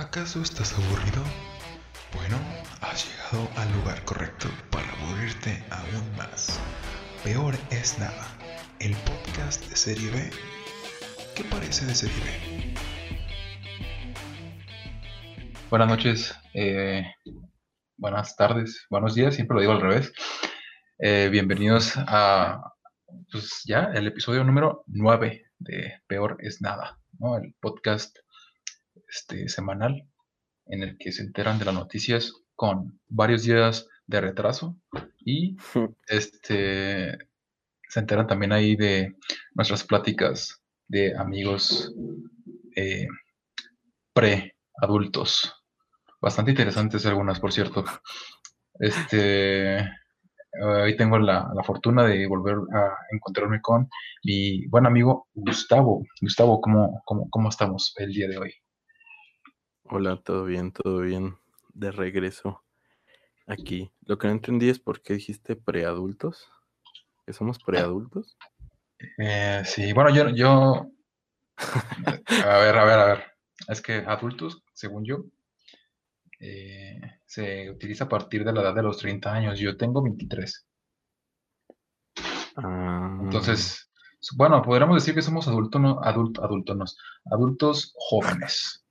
[0.00, 1.22] ¿Acaso estás aburrido?
[2.14, 2.38] Bueno,
[2.80, 6.58] has llegado al lugar correcto para aburrirte aún más.
[7.22, 8.26] Peor es nada,
[8.78, 10.30] el podcast de Serie B.
[11.36, 12.74] ¿Qué parece de Serie B?
[15.68, 17.04] Buenas noches, eh,
[17.98, 20.14] buenas tardes, buenos días, siempre lo digo al revés.
[20.98, 22.72] Eh, bienvenidos a
[23.30, 27.36] pues ya el episodio número 9 de Peor es Nada, ¿no?
[27.36, 28.16] el podcast
[29.10, 30.06] este, semanal
[30.66, 34.76] en el que se enteran de las noticias con varios días de retraso
[35.18, 35.56] y
[36.06, 37.18] este,
[37.88, 39.16] se enteran también ahí de
[39.54, 41.92] nuestras pláticas de amigos
[42.76, 43.06] eh,
[44.12, 45.52] pre-adultos.
[46.20, 47.84] Bastante interesantes algunas, por cierto.
[48.78, 49.78] Este,
[50.62, 53.88] hoy tengo la, la, fortuna de volver a encontrarme con
[54.24, 56.04] mi buen amigo Gustavo.
[56.20, 58.54] Gustavo, ¿cómo, cómo, cómo estamos el día de hoy?
[59.92, 61.36] Hola, todo bien, todo bien.
[61.74, 62.62] De regreso
[63.48, 63.90] aquí.
[64.06, 66.48] Lo que no entendí es por qué dijiste preadultos.
[67.26, 68.38] ¿Que somos preadultos?
[69.18, 70.86] Eh, sí, bueno, yo, yo.
[71.56, 73.24] A ver, a ver, a ver.
[73.66, 75.24] Es que adultos, según yo,
[76.38, 79.58] eh, se utiliza a partir de la edad de los 30 años.
[79.58, 80.66] Yo tengo 23.
[82.56, 83.90] Ah, Entonces,
[84.36, 86.84] bueno, podríamos decir que somos adultos, no, adulto, adultos, no,
[87.32, 88.84] adultos jóvenes.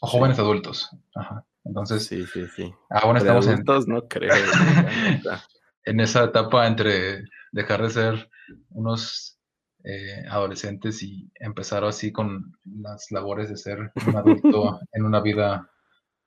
[0.00, 0.90] O jóvenes adultos.
[1.14, 1.44] Ajá.
[1.64, 2.74] Entonces, sí, sí, sí.
[2.88, 4.32] aún estamos en, Preadultos no creo.
[5.84, 8.30] en esa etapa entre dejar de ser
[8.70, 9.38] unos
[9.84, 15.70] eh, adolescentes y empezar así con las labores de ser un adulto en una vida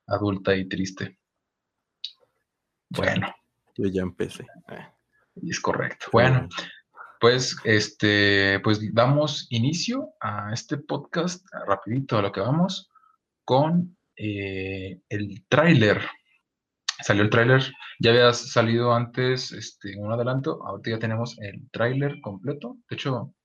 [0.08, 1.17] adulta y triste.
[2.89, 3.33] Bueno,
[3.75, 4.45] Yo ya empecé.
[4.69, 4.88] Eh,
[5.47, 6.08] es correcto.
[6.11, 6.49] Bueno,
[7.19, 12.91] pues este, pues damos inicio a este podcast rapidito a lo que vamos
[13.52, 15.99] con eh, el tráiler.
[17.02, 17.61] Salió el tráiler,
[17.99, 23.36] ya había salido antes este, un adelanto, ahorita ya tenemos el tráiler completo, de hecho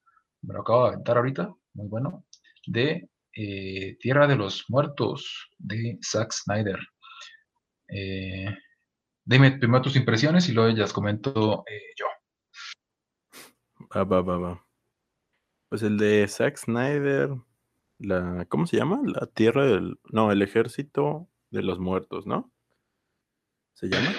[0.42, 2.24] me lo acabo de aventar ahorita, muy bueno,
[2.68, 6.78] de eh, Tierra de los Muertos de Zack Snyder.
[7.88, 8.56] Eh,
[9.24, 11.64] dime primero tus impresiones y luego ya las comento
[11.98, 12.06] yo.
[13.92, 14.66] Va, va, va, va.
[15.68, 17.30] Pues el de Zack Snyder,
[17.98, 19.00] la, ¿cómo se llama?
[19.04, 22.52] La tierra del, no, el ejército de los muertos, ¿no?
[23.74, 24.12] ¿Se llama?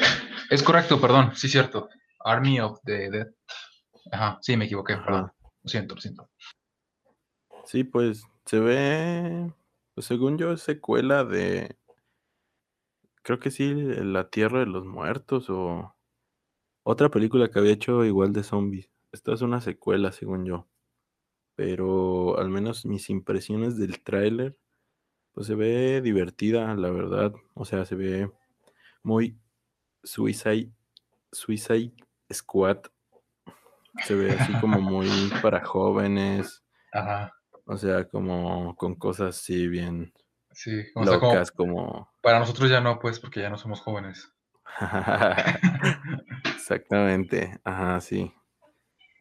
[0.50, 1.90] Es correcto, perdón, sí, cierto.
[2.20, 3.28] Army of the Dead.
[4.12, 5.06] Ajá, sí, me equivoqué, Ajá.
[5.06, 5.32] perdón.
[5.64, 6.30] Lo siento, lo siento.
[7.66, 9.52] Sí, pues se ve,
[9.94, 11.76] pues según yo, es secuela de,
[13.24, 15.94] creo que sí, La Tierra de los Muertos o
[16.84, 18.90] otra película que había hecho igual de zombies.
[19.12, 20.68] Esta es una secuela, según yo.
[21.58, 24.56] Pero al menos mis impresiones del tráiler,
[25.34, 27.34] pues se ve divertida, la verdad.
[27.56, 28.32] O sea, se ve
[29.02, 29.40] muy
[30.04, 30.70] Suicide,
[31.32, 31.94] Suicide
[32.32, 32.78] Squad.
[34.04, 35.10] Se ve así como muy
[35.42, 36.64] para jóvenes.
[36.94, 37.34] Ajá,
[37.66, 40.14] O sea, como con cosas así bien
[40.52, 40.86] sí.
[40.94, 42.12] O sea, como locas, como...
[42.22, 44.32] para nosotros ya no, pues, porque ya no somos jóvenes.
[46.56, 48.32] Exactamente, ajá, sí.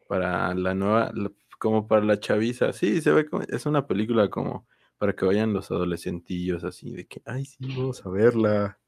[0.07, 1.11] Para la nueva,
[1.57, 5.53] como para la chaviza, sí, se ve como, es una película como para que vayan
[5.53, 8.79] los adolescentillos así, de que, ay, sí, vamos a verla.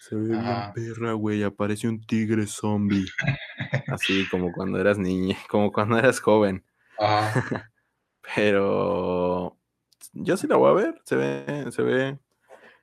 [0.00, 3.04] Se ve bien perra, güey, aparece un tigre zombie.
[3.88, 6.64] Así como cuando eras niña, como cuando eras joven.
[8.34, 9.58] Pero
[10.12, 12.18] yo sí la voy a ver, se ve, se ve,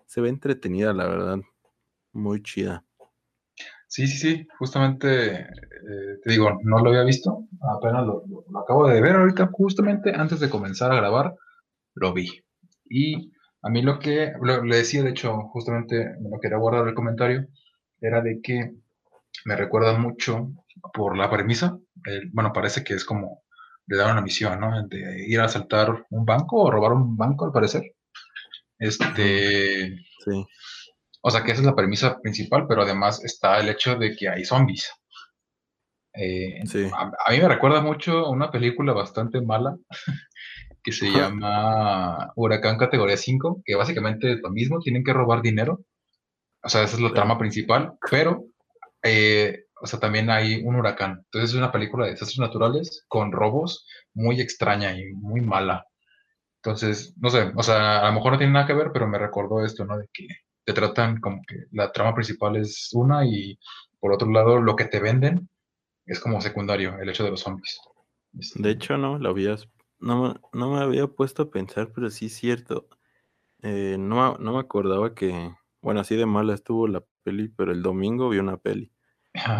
[0.06, 1.40] se ve entretenida, la verdad.
[2.12, 2.84] Muy chida.
[3.88, 5.48] Sí, sí, sí, justamente, eh,
[6.24, 7.46] te digo, no lo había visto,
[7.78, 11.34] apenas lo, lo- lo acabo de ver ahorita, justamente antes de comenzar a grabar,
[11.96, 12.28] lo vi.
[12.90, 13.32] Y
[13.64, 16.96] a mí lo que lo- le decía, de hecho, justamente me lo quería guardar el
[16.96, 17.48] comentario,
[18.02, 18.76] era de que
[19.46, 20.52] me recuerda mucho
[20.94, 23.44] por la premisa, el- bueno, parece que es como
[23.88, 24.88] le dan una misión, ¿no?
[24.88, 27.84] De ir a asaltar un banco o robar un banco, al parecer.
[28.80, 30.46] Este, Sí.
[31.28, 34.30] O sea que esa es la premisa principal, pero además está el hecho de que
[34.30, 34.90] hay zombies.
[36.14, 36.90] Eh, Sí.
[36.94, 39.76] a, a mí me recuerda mucho a una película bastante mala
[40.82, 45.82] que se llama Huracán Categoría 5, que básicamente es lo mismo, tienen que robar dinero.
[46.64, 48.46] O sea, esa es la trama principal, pero,
[49.04, 51.24] eh, o sea, también hay un huracán.
[51.26, 55.86] Entonces es una película de desastres naturales con robos muy extraña y muy mala.
[56.64, 59.20] Entonces, no sé, o sea, a lo mejor no tiene nada que ver, pero me
[59.20, 59.98] recordó esto, ¿no?
[59.98, 60.26] De que
[60.68, 63.58] te tratan como que la trama principal es una y
[64.02, 65.50] por otro lado lo que te venden
[66.06, 67.80] es como secundario, el hecho de los zombies.
[68.40, 69.70] Este, De hecho, no, lo habías,
[70.00, 72.88] no, me- no me había puesto a pensar, pero sí es cierto.
[73.64, 77.82] eh, no, no me acordaba que, bueno, así de mala estuvo la peli, pero el
[77.84, 78.92] domingo vi una peli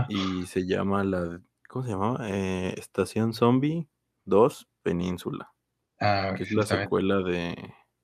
[0.08, 2.30] y se llama la, ¿cómo se llamaba?
[2.30, 3.90] Eh, Estación Zombie
[4.26, 5.52] 2 Península,
[6.00, 7.56] Ah, que es la secuela de,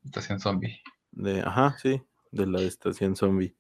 [0.06, 0.82] Estación Zombie.
[1.12, 2.02] de, ajá, sí,
[2.34, 3.56] de la Estación Zombie.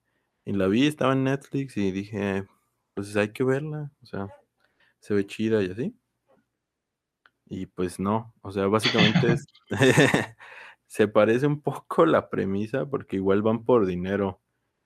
[0.46, 2.46] Y la vi, estaba en Netflix y dije,
[2.94, 4.28] pues hay que verla, o sea,
[5.00, 5.96] se ve chida y así.
[7.46, 9.48] Y pues no, o sea, básicamente es,
[10.88, 14.42] se parece un poco la premisa porque igual van por dinero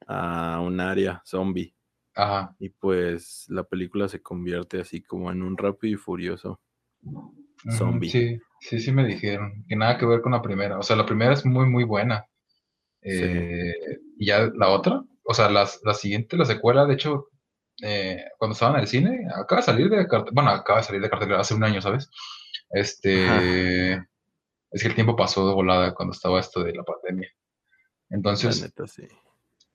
[0.06, 1.76] a un área zombie
[2.14, 2.56] Ajá.
[2.60, 6.62] y pues la película se convierte así como en un rápido y furioso
[7.72, 8.10] zombie.
[8.10, 10.78] Sí, sí, sí me dijeron que nada que ver con la primera.
[10.78, 12.28] O sea, la primera es muy, muy buena.
[13.10, 13.74] Eh,
[14.18, 17.28] y ya la otra, o sea, las- la siguiente, la secuela, de hecho,
[17.82, 21.02] eh, cuando estaba en el cine, acaba de salir de cartelera, bueno, acaba de salir
[21.02, 22.10] de cartelera hace un año, ¿sabes?
[22.70, 23.94] Este,
[24.72, 27.30] es que el tiempo pasó de volada cuando estaba esto de la pandemia.
[28.10, 29.08] La Entonces, neta, sí.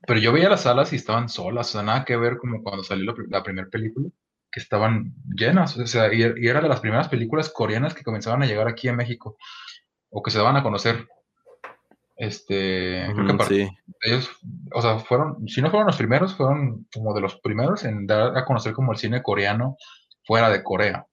[0.06, 2.82] pero yo veía las salas y estaban solas, o sea, nada que ver como cuando
[2.84, 4.08] salió la primera película,
[4.50, 8.42] que estaban llenas, o sea, y, y era de las primeras películas coreanas que comenzaban
[8.42, 9.36] a llegar aquí a México,
[10.10, 11.08] o que se daban a conocer.
[12.22, 13.68] Este, creo que sí,
[14.02, 14.30] ellos,
[14.72, 18.38] o sea, fueron, si no fueron los primeros, fueron como de los primeros en dar
[18.38, 19.76] a conocer como el cine coreano
[20.24, 21.04] fuera de Corea.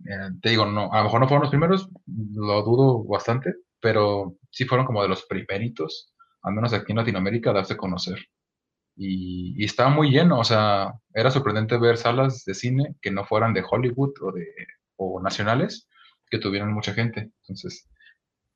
[0.00, 4.36] Eh, te digo, no, a lo mejor no fueron los primeros, lo dudo bastante, pero
[4.50, 8.18] sí fueron como de los primeritos, al menos aquí en Latinoamérica, a darse a conocer.
[8.96, 13.24] Y, y estaba muy lleno, o sea, era sorprendente ver salas de cine que no
[13.24, 14.46] fueran de Hollywood o de
[14.96, 15.88] o nacionales,
[16.28, 17.30] que tuvieran mucha gente.
[17.40, 17.88] Entonces,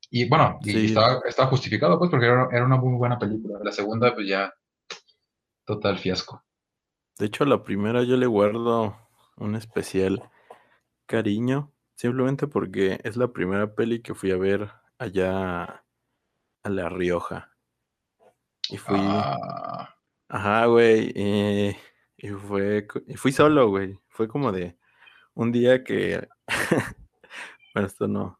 [0.09, 0.85] y bueno, y, y sí.
[0.87, 3.59] estaba, estaba justificado, pues, porque era, era una muy buena película.
[3.63, 4.53] La segunda, pues ya,
[5.65, 6.43] total fiasco.
[7.17, 8.97] De hecho, a la primera yo le guardo
[9.37, 10.23] un especial
[11.05, 15.83] cariño, simplemente porque es la primera peli que fui a ver allá
[16.63, 17.51] a La Rioja.
[18.69, 19.95] Y fui, Ah,
[20.27, 21.75] ajá, güey, y,
[22.17, 23.99] y fue, y fui solo, güey.
[24.07, 24.77] Fue como de
[25.33, 26.27] un día que,
[27.73, 28.38] bueno, esto no,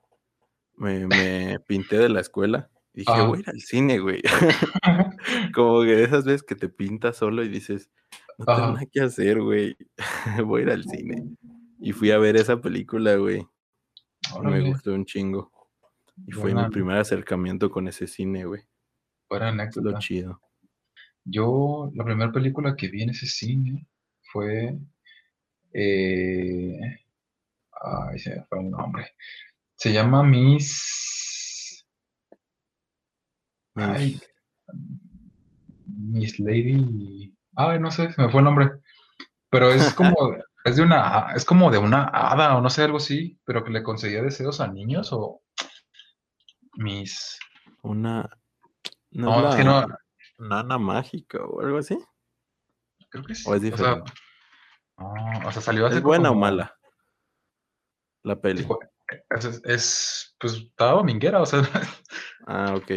[0.80, 4.22] me, me pinté de la escuela y dije, voy a ir al cine, güey.
[5.54, 7.90] Como que de esas veces que te pintas solo y dices,
[8.38, 9.76] no tengo nada que hacer, güey.
[10.46, 11.36] Voy a ir al cine.
[11.80, 13.46] Y fui a ver esa película, güey.
[14.42, 15.52] Me gustó un chingo.
[16.26, 18.62] Y fue mi primer acercamiento con ese cine, güey.
[19.30, 20.00] buena Es lo anécdota.
[20.00, 20.42] chido.
[21.26, 23.88] Yo, la primera película que vi en ese cine
[24.22, 24.78] fue.
[25.74, 26.80] Eh,
[27.82, 29.06] ay, se me fue el nombre.
[29.80, 31.86] Se llama Miss.
[33.76, 34.30] Ay, Mis-
[35.88, 37.34] Miss Lady.
[37.56, 38.72] Ay, no sé, se me fue el nombre.
[39.50, 40.36] Pero es como.
[40.66, 41.32] Es de una.
[41.34, 43.40] Es como de una hada o no sé, algo así.
[43.46, 45.42] Pero que le concedía deseos a niños o.
[46.74, 47.40] Miss.
[47.82, 48.30] una.
[49.12, 49.86] No, No, es que no.
[50.40, 51.98] nana mágica o algo así.
[53.10, 53.50] Creo que sí.
[53.50, 54.12] O es O sea, diferente.
[54.98, 56.78] no, o sea, salió hace ¿Es buena o mala?
[58.24, 58.62] La peli.
[58.62, 58.68] Es,
[59.30, 61.62] es, es, pues, estaba dominguera, o sea,
[62.48, 62.92] Ah, ok.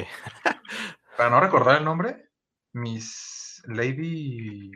[1.16, 2.30] para no recordar el nombre,
[2.72, 4.70] Miss Lady.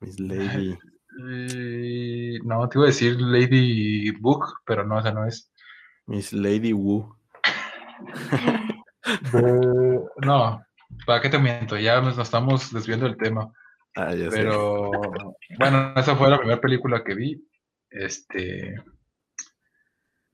[0.00, 0.78] Miss Lady.
[1.28, 5.52] eh, no, te iba a decir Lady Book, pero no, esa no es.
[6.06, 7.16] Miss Lady Wu.
[9.32, 10.64] De- No,
[11.06, 11.76] ¿para qué te miento?
[11.78, 13.50] Ya nos, nos estamos desviando del tema.
[13.94, 14.36] Ah, ya sé.
[14.38, 14.90] Pero
[15.58, 17.48] bueno, esa fue la primera película que vi.
[17.90, 18.76] Este.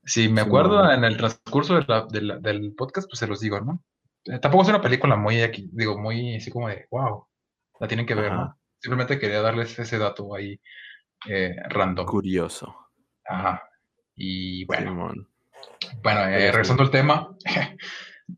[0.05, 3.41] Si me acuerdo en el transcurso de la- de la- del podcast, pues se los
[3.41, 3.83] digo, ¿no?
[4.25, 7.27] Eh, Tampoco es una película muy aquí, digo, muy así como de wow,
[7.81, 8.59] la tienen que ver, ¿no?
[8.81, 10.61] Simplemente quería darles ese dato ahí
[11.29, 12.05] eh, random.
[12.07, 12.75] Curioso.
[13.25, 13.63] Ajá.
[14.17, 15.13] Y bueno,
[16.03, 16.51] bueno, eh, sí.
[16.51, 17.37] regresando al tema,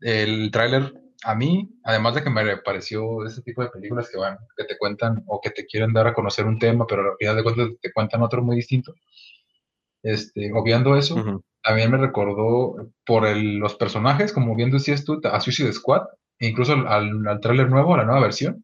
[0.01, 0.93] el tráiler
[1.23, 4.77] a mí, además de que me pareció ese tipo de películas que van, que te
[4.77, 7.67] cuentan o que te quieren dar a conocer un tema, pero al final de cuentas
[7.81, 8.93] te cuentan otro muy distinto.
[10.03, 11.69] Este, obviando eso, Ujú.
[11.69, 16.03] también me recordó por el- los personajes, como bien decías tú, a Suicide Squad,
[16.39, 18.63] e incluso al, al, tráiler nuevo, a la nueva versión,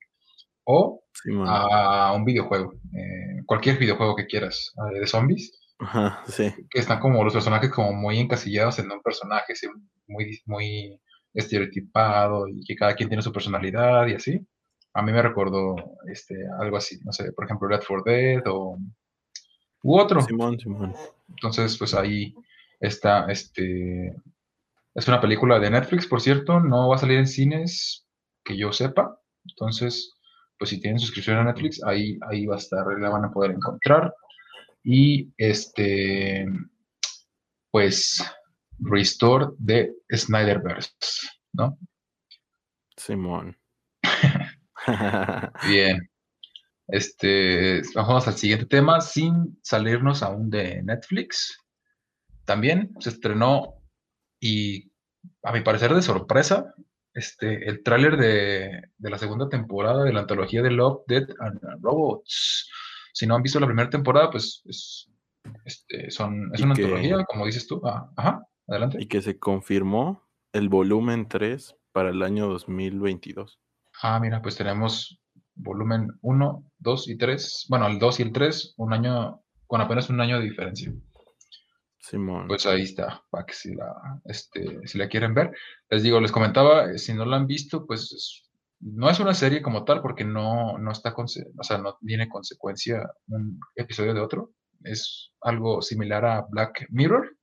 [0.64, 1.04] o
[1.46, 6.54] a un videojuego, eh, cualquier videojuego que quieras, eh, de zombies, Ajá, sí.
[6.70, 9.68] que están como los personajes como muy encasillados en un personaje, sí,
[10.08, 11.00] muy, muy
[11.34, 14.40] estereotipado y que cada quien tiene su personalidad y así.
[14.94, 15.76] A mí me recordó
[16.12, 18.78] este, algo así, no sé, por ejemplo, Red for Dead o
[19.84, 20.22] u otro.
[20.22, 20.94] Simón, Simón.
[21.30, 22.34] Entonces, pues ahí
[22.82, 24.16] está, este,
[24.94, 28.06] es una película de Netflix, por cierto, no va a salir en cines
[28.44, 29.18] que yo sepa.
[29.46, 30.14] Entonces,
[30.58, 33.52] pues si tienen suscripción a Netflix, ahí, ahí va a estar, la van a poder
[33.52, 34.14] encontrar.
[34.84, 36.46] Y este,
[37.72, 38.24] pues,
[38.80, 40.92] Restore de Snyderverse.
[41.54, 41.78] ¿no?
[42.98, 43.58] Simón.
[45.68, 46.10] Bien.
[46.88, 51.58] Este, vamos al siguiente tema, sin salirnos aún de Netflix.
[52.46, 53.76] También se estrenó
[54.40, 54.92] y
[55.44, 56.74] a mi parecer de sorpresa,
[57.14, 62.70] este, el tráiler de, la segunda temporada de la antología de Love, Dead and Robots.
[63.14, 65.10] Si no han visto la primera temporada, pues es,
[65.66, 67.82] este, son, es una antología, como dices tú.
[67.86, 68.98] Ah, ajá, adelante.
[69.02, 73.60] Y que se confirmó el volumen 3 para el año 2022.
[74.02, 75.20] Ah, mira, pues tenemos
[75.56, 77.66] volumen 1, 2 y 3.
[77.70, 80.94] Bueno, el 2 y el 3, un año, con apenas un año de diferencia.
[82.02, 82.48] Simón.
[82.48, 85.52] Pues ahí está, para que si la, este, si la quieren ver.
[85.90, 88.44] Les digo, les comentaba, eh, si no la han visto, pues
[88.80, 91.28] no es una serie como tal, porque no, no está, o
[91.64, 94.52] sea, no tiene consecuencia un episodio de otro.
[94.84, 97.38] Es algo similar a Black Mirror,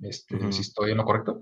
[0.00, 1.40] este, si estoy en lo correcto.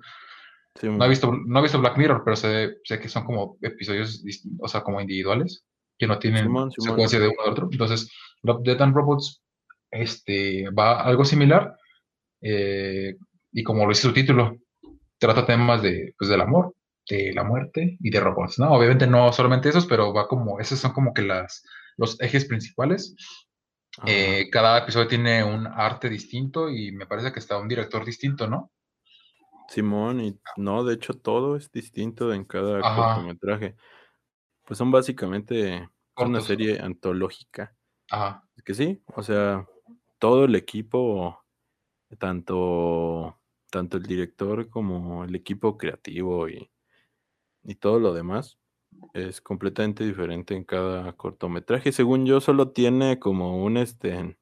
[0.82, 4.25] no, he visto, no he visto Black Mirror, pero sé, sé que son como episodios,
[4.59, 5.64] o sea, como individuales
[5.99, 7.68] que no tienen secuencia de uno de otro.
[7.70, 8.11] Entonces,
[8.42, 9.42] Love, Death and Robots
[9.90, 11.76] este, va algo similar.
[12.40, 13.16] Eh,
[13.52, 14.56] y como lo dice su título,
[15.18, 16.75] trata temas de, pues, del amor,
[17.09, 18.73] de la muerte y de robots, ¿no?
[18.73, 21.64] Obviamente no solamente esos, pero va como, esos son como que las,
[21.97, 23.14] los ejes principales.
[24.06, 28.47] Eh, cada episodio tiene un arte distinto y me parece que está un director distinto,
[28.47, 28.70] ¿no?
[29.68, 33.76] Simón, y no, de hecho todo es distinto en cada cortometraje.
[34.64, 37.75] Pues son básicamente una serie antológica.
[38.11, 38.44] Ajá.
[38.64, 39.66] Que sí, o sea,
[40.18, 41.39] todo el equipo,
[42.19, 43.38] tanto,
[43.71, 46.71] tanto el director como el equipo creativo y,
[47.62, 48.59] y todo lo demás,
[49.14, 51.93] es completamente diferente en cada cortometraje.
[51.93, 54.37] Según yo, solo tiene como un este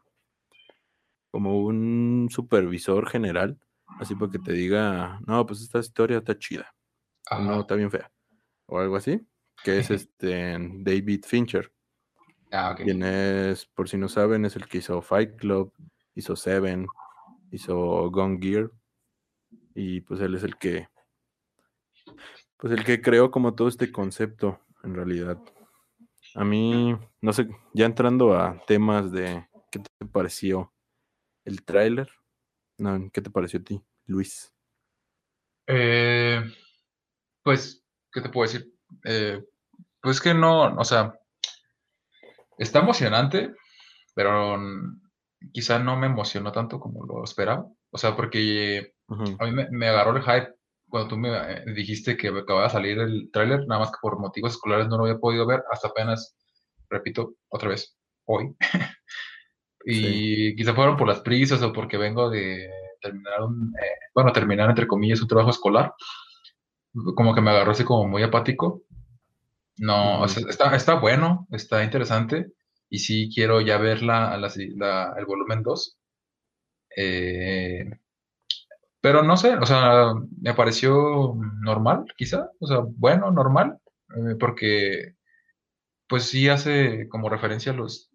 [1.31, 3.59] como un supervisor general,
[4.01, 6.75] así para que te diga, no, pues esta historia está chida,
[7.39, 8.11] no, está bien fea,
[8.67, 9.27] o algo así
[9.63, 11.73] que es este David Fincher.
[12.51, 15.73] Ah, Quien es, por si no saben, es el que hizo Fight Club,
[16.15, 16.87] hizo Seven,
[17.51, 18.71] hizo Gone Gear.
[19.75, 20.89] Y pues él es el que.
[22.57, 25.39] Pues el que creó como todo este concepto, en realidad.
[26.35, 30.73] A mí, no sé, ya entrando a temas de qué te pareció
[31.45, 32.09] el tráiler.
[33.13, 34.53] ¿qué te pareció a ti, Luis?
[35.67, 36.43] Eh,
[37.43, 38.73] pues, ¿qué te puedo decir?
[39.05, 39.45] Eh,
[40.01, 41.19] pues que no, o sea,
[42.57, 43.55] está emocionante,
[44.15, 44.57] pero
[45.53, 47.67] quizá no me emocionó tanto como lo esperaba.
[47.91, 50.55] O sea, porque a mí me, agarró el hype
[50.89, 54.19] cuando tú me eh, dijiste que acababa de salir el tráiler, nada más que por
[54.19, 56.37] motivos escolares no lo había podido ver hasta apenas,
[56.89, 58.55] repito, otra vez, hoy.
[59.85, 64.69] y quizá fueron por las prisas o porque vengo de terminar un, eh, bueno, terminar
[64.69, 65.93] entre comillas un trabajo escolar.
[67.15, 68.83] Como que me agarró así como muy apático
[69.79, 72.53] no, está, está bueno, está interesante.
[72.91, 75.99] Y sí quiero ya ver la, el volumen 2.
[76.97, 77.91] Eh,
[79.01, 82.51] pero no sé, o sea, me pareció normal, quizá.
[82.61, 83.79] O sea, bueno, normal.
[84.17, 85.15] Eh, porque,
[86.09, 88.11] pues sí hace como referencia a los.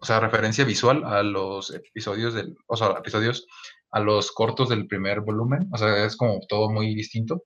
[0.00, 2.56] O sea, referencia visual a los episodios del.
[2.66, 3.46] O sea, episodios
[3.90, 5.68] a los cortos del primer volumen.
[5.72, 7.44] O sea, es como todo muy distinto.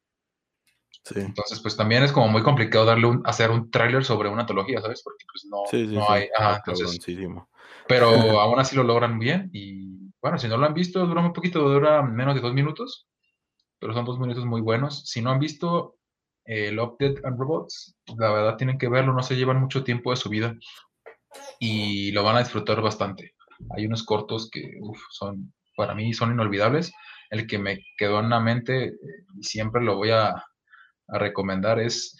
[1.15, 4.81] Entonces, pues también es como muy complicado darle un, hacer un tráiler sobre una antología,
[4.81, 5.03] ¿sabes?
[5.03, 6.29] Porque pues no, no hay.
[6.57, 6.99] entonces,
[7.87, 8.09] pero
[8.41, 9.51] aún así lo logran bien.
[9.53, 13.07] Y bueno, si no lo han visto, dura un poquito, dura menos de dos minutos.
[13.81, 15.05] Pero son dos minutos muy buenos.
[15.09, 15.97] Si no han visto
[16.45, 20.11] eh, Love, Dead and Robots, la verdad tienen que verlo, no se llevan mucho tiempo
[20.11, 20.57] de su vida.
[21.61, 23.35] Y lo van a disfrutar bastante.
[23.77, 24.73] Hay unos cortos que
[25.11, 26.93] son, para mí, son inolvidables.
[27.31, 28.95] El que me quedó en la mente eh,
[29.39, 30.35] y siempre lo voy a,
[31.09, 32.17] a recomendar es,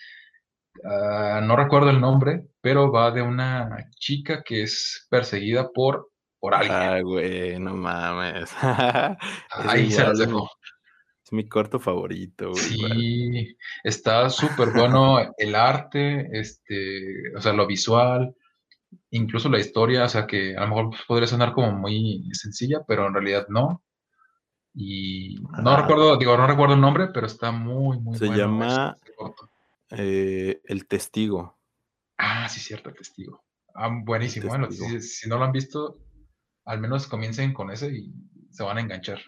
[0.85, 6.55] ah, no recuerdo el nombre, pero va de una chica que es perseguida por, por
[6.55, 6.75] alguien.
[6.75, 8.51] Ah, güey, no mames.
[9.51, 10.51] Ahí se las dejo.
[11.25, 12.63] Es mi corto favorito, güey.
[12.63, 18.35] Sí, está súper bueno el arte, este, o sea, lo visual,
[19.11, 23.07] incluso la historia, o sea, que a lo mejor podría sonar como muy sencilla, pero
[23.07, 23.83] en realidad no.
[24.81, 28.37] Y no recuerdo, digo, no recuerdo el nombre, pero está muy, muy Se bueno.
[28.37, 28.97] Se llama
[29.91, 31.59] eh, El Testigo.
[32.17, 33.43] Ah, sí, cierto, El Testigo.
[33.75, 34.47] Ah, buenísimo.
[34.47, 35.99] Bueno, si, no lo han visto,
[36.65, 38.15] al menos comiencen con ese y
[38.53, 39.19] se van a enganchar.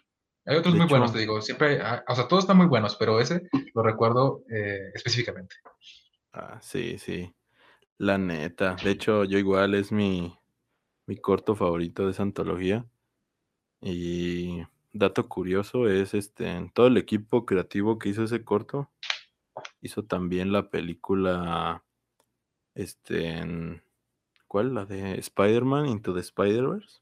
[0.45, 3.19] Hay otros muy buenos, te digo, siempre, ah, o sea, todos están muy buenos, pero
[3.19, 5.57] ese lo recuerdo eh, específicamente.
[6.33, 7.35] Ah, sí, sí.
[7.99, 8.77] La neta.
[8.77, 10.33] De hecho, yo igual es mi,
[11.07, 12.87] mi corto favorito de esa antología.
[13.81, 18.91] Y dato curioso es este, todo el equipo creativo que hizo ese corto
[19.81, 21.85] hizo también la película,
[22.75, 23.81] este,
[24.47, 24.75] ¿cuál?
[24.75, 27.01] La de Spider-Man Into the Spider-Verse.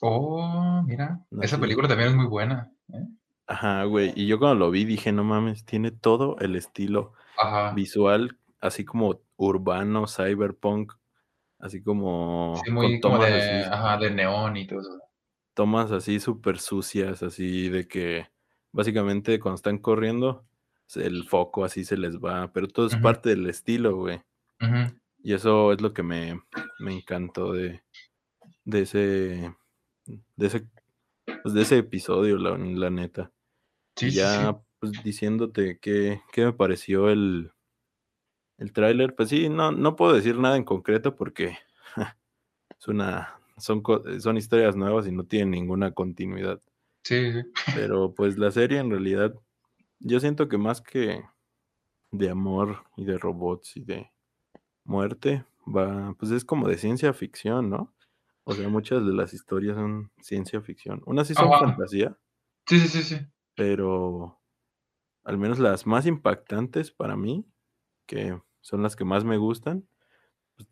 [0.00, 2.72] Oh, mira, esa película también es muy buena.
[2.92, 3.06] ¿eh?
[3.46, 7.14] Ajá, güey, y yo cuando lo vi dije, no mames, tiene todo el estilo
[7.74, 10.92] visual, así como urbano, cyberpunk,
[11.58, 12.60] así como...
[12.64, 15.07] Sí, muy como de, ajá, de neón y todo eso.
[15.58, 18.28] Tomas así súper sucias, así de que
[18.70, 20.46] básicamente cuando están corriendo,
[20.94, 24.22] el foco así se les va, pero todo es parte del estilo, güey.
[25.20, 26.40] Y eso es lo que me,
[26.78, 27.82] me encantó de,
[28.64, 29.52] de ese,
[30.36, 30.68] de ese,
[31.42, 33.32] pues de ese episodio, la, la neta.
[33.96, 37.50] Sí, ya pues diciéndote qué, qué me pareció el,
[38.58, 41.58] el tráiler, pues sí, no, no puedo decir nada en concreto porque
[42.78, 43.82] es una, son,
[44.20, 46.60] son historias nuevas y no tienen ninguna continuidad.
[47.02, 47.42] Sí, sí.
[47.74, 49.34] Pero pues la serie en realidad,
[50.00, 51.22] yo siento que más que
[52.10, 54.10] de amor y de robots y de
[54.84, 57.94] muerte, va, pues es como de ciencia ficción, ¿no?
[58.44, 61.02] O sea, muchas de las historias son ciencia ficción.
[61.04, 62.16] Unas sí son fantasía.
[62.66, 63.26] Sí, sí, sí, sí.
[63.54, 64.40] Pero
[65.24, 67.44] al menos las más impactantes para mí,
[68.06, 69.86] que son las que más me gustan,
[70.56, 70.66] pues,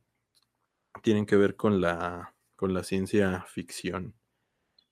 [1.02, 4.14] tienen que ver con la, con la ciencia ficción.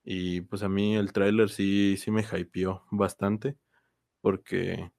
[0.04, 3.56] Y pues a mí el tráiler sí, sí me hypeó bastante,
[4.20, 4.92] porque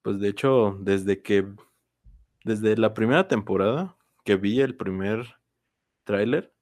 [0.00, 1.46] pues de hecho desde que,
[2.44, 5.36] desde la primera temporada que vi el primer
[6.04, 6.54] tráiler,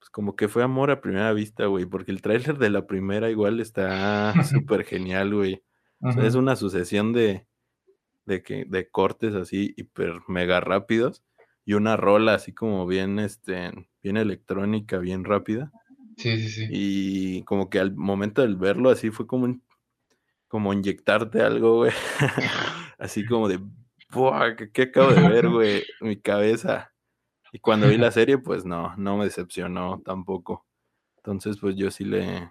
[0.00, 3.30] pues como que fue amor a primera vista, güey, porque el tráiler de la primera
[3.30, 5.62] igual está súper genial, güey.
[6.22, 7.46] es una sucesión de,
[8.26, 11.22] de, que, de cortes así hiper mega rápidos
[11.68, 13.70] y una rola así como bien, este,
[14.02, 15.70] bien electrónica, bien rápida.
[16.16, 16.66] Sí, sí, sí.
[16.70, 19.54] Y como que al momento del verlo así fue como,
[20.48, 21.92] como inyectarte algo, güey.
[22.98, 23.60] así como de,
[24.10, 24.56] ¡buah!
[24.72, 25.84] ¿Qué, acabo de ver, güey?
[26.00, 26.94] Mi cabeza.
[27.52, 30.66] Y cuando vi la serie, pues no, no me decepcionó tampoco.
[31.18, 32.50] Entonces, pues yo sí le,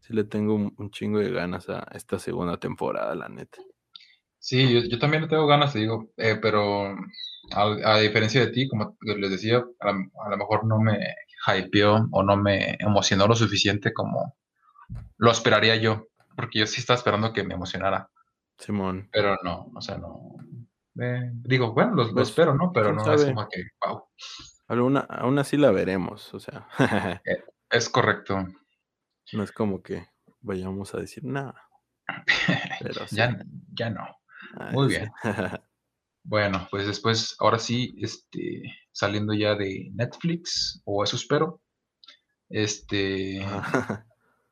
[0.00, 3.62] sí le tengo un chingo de ganas a esta segunda temporada, la neta.
[4.38, 6.96] Sí, yo, también le tengo ganas, te digo, eh, pero
[7.52, 10.98] a, diferencia de ti, como les decía, a, lo mejor no me
[11.46, 14.36] hypeó o no me emocionó lo suficiente como
[15.16, 18.10] lo esperaría yo, porque yo sí estaba esperando que me emocionara.
[18.58, 19.08] Simón.
[19.12, 20.36] Pero no, o sea, no.
[21.00, 22.72] Eh, digo, bueno, lo, pues, espero, ¿no?
[22.72, 25.04] Pero no es como que, wow.
[25.08, 26.68] aún así la veremos, o sea.
[27.24, 28.46] Eh, es correcto.
[29.32, 30.08] No es como que
[30.40, 31.68] vayamos a decir nada.
[32.80, 33.38] Pero ya,
[33.74, 34.17] ya no.
[34.72, 35.10] Muy bien.
[36.22, 41.60] bueno, pues después, ahora sí, este, saliendo ya de Netflix, o eso espero,
[42.48, 43.44] este,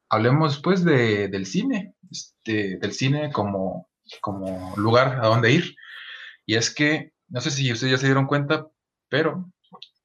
[0.09, 3.89] hablemos pues de, del cine, este, del cine como,
[4.21, 5.77] como lugar a donde ir.
[6.45, 8.69] Y es que, no sé si ustedes ya se dieron cuenta,
[9.09, 9.51] pero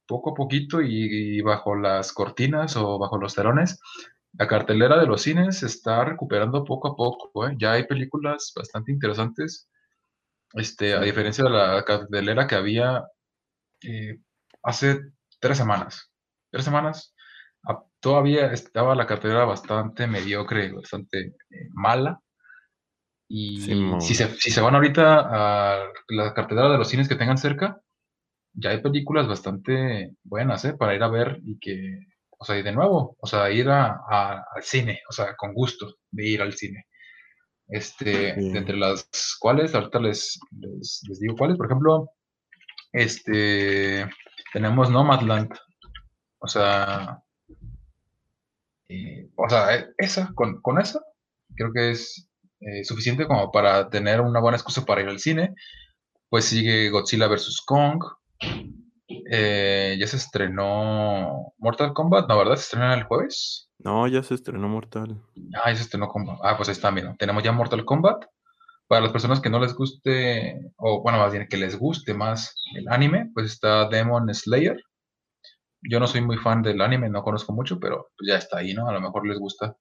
[0.07, 3.79] poco a poquito y, bajo las cortinas o bajo los telones,
[4.33, 7.47] la cartelera de los cines se está recuperando poco a poco.
[7.47, 7.55] ¿eh?
[7.57, 9.69] Ya hay películas bastante interesantes
[10.53, 13.03] este, a diferencia de la cartelera que había
[13.83, 14.19] eh,
[14.63, 14.99] hace
[15.39, 16.11] tres semanas.
[16.51, 17.13] Tres semanas
[17.67, 22.19] ah, todavía estaba la cartelera bastante mediocre, bastante eh, mala.
[23.27, 23.61] Y
[24.01, 27.81] si, se, si se van ahorita a la cartelera de los cines que tengan cerca,
[28.53, 30.73] ya hay películas bastante buenas, ¿eh?
[30.73, 34.01] Para ir a ver y que, o sea, y de nuevo, o sea, ir a,
[34.09, 36.85] al cine, o sea, con gusto de ir al cine.
[37.71, 42.09] Este, entre las cuales, ahorita les, les, digo cuáles, por ejemplo,
[42.91, 44.09] este,
[44.51, 45.53] tenemos Nomadland,
[46.39, 47.23] o sea,
[49.35, 51.01] o sea, e, esa, con, con esa,
[51.55, 52.29] creo que es
[52.61, 55.55] eh, suficiente como para tener una buena excusa para ir al cine.
[56.29, 57.61] Pues sigue Godzilla vs.
[57.65, 58.03] Kong.
[59.29, 62.37] Eh, ya se estrenó Mortal Kombat, ¿no?
[62.37, 62.55] ¿Verdad?
[62.55, 63.69] ¿Se estrena el jueves?
[63.79, 65.21] No, ya se estrenó Mortal.
[65.55, 66.39] Ah, ya se estrenó Kombat.
[66.43, 67.15] Ah, pues ahí está, mira.
[67.17, 68.25] Tenemos ya Mortal Kombat.
[68.87, 72.53] Para las personas que no les guste, o bueno, más bien que les guste más
[72.75, 74.77] el anime, pues está Demon Slayer.
[75.81, 78.73] Yo no soy muy fan del anime, no conozco mucho, pero pues ya está ahí,
[78.73, 78.87] ¿no?
[78.89, 79.75] A lo mejor les gusta.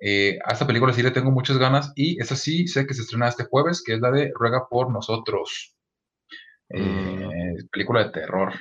[0.00, 3.02] Eh, a esta película sí le tengo muchas ganas y esa sí sé que se
[3.02, 5.74] estrena este jueves, que es la de Ruega por Nosotros.
[6.74, 7.68] Eh, mm.
[7.70, 8.52] película de terror.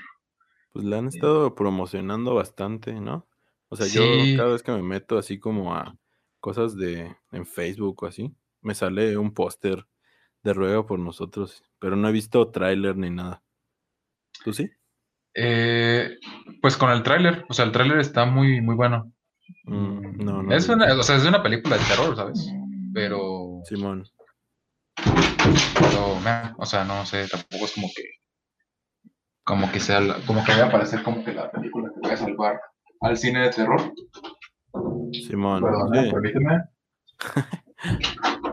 [0.72, 3.28] Pues la han estado promocionando bastante, ¿no?
[3.70, 4.04] O sea, yo
[4.38, 5.96] cada vez que me meto así como a
[6.40, 9.86] cosas de en Facebook o así, me sale un póster
[10.44, 13.42] de Ruega por nosotros, pero no he visto tráiler ni nada.
[14.44, 14.70] ¿Tú sí?
[15.36, 16.18] Eh,
[16.62, 19.12] pues con el tráiler, o sea, el tráiler está muy, muy bueno.
[19.66, 20.56] Mm, no, no.
[20.56, 22.48] Es una, o sea, es una película de terror, ¿sabes?
[22.94, 23.62] Pero.
[23.66, 24.08] Simón.
[25.80, 26.20] Pero,
[26.58, 28.04] o sea, no sé, tampoco es como que
[29.46, 32.18] como que sea como que vaya a parecer como que la película que voy a
[32.18, 32.62] salvar
[33.02, 33.94] al cine de terror.
[35.12, 36.12] Simón, Perdón, ¿eh?
[36.12, 36.64] permíteme.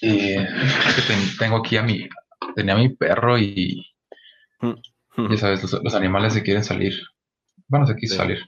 [0.00, 0.36] y
[1.38, 2.08] tengo aquí a mi
[2.54, 3.86] tenía a mi perro y
[4.62, 6.94] ya sabes, los, animales se quieren salir.
[7.68, 8.40] Bueno, se quiso salir.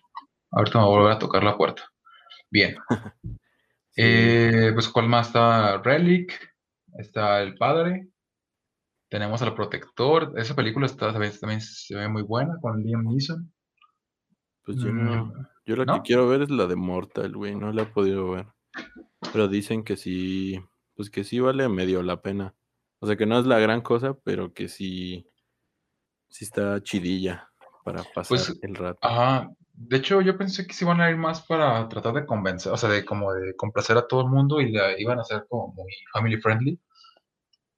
[0.51, 1.83] Ahorita me voy a volver a tocar la puerta.
[2.51, 2.77] Bien.
[3.97, 5.79] Eh, pues, ¿cuál más está?
[5.83, 6.33] Relic.
[6.99, 8.09] Está El Padre.
[9.09, 10.33] Tenemos al Protector.
[10.37, 13.53] Esa película está, también, se ve muy buena con Liam Neeson.
[14.65, 15.27] Pues yo no.
[15.27, 17.55] Mm, yo la que quiero ver es la de Mortal, güey.
[17.55, 18.47] No la he podido ver.
[19.33, 20.59] Pero dicen que sí.
[20.95, 22.55] Pues que sí vale medio la pena.
[23.01, 25.27] O sea que no es la gran cosa, pero que sí.
[26.29, 27.51] Sí está chidilla
[27.85, 28.99] para pasar pues, el rato.
[29.03, 29.51] Ajá.
[29.75, 32.77] De hecho, yo pensé que se iban a ir más para tratar de convencer, o
[32.77, 35.73] sea, de como de complacer a todo el mundo y la iban a hacer como
[35.73, 36.79] muy family friendly.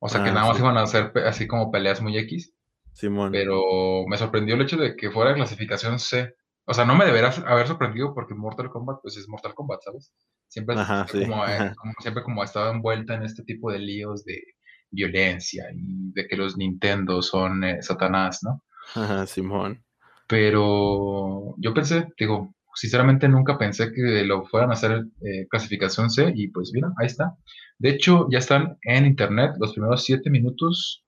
[0.01, 2.53] O sea, que ah, nada más iban a hacer así como peleas muy X.
[2.93, 3.33] Simón.
[3.33, 6.35] Pero me sorprendió el hecho de que fuera clasificación C.
[6.67, 10.13] O sea, no me deberás haber sorprendido porque Mortal Kombat, pues es Mortal Kombat, ¿sabes?
[10.49, 14.43] Siempre, como, eh, como, siempre como ha estado envuelta en este tipo de líos de
[14.91, 18.63] violencia y de que los Nintendo son eh, Satanás, ¿no?
[18.95, 19.84] Ajá, Simón.
[20.27, 26.33] Pero yo pensé, digo, sinceramente nunca pensé que lo fueran a hacer eh, clasificación C
[26.35, 27.37] y pues mira, ahí está.
[27.79, 31.05] De hecho, ya están en internet los primeros siete minutos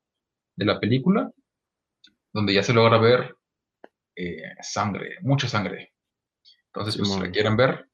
[0.57, 1.31] de la película,
[2.33, 3.37] donde ya se logra ver
[4.17, 5.93] eh, sangre, mucha sangre.
[6.67, 7.89] Entonces, pues si la quieren ver,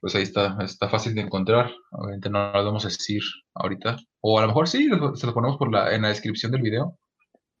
[0.00, 1.72] pues ahí está, está fácil de encontrar.
[1.90, 3.22] Obviamente no lo vamos a decir
[3.54, 3.96] ahorita.
[4.20, 6.98] O a lo mejor sí, se lo ponemos por la, en la descripción del video.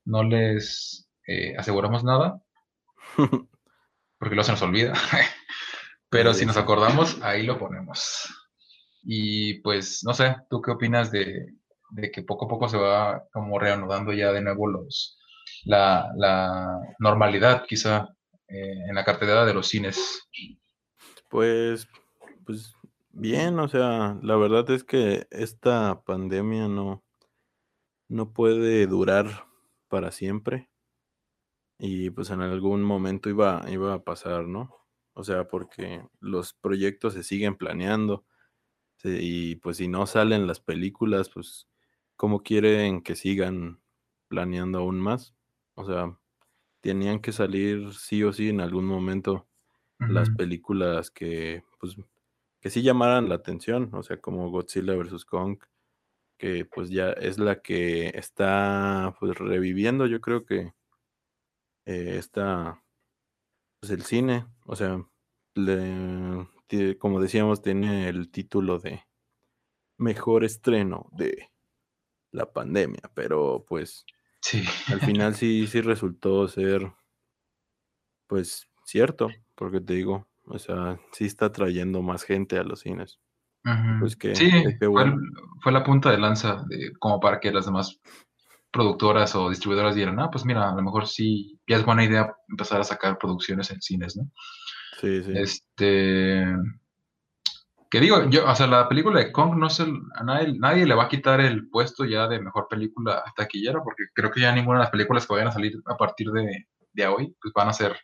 [0.04, 2.42] No les eh, aseguramos nada,
[4.18, 4.94] porque luego se nos olvida.
[6.08, 8.28] Pero si nos acordamos, ahí lo ponemos.
[9.02, 11.54] Y pues, no sé, ¿tú qué opinas de,
[12.12, 15.18] que poco a poco se va como reanudando ya de nuevo los,
[15.64, 18.08] la, normalidad quizá
[18.48, 20.28] eh, en la cartelera de los cines?
[21.28, 21.88] Pues,
[22.44, 22.74] pues
[23.10, 27.02] bien, o sea, la verdad es que esta pandemia no,
[28.08, 29.46] no puede durar
[29.88, 30.71] para siempre
[31.78, 34.76] y pues en algún momento iba, iba a pasar, ¿no?
[35.14, 38.24] O sea, porque los proyectos se siguen planeando
[39.04, 41.68] y pues si no salen las películas, pues
[42.16, 43.82] ¿cómo quieren que sigan
[44.28, 45.34] planeando aún más?
[45.74, 46.18] O sea,
[46.80, 49.48] tenían que salir sí o sí en algún momento
[50.06, 51.96] las películas que pues
[52.60, 55.24] que sí llamaran la atención, o sea, como Godzilla vs.
[55.26, 55.58] Kong,
[56.38, 60.74] que pues ya es la que está pues reviviendo, yo creo que
[61.84, 62.82] eh, está
[63.80, 65.04] pues el cine, o sea,
[66.98, 69.04] como decíamos, tiene el título de
[69.98, 71.50] mejor estreno de
[72.30, 74.06] la pandemia, pero pues
[74.40, 74.62] sí.
[74.88, 76.92] al final sí, sí resultó ser
[78.28, 83.20] pues cierto, porque te digo, o sea, sí está trayendo más gente a los cines.
[84.00, 88.00] Pues que, sí, fue, la punta de lanza de, como para que las demás
[88.72, 92.34] productoras o distribuidoras dieran, ah, pues mira, a lo mejor sí, ya es buena idea
[92.48, 94.30] empezar a sacar producciones en cines, ¿no?
[95.00, 95.32] Sí, sí.
[95.34, 96.46] Este.
[97.90, 100.94] Que digo, yo, o sea, la película de Kong no se, a nadie, nadie le
[100.94, 104.78] va a quitar el puesto ya de mejor película taquillera, porque creo que ya ninguna
[104.78, 107.72] de las películas que vayan a salir a partir de, de hoy, pues van a
[107.74, 108.00] ser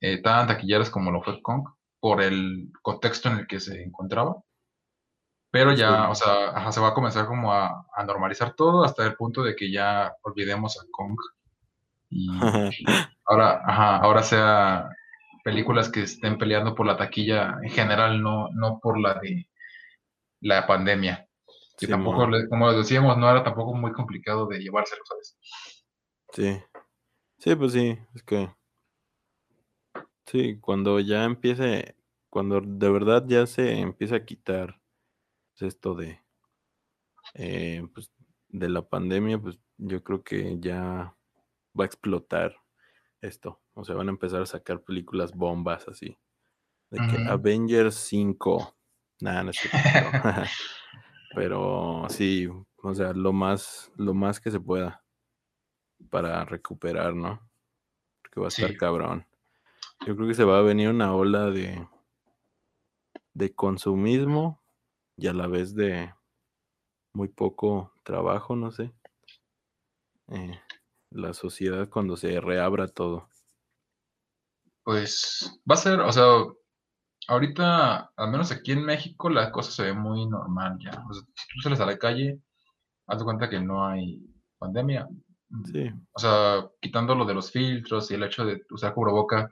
[0.00, 1.68] eh, tan taquilleras como lo fue Kong,
[2.00, 4.36] por el contexto en el que se encontraba.
[5.50, 9.42] Pero ya, o sea, se va a comenzar como a, normalizar todo hasta el punto
[9.42, 11.16] de que ya olvidemos a Kong.
[12.08, 12.28] Y
[13.24, 14.88] ahora, ajá, ahora sea
[15.42, 19.48] películas que estén peleando por la taquilla en general, no, no por la de
[20.40, 21.26] la pandemia.
[21.76, 25.38] Que tampoco, como decíamos, no era tampoco muy complicado de llevárselo, ¿sabes?
[26.32, 26.62] Sí.
[27.38, 28.54] Sí, pues sí, es que.
[30.26, 31.96] Sí, cuando ya empiece,
[32.28, 34.79] cuando de verdad ya se empieza a quitar
[35.62, 36.20] esto de,
[37.34, 38.10] eh, pues,
[38.48, 41.14] de la pandemia, pues yo creo que ya
[41.78, 42.56] va a explotar
[43.20, 43.60] esto.
[43.74, 46.18] O sea, van a empezar a sacar películas bombas así.
[46.90, 48.76] De que Avengers 5.
[49.20, 49.52] Nada, no
[51.34, 52.48] Pero sí,
[52.82, 55.04] o sea, lo más, lo más que se pueda
[56.10, 57.40] para recuperar, ¿no?
[58.22, 59.26] Porque va a estar cabrón.
[60.06, 61.86] Yo creo que se va a venir una ola de,
[63.34, 64.59] de consumismo
[65.20, 66.12] y a la vez de
[67.12, 68.90] muy poco trabajo, no sé.
[70.28, 70.58] Eh,
[71.10, 73.28] la sociedad cuando se reabra todo.
[74.82, 76.24] Pues va a ser, o sea,
[77.28, 81.04] ahorita, al menos aquí en México, la cosa se ve muy normal ya.
[81.08, 82.40] O sea, si tú sales a la calle,
[83.06, 84.24] haz de cuenta que no hay
[84.58, 85.06] pandemia.
[85.70, 85.90] Sí.
[86.12, 89.50] O sea, quitando lo de los filtros y el hecho de usar cubreboca,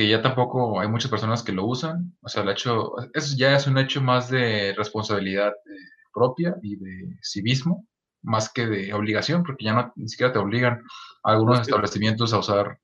[0.00, 2.16] que ya tampoco hay muchas personas que lo usan.
[2.22, 5.76] O sea, el hecho, eso ya es un hecho más de responsabilidad eh,
[6.10, 7.86] propia y de civismo,
[8.22, 10.82] más que de obligación, porque ya no ni siquiera te obligan
[11.22, 12.80] a algunos establecimientos a usar.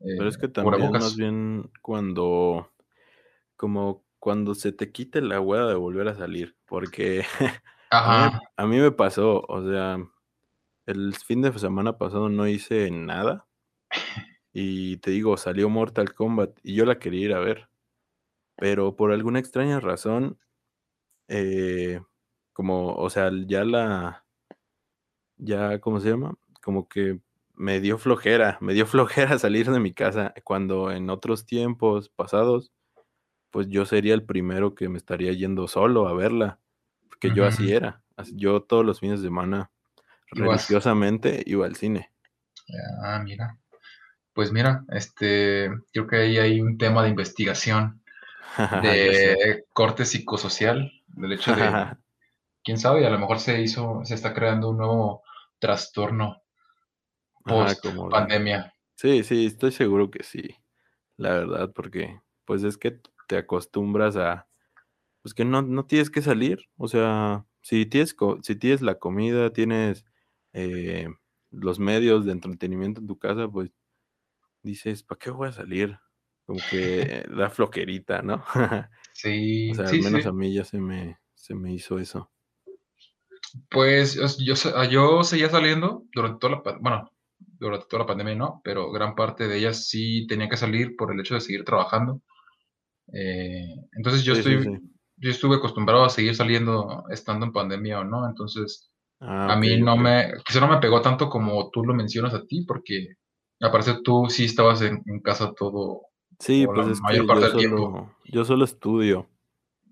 [0.00, 2.70] Eh, pero es que también más bien cuando,
[3.56, 7.24] como cuando se te quite la hueá de volver a salir, porque
[7.90, 9.96] a, mí, me pasó, o sea,
[10.84, 13.46] el fin de semana pasado no hice nada.
[14.52, 17.68] Y te digo, salió Mortal Kombat y yo la quería ir a ver.
[18.56, 20.38] Pero por alguna extraña razón,
[21.28, 22.00] eh,
[22.52, 24.24] como, o sea, ya la,
[25.36, 26.34] ya, ¿cómo se llama?
[26.62, 27.20] Como que
[27.54, 32.72] me dio flojera, me dio flojera salir de mi casa cuando en otros tiempos pasados,
[33.50, 36.60] pues yo sería el primero que me estaría yendo solo a verla,
[37.08, 38.02] porque yo así era.
[38.34, 39.70] Yo todos los fines de semana
[40.30, 42.12] religiosamente iba al cine.
[43.02, 43.58] Ah, mira.
[44.32, 48.02] Pues mira, este, creo que ahí hay un tema de investigación
[48.82, 51.62] de corte psicosocial, del hecho de,
[52.64, 55.22] quién sabe, a lo mejor se hizo, se está creando un nuevo
[55.58, 56.42] trastorno
[57.44, 58.74] post pandemia.
[58.96, 60.56] Sí, sí, estoy seguro que sí,
[61.16, 64.46] la verdad, porque pues es que te acostumbras a,
[65.22, 69.52] pues que no, no tienes que salir, o sea, si tienes, si tienes la comida,
[69.52, 70.04] tienes
[70.52, 71.08] eh,
[71.50, 73.70] los medios de entretenimiento en tu casa, pues
[74.62, 75.98] dices, ¿para qué voy a salir?
[76.46, 78.44] Como que da floquerita, ¿no?
[79.14, 79.70] sí.
[79.70, 82.30] O sea, al menos a mí ya se me, se me hizo eso.
[83.70, 84.54] Pues yo,
[84.90, 89.46] yo seguía saliendo durante toda la, bueno, durante toda la pandemia no, pero gran parte
[89.46, 92.22] de ellas sí tenía que salir por el hecho de seguir trabajando.
[93.12, 94.80] Eh, entonces yo estoy,
[95.16, 99.80] yo estuve acostumbrado a seguir saliendo estando en pandemia o no, entonces ah, a mí
[99.80, 103.16] no me, quizá no me pegó tanto como tú lo mencionas a ti, porque
[103.62, 106.02] me parece tú sí estabas en, casa todo.
[106.40, 109.28] Sí, pues es que yo solo, yo solo estudio,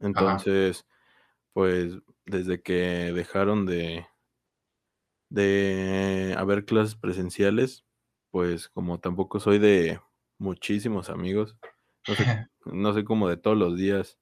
[0.00, 0.84] entonces,
[1.52, 4.08] pues desde que dejaron de,
[5.28, 7.84] de haber clases presenciales,
[8.32, 10.00] pues como tampoco soy de
[10.38, 11.56] muchísimos amigos,
[12.08, 14.18] no sé, no sé cómo de todos los días,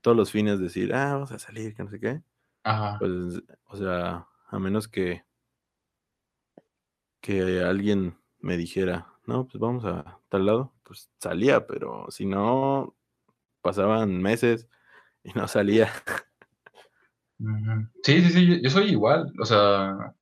[0.00, 2.22] todos los fines decir, ah, vamos a salir, que no sé qué.
[2.62, 2.98] Ajá.
[3.00, 5.24] Pues, o sea, a menos que,
[7.20, 8.16] que alguien
[8.46, 12.94] me dijera, no, pues vamos a tal lado, pues salía, pero si no,
[13.60, 14.68] pasaban meses
[15.24, 15.90] y no salía.
[18.04, 20.14] Sí, sí, sí, yo soy igual, o sea,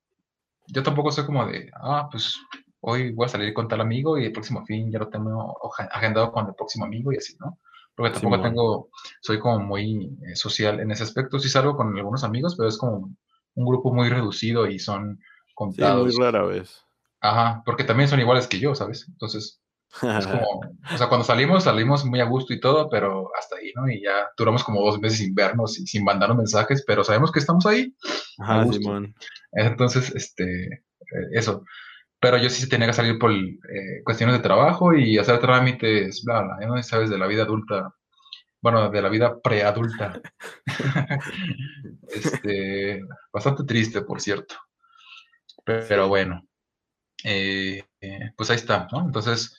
[0.67, 2.35] yo tampoco soy como de, ah, pues
[2.81, 5.55] hoy voy a salir con tal amigo y el próximo fin ya lo tengo
[5.91, 7.59] agendado con el próximo amigo y así, ¿no?
[7.95, 8.89] Porque tampoco tengo,
[9.21, 12.77] soy como muy eh, social en ese aspecto, sí salgo con algunos amigos, pero es
[12.77, 13.15] como
[13.53, 15.19] un grupo muy reducido y son
[15.53, 16.11] contados.
[16.11, 16.85] Sí, muy rara vez.
[17.21, 19.05] Ajá, porque también son iguales que yo, ¿sabes?
[19.07, 19.61] Entonces,
[20.01, 20.61] es como,
[20.93, 23.89] o sea, cuando salimos, salimos muy a gusto y todo, pero hasta ahí, ¿no?
[23.89, 27.39] Y ya duramos como dos meses sin vernos y sin mandarnos mensajes, pero sabemos que
[27.39, 27.95] estamos ahí.
[28.39, 29.15] Ajá, Simón.
[29.53, 31.63] Entonces, este, eh, eso.
[32.19, 36.41] Pero yo sí tenía que salir por eh, cuestiones de trabajo y hacer trámites, bla,
[36.41, 36.81] bla, ¿no?
[36.83, 37.93] Sabes, de la vida adulta,
[38.61, 40.21] bueno, de la vida preadulta.
[42.09, 43.01] este,
[43.31, 44.55] bastante triste, por cierto.
[45.63, 46.47] Pero bueno,
[47.27, 47.83] eh,
[48.37, 49.01] pues ahí está, ¿no?
[49.01, 49.57] Entonces,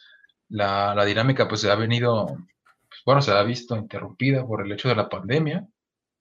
[0.49, 4.89] la, dinámica pues se ha venido, pues, bueno, se ha visto interrumpida por el hecho
[4.89, 5.67] de la pandemia.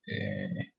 [0.07, 0.73] Eh,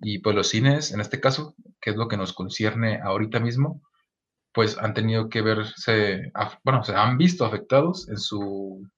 [0.00, 3.82] y pues los cines, en este caso, que es lo que nos concierne ahorita mismo,
[4.52, 6.32] pues han tenido que verse,
[6.64, 8.88] bueno, se han visto afectados en su,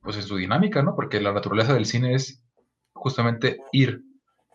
[0.00, 0.94] pues en su dinámica, ¿no?
[0.94, 2.42] Porque la naturaleza del cine es
[2.92, 4.02] justamente ir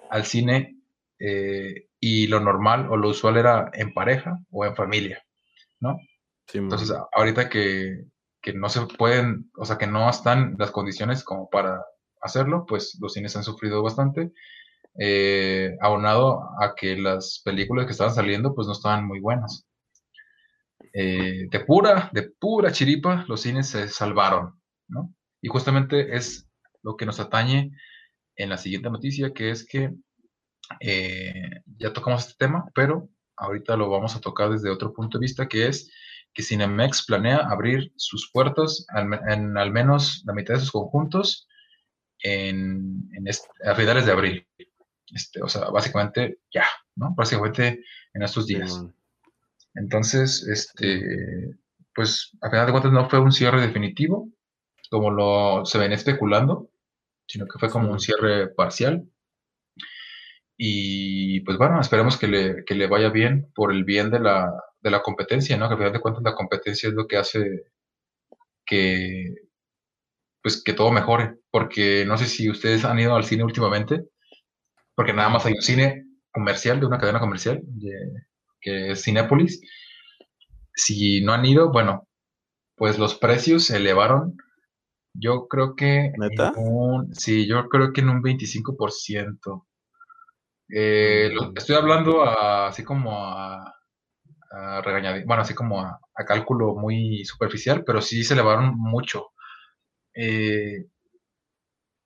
[0.10, 0.78] al cine
[1.20, 5.24] eh, y lo normal o lo usual era en pareja o en familia,
[5.80, 5.98] ¿no?
[6.54, 8.08] Entonces, ahorita que,
[8.56, 11.82] no se pueden, o sea, que no están las condiciones como para
[12.20, 14.34] hacerlo, pues los cines han sufrido bastante,
[15.00, 19.66] eh, aunado a que las películas que estaban saliendo, pues no estaban muy buenas.
[20.92, 25.16] Eh, de pura, de pura chiripa, los cines se salvaron, ¿no?
[25.42, 26.50] Y justamente es
[26.82, 27.72] lo que nos atañe
[28.36, 29.94] en la siguiente noticia, que es que
[30.80, 35.24] eh, ya tocamos este tema, pero ahorita lo vamos a tocar desde otro punto de
[35.24, 35.92] vista, que es
[36.34, 41.48] que Cinemex planea abrir sus puertos en al menos la mitad de sus conjuntos
[42.24, 43.10] en,
[43.66, 44.48] a finales de abril.
[45.14, 47.14] Este, o sea, básicamente ya, ¿no?
[47.16, 48.84] Básicamente en estos días.
[49.76, 51.56] Entonces, este,
[51.94, 54.30] pues a final de cuentas no fue un cierre definitivo.
[54.90, 56.70] como lo se ven especulando,
[57.28, 59.08] sino que fue como un cierre parcial.
[60.58, 64.52] Y pues bueno, esperemos que le, que le vaya bien por el bien de la,
[64.82, 65.68] de la competencia, ¿no?
[65.68, 67.72] Que al final de cuentas la competencia es lo que hace
[68.66, 69.34] que
[70.42, 74.04] pues que todo mejore, porque no sé si ustedes han ido al cine últimamente,
[74.94, 77.62] porque nada más hay un cine comercial de una cadena comercial
[78.60, 79.62] que es Cinépolis.
[80.76, 82.08] Si no han ido, bueno,
[82.76, 84.38] pues los precios se elevaron.
[85.14, 86.54] Yo creo que ¿Neta?
[87.12, 89.66] sí, yo creo que en un 25%.
[90.70, 93.74] Eh, estoy hablando así como a,
[94.52, 94.82] a
[95.26, 99.32] bueno, así como a, cálculo muy superficial, pero sí se elevaron mucho.
[100.16, 100.86] Eh,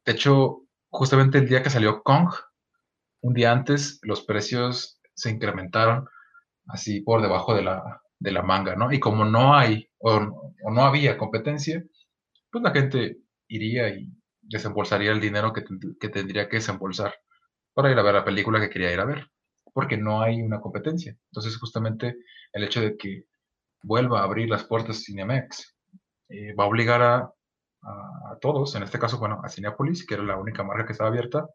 [0.06, 2.30] de hecho, justamente el día que salió Kong,
[3.22, 6.08] un día antes, los precios se incrementaron
[6.68, 8.92] así por debajo de la, de la manga, ¿no?
[8.92, 10.20] Y como no hay o,
[10.72, 11.84] no había competencia,
[12.52, 13.18] pues la gente
[13.48, 14.10] iría y
[14.42, 15.64] desembolsaría el dinero que,
[16.00, 17.14] que tendría que desembolsar
[17.78, 19.30] para ir a ver la película que quería ir a ver,
[19.72, 21.16] porque no hay una competencia.
[21.30, 22.18] Entonces, justamente
[22.52, 23.26] el hecho de que
[23.84, 25.76] vuelva a abrir las puertas Cinemex
[26.30, 27.18] eh, va a obligar a,
[27.84, 31.12] a, todos, en este caso, bueno, a Cinepolis, que era la única marca que estaba
[31.12, 31.46] abierta,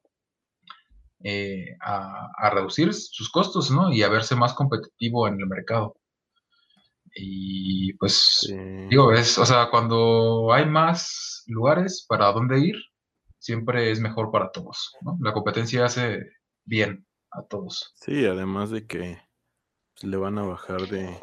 [1.25, 3.93] eh, a, reducir sus costos, ¿no?
[3.93, 5.97] Y a verse más competitivo en el mercado.
[7.17, 8.49] Y pues,
[8.89, 12.77] digo, es, o sea, cuando hay más lugares para dónde ir,
[13.43, 15.19] siempre es mejor para todos, ¿no?
[15.21, 16.21] La competencia hace
[16.65, 17.93] bien a todos.
[17.97, 19.21] Sí, además de que
[19.95, 21.19] pues, le van a bajar de,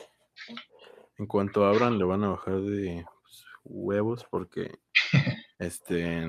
[1.17, 4.79] en cuanto abran, le van a bajar de pues, huevos porque,
[5.60, 6.27] este,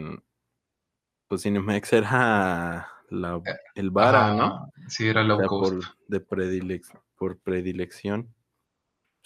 [1.26, 4.70] pues Cinemex era la, eh, el vara, ¿no?
[4.87, 6.20] Sí, era low Por, de
[7.16, 8.33] por predilección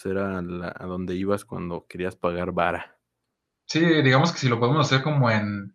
[0.05, 2.99] era a donde ibas cuando querías pagar vara.
[3.67, 5.75] Sí, digamos que si lo podemos hacer como en,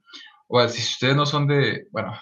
[0.49, 2.13] o si ustedes no son de, bueno,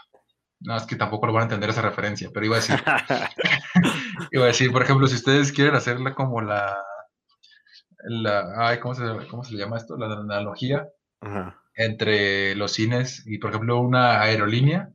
[0.60, 2.76] no es que tampoco lo van a entender esa referencia, pero iba a decir,
[4.32, 6.78] iba a decir, por ejemplo, si ustedes quieren hacerla como la,
[8.04, 9.98] la, ay, ¿cómo se, cómo se le llama esto?
[9.98, 10.88] La analogía
[11.74, 14.90] entre los cines y, por ejemplo, una aerolínea,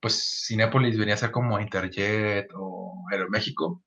[0.00, 3.82] pues Cinépolis venía a ser como Interjet o Aeroméxico,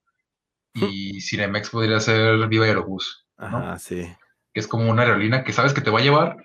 [0.75, 3.25] y Cinemex podría ser Viva Aerobús.
[3.37, 3.77] ¿no?
[3.79, 4.13] sí.
[4.53, 6.37] Que es como una aerolínea que sabes que te va a llevar,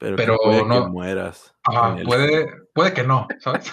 [0.00, 0.84] pero, puede no.
[0.84, 1.54] Que mueras.
[2.04, 3.72] puede, puede que no, ¿sabes?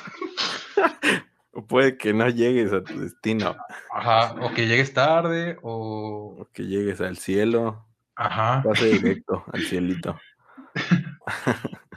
[1.53, 3.55] o puede que no llegues a tu destino.
[3.93, 6.35] Ajá, o que llegues tarde, o.
[6.39, 7.87] O que llegues al cielo.
[8.15, 8.61] Ajá.
[8.63, 10.19] Pase directo al cielito.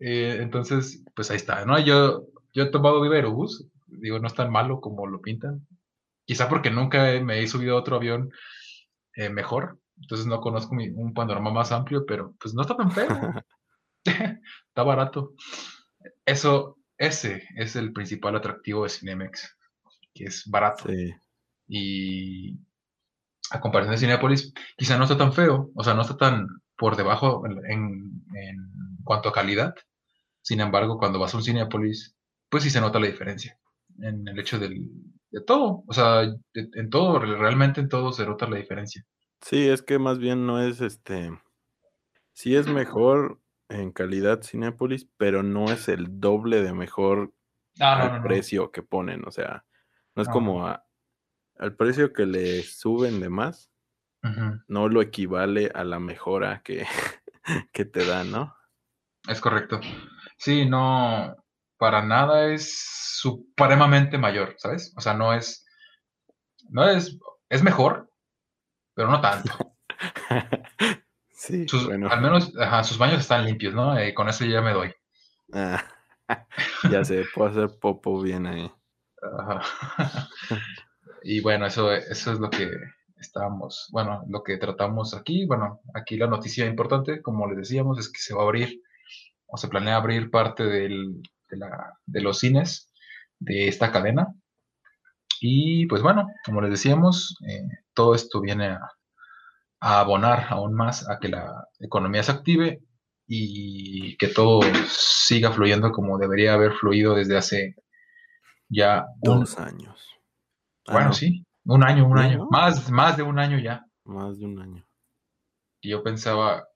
[0.00, 1.76] Eh, entonces, pues ahí está, ¿no?
[1.80, 5.66] Yo, yo he tomado Viva Aerobús, digo, no es tan malo como lo pintan.
[6.24, 8.30] Quizá porque nunca me he subido a otro avión
[9.14, 13.08] eh, mejor, entonces no conozco un panorama más amplio, pero pues no está tan feo.
[14.68, 15.34] está barato.
[16.24, 19.56] Eso, ese es el principal atractivo de Cinemex,
[20.14, 20.88] que es barato.
[21.66, 22.58] Y
[23.50, 26.96] a comparación de Cinepolis, quizá no está tan feo, o sea, no está tan por
[26.96, 29.74] debajo en, en cuanto a calidad.
[30.42, 32.16] Sin embargo, cuando vas a un Cinepolis,
[32.48, 33.58] pues sí se nota la diferencia
[34.00, 34.88] en el hecho del,
[35.30, 36.22] de todo, o sea,
[36.54, 39.04] en todo, realmente en todo se nota la diferencia.
[39.40, 41.30] Sí, es que más bien no es este,
[42.32, 47.34] sí es mejor en calidad Cinepolis, pero no es el doble de mejor
[47.78, 49.64] al precio que ponen, o sea,
[50.14, 53.70] no es como al precio que le suben de más,
[54.66, 56.86] no lo equivale a la mejora que,
[57.72, 58.56] que te dan, ¿no?
[59.28, 59.80] Es correcto.
[60.38, 61.36] Sí, no,
[61.76, 62.78] para nada es
[63.20, 64.92] supremamente mayor, ¿sabes?
[64.96, 65.66] O sea, no es,
[66.68, 68.10] no es, es mejor,
[68.94, 69.76] pero no tanto.
[71.48, 72.08] sí, bueno.
[72.08, 72.52] Al menos,
[72.84, 73.98] sus baños están limpios, ¿no?
[73.98, 74.92] Eh, con eso ya me doy.
[75.52, 75.82] Ah,
[76.90, 78.70] ya sé, puedo hacer popo bien ahí.
[81.22, 82.70] y bueno, eso, eso es lo que
[83.18, 85.46] estábamos, bueno, lo que tratamos aquí.
[85.46, 88.82] Bueno, aquí la noticia importante, como les decíamos, es que se va a abrir
[89.46, 92.92] o se planea abrir parte del, de, la, de los cines
[93.38, 94.34] de esta cadena.
[95.40, 97.62] Y pues bueno, como les decíamos, eh,
[97.94, 98.80] todo esto viene a,
[99.80, 102.82] abonar aún más a que la economía se active
[103.26, 107.76] y que todo siga fluyendo como debería haber fluido desde hace
[108.68, 110.08] ya dos años.
[110.86, 113.84] Ah, bueno, sí, un año, un año, más, más de un año ya.
[114.04, 114.86] Más de un año.
[115.82, 116.66] Y yo pensaba,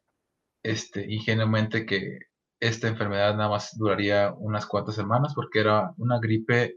[0.62, 2.18] este, ingenuamente que
[2.61, 6.76] esta enfermedad nada más duraría unas cuantas semanas porque era una gripe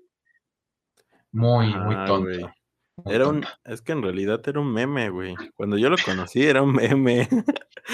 [1.31, 2.55] muy, muy tonta.
[3.03, 5.35] Era un, es que en realidad era un meme, güey.
[5.55, 7.27] Cuando yo lo conocí era un meme.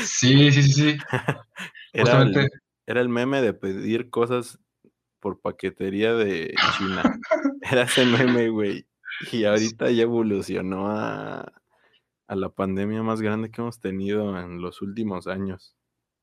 [0.03, 0.97] Sí, sí, sí, sí.
[1.93, 2.49] Era el,
[2.85, 4.59] era el meme de pedir cosas
[5.19, 7.03] por paquetería de China.
[7.61, 8.87] Era ese meme, güey.
[9.29, 11.51] Y ahorita ya evolucionó a,
[12.27, 15.75] a la pandemia más grande que hemos tenido en los últimos años.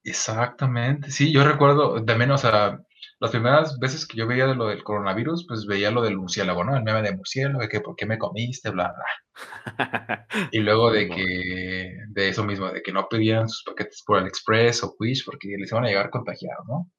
[0.05, 2.81] Exactamente, sí, yo recuerdo también, o sea,
[3.21, 6.63] las primeras veces que yo veía de lo del coronavirus, pues veía lo del murciélago,
[6.63, 6.77] ¿no?
[6.77, 10.27] El meme de murciélago, de que por qué me comiste, bla, bla.
[10.53, 14.85] Y luego de que, de eso mismo, de que no pedían sus paquetes por AliExpress
[14.85, 16.91] o Wish porque les iban a llegar contagiados, ¿no?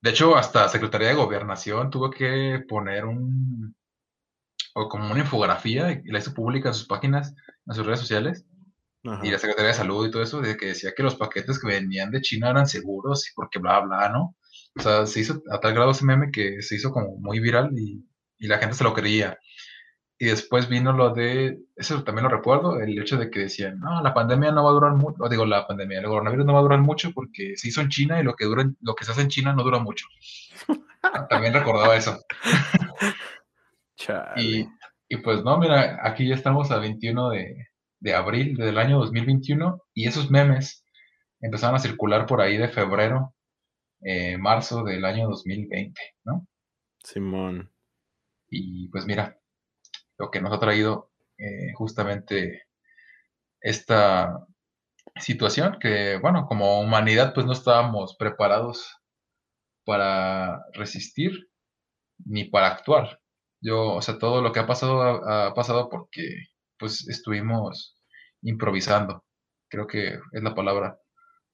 [0.00, 3.74] De hecho, hasta Secretaría de Gobernación tuvo que poner un,
[4.74, 7.34] o como una infografía, y la hizo pública en sus páginas,
[7.66, 8.44] en sus redes sociales,
[9.22, 11.68] y la Secretaría de Salud y todo eso, de que decía que los paquetes que
[11.68, 14.36] venían de China eran seguros y porque bla, bla, ¿no?
[14.76, 17.70] O sea, se hizo a tal grado ese meme que se hizo como muy viral
[17.76, 18.04] y,
[18.38, 19.38] y la gente se lo creía.
[20.20, 24.02] Y después vino lo de, eso también lo recuerdo, el hecho de que decían, no,
[24.02, 26.62] la pandemia no va a durar mucho, digo, la pandemia, el coronavirus no va a
[26.62, 29.22] durar mucho porque se hizo en China y lo que, dura, lo que se hace
[29.22, 30.06] en China no dura mucho.
[31.28, 32.18] también recordaba eso.
[34.36, 34.66] y,
[35.08, 37.68] y, pues no, mira, aquí ya estamos a 21 de,
[38.00, 40.84] de abril del año 2021 y esos memes
[41.40, 43.34] empezaron a circular por ahí de febrero,
[44.00, 46.46] eh, marzo del año 2020, ¿no?
[47.02, 47.70] Simón.
[48.50, 49.38] Y pues mira,
[50.18, 52.64] lo que nos ha traído eh, justamente
[53.60, 54.46] esta
[55.16, 58.96] situación que, bueno, como humanidad pues no estábamos preparados
[59.84, 61.48] para resistir
[62.24, 63.20] ni para actuar.
[63.60, 66.46] Yo, o sea, todo lo que ha pasado ha pasado porque
[66.78, 67.96] pues estuvimos
[68.42, 69.24] improvisando,
[69.68, 70.98] creo que es la palabra,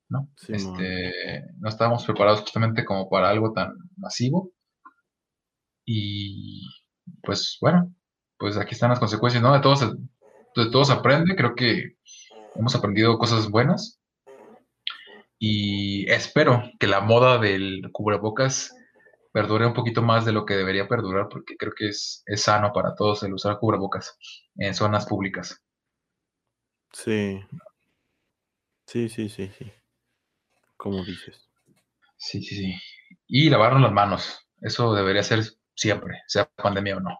[0.09, 0.29] ¿no?
[0.49, 4.53] este, no estábamos preparados justamente como para algo tan masivo
[5.85, 6.63] y
[7.23, 7.95] pues bueno,
[8.39, 9.53] pues aquí están las consecuencias, ¿no?
[9.53, 11.97] De todos, de todos aprende, creo que
[12.55, 14.01] hemos aprendido cosas buenas
[15.39, 18.75] y espero que la moda del cubrebocas
[19.33, 22.73] perdure un poquito más de lo que debería perdurar, porque creo que es, es sano
[22.73, 24.17] para todos el usar cubrebocas
[24.57, 25.61] en zonas públicas.
[26.93, 27.41] Sí.
[28.87, 29.73] Sí, sí, sí, sí.
[30.85, 31.49] Como dices.
[32.19, 32.75] Sí, sí, sí.
[33.27, 34.47] Y lavarnos las manos.
[34.61, 35.43] Eso debería ser
[35.75, 37.19] siempre, sea pandemia o no.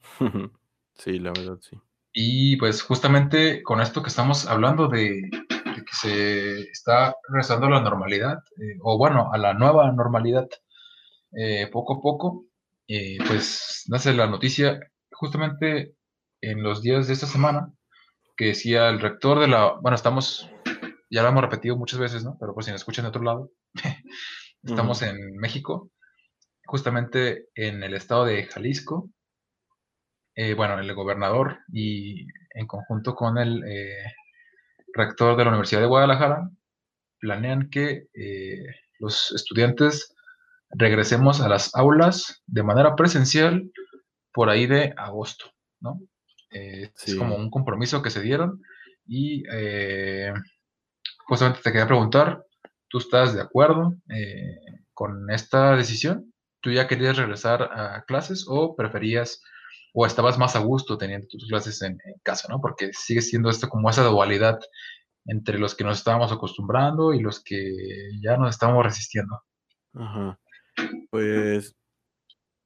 [0.96, 1.78] sí, la verdad, sí.
[2.12, 7.82] Y pues justamente con esto que estamos hablando de, que se está regresando a la
[7.82, 10.48] normalidad, eh, o bueno, a la nueva normalidad,
[11.36, 12.46] eh, poco a poco,
[12.88, 14.80] eh, pues nace la noticia
[15.12, 15.94] justamente
[16.40, 17.72] en los días de esta semana
[18.36, 20.50] que decía el rector de la, bueno, estamos,
[21.14, 22.36] ya lo hemos repetido muchas veces, ¿no?
[22.38, 23.50] Pero por si nos escuchan de otro lado,
[24.62, 25.90] estamos en México,
[26.66, 29.10] justamente en el estado de Jalisco,
[30.34, 33.62] eh, bueno, el gobernador y en conjunto con el
[34.92, 36.50] rector de la Universidad de Guadalajara,
[37.20, 38.08] planean que
[38.98, 40.14] los estudiantes
[40.70, 43.70] regresemos a las aulas de manera presencial
[44.32, 45.46] por ahí de agosto,
[45.80, 46.00] ¿no?
[46.50, 48.60] Eh, es como un compromiso que se dieron
[49.06, 50.32] y eh,
[51.26, 52.44] justamente te quería preguntar,
[52.88, 54.56] ¿tú estás de acuerdo eh,
[54.92, 56.32] con esta decisión?
[56.60, 59.42] ¿Tú ya querías regresar a clases o preferías
[59.92, 62.60] o estabas más a gusto teniendo tus clases en, casa, ¿no?
[62.60, 64.58] Porque sigue siendo esto como esa dualidad
[65.26, 67.72] entre los que nos estábamos acostumbrando y los que
[68.20, 69.42] ya nos estamos resistiendo.
[69.94, 70.38] Ajá.
[71.10, 71.76] Pues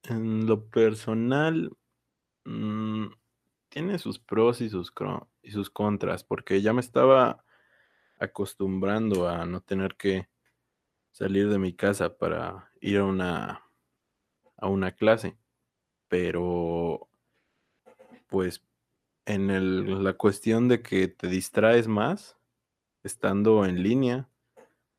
[0.03, 1.69] en lo personal
[2.45, 3.07] mm,
[3.69, 4.91] tiene sus pros y sus,
[5.43, 7.43] y sus contras, porque ya me estaba
[8.19, 10.29] acostumbrando a no tener que
[11.11, 13.65] salir de mi casa para ir a una
[14.57, 15.37] a una clase,
[16.09, 17.09] pero
[18.27, 18.61] pues
[19.25, 22.37] en el, la cuestión de que te distraes más
[23.03, 24.29] estando en línea,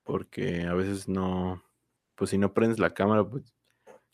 [0.03, 1.63] porque a veces no,
[2.15, 3.55] pues si no prendes la cámara, pues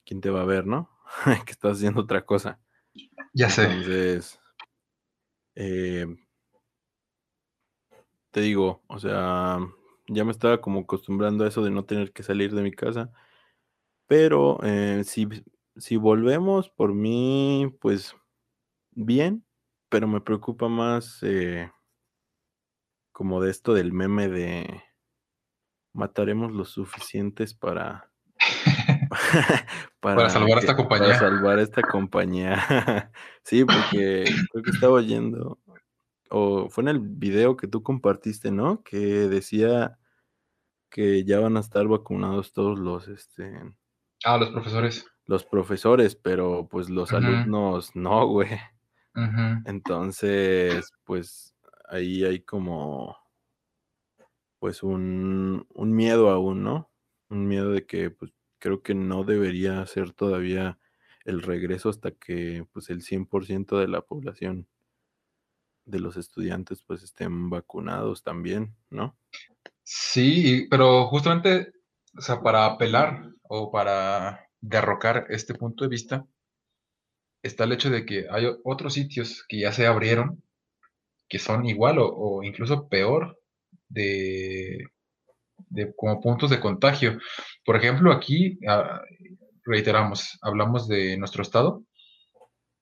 [0.04, 0.90] ¿quién te va a ver, no?
[1.46, 2.58] que estás haciendo otra cosa.
[3.32, 3.64] Ya sé.
[3.64, 4.40] Entonces,
[5.54, 6.06] eh,
[8.36, 9.60] te digo, o sea,
[10.08, 13.10] ya me estaba como acostumbrando a eso de no tener que salir de mi casa,
[14.06, 15.26] pero eh, si,
[15.76, 18.14] si volvemos por mí, pues
[18.90, 19.46] bien,
[19.88, 21.72] pero me preocupa más eh,
[23.10, 24.82] como de esto del meme de
[25.94, 28.10] mataremos los suficientes para
[30.00, 31.06] para, salvar esta compañía.
[31.06, 33.10] Para salvar esta compañía.
[33.44, 35.58] sí, porque creo que estaba oyendo,
[36.30, 38.82] o fue en el video que tú compartiste, ¿no?
[38.82, 39.98] Que decía
[40.90, 43.60] que ya van a estar vacunados todos los, este...
[44.24, 45.06] Ah, los profesores.
[45.26, 48.48] Los profesores, pero pues los alumnos no, güey.
[49.64, 51.54] Entonces, pues
[51.88, 53.16] ahí hay como
[54.58, 56.90] pues un, un miedo aún, ¿no?
[57.28, 60.78] Un miedo de que pues creo que no debería ser todavía
[61.24, 64.68] el regreso hasta que pues el 100% de la población
[65.86, 69.16] de los estudiantes pues estén vacunados también, ¿no?
[69.82, 71.72] Sí, pero justamente,
[72.16, 76.26] o sea, para apelar o para derrocar este punto de vista,
[77.42, 80.42] está el hecho de que hay otros sitios que ya se abrieron,
[81.28, 83.38] que son igual o, incluso peor
[83.88, 84.86] de,
[85.68, 87.18] de, como puntos de contagio.
[87.64, 89.00] Por ejemplo, aquí, ah,
[89.64, 91.84] reiteramos, hablamos de nuestro estado,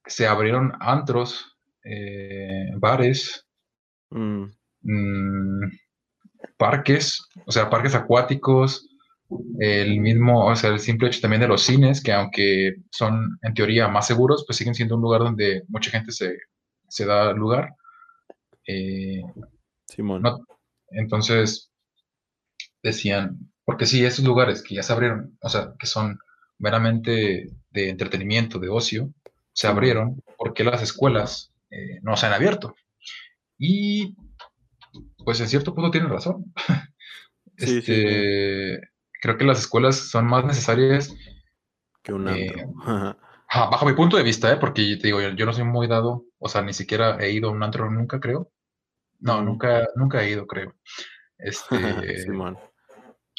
[0.06, 1.53] se abrieron antros,
[1.84, 3.46] eh, bares,
[4.10, 4.44] mm.
[4.82, 5.70] Mm,
[6.56, 8.88] parques, o sea, parques acuáticos,
[9.58, 13.54] el mismo, o sea, el simple hecho también de los cines, que aunque son en
[13.54, 17.74] teoría más seguros, pues siguen siendo un lugar donde mucha gente se, da lugar.
[18.66, 19.22] Eh,
[19.86, 20.22] Simón.
[20.90, 21.70] entonces,
[22.82, 26.18] decían, porque sí, esos lugares que ya se abrieron, o sea, que son
[26.58, 29.12] meramente de entretenimiento, de ocio,
[29.52, 32.74] se abrieron porque las escuelas eh, no se han abierto.
[33.58, 34.16] Y
[35.24, 36.52] pues en cierto punto tienen razón.
[37.56, 38.80] este,
[39.20, 41.14] Creo que las escuelas son más necesarias
[42.02, 42.74] que un antro.
[43.54, 44.56] Eh, bajo mi punto de vista, ¿eh?
[44.56, 47.52] porque te digo, yo, no soy muy dado, o sea, ni siquiera he ido a
[47.52, 48.50] un antro nunca, creo.
[49.20, 50.74] No, nunca, nunca he ido, creo.
[51.38, 51.76] Este,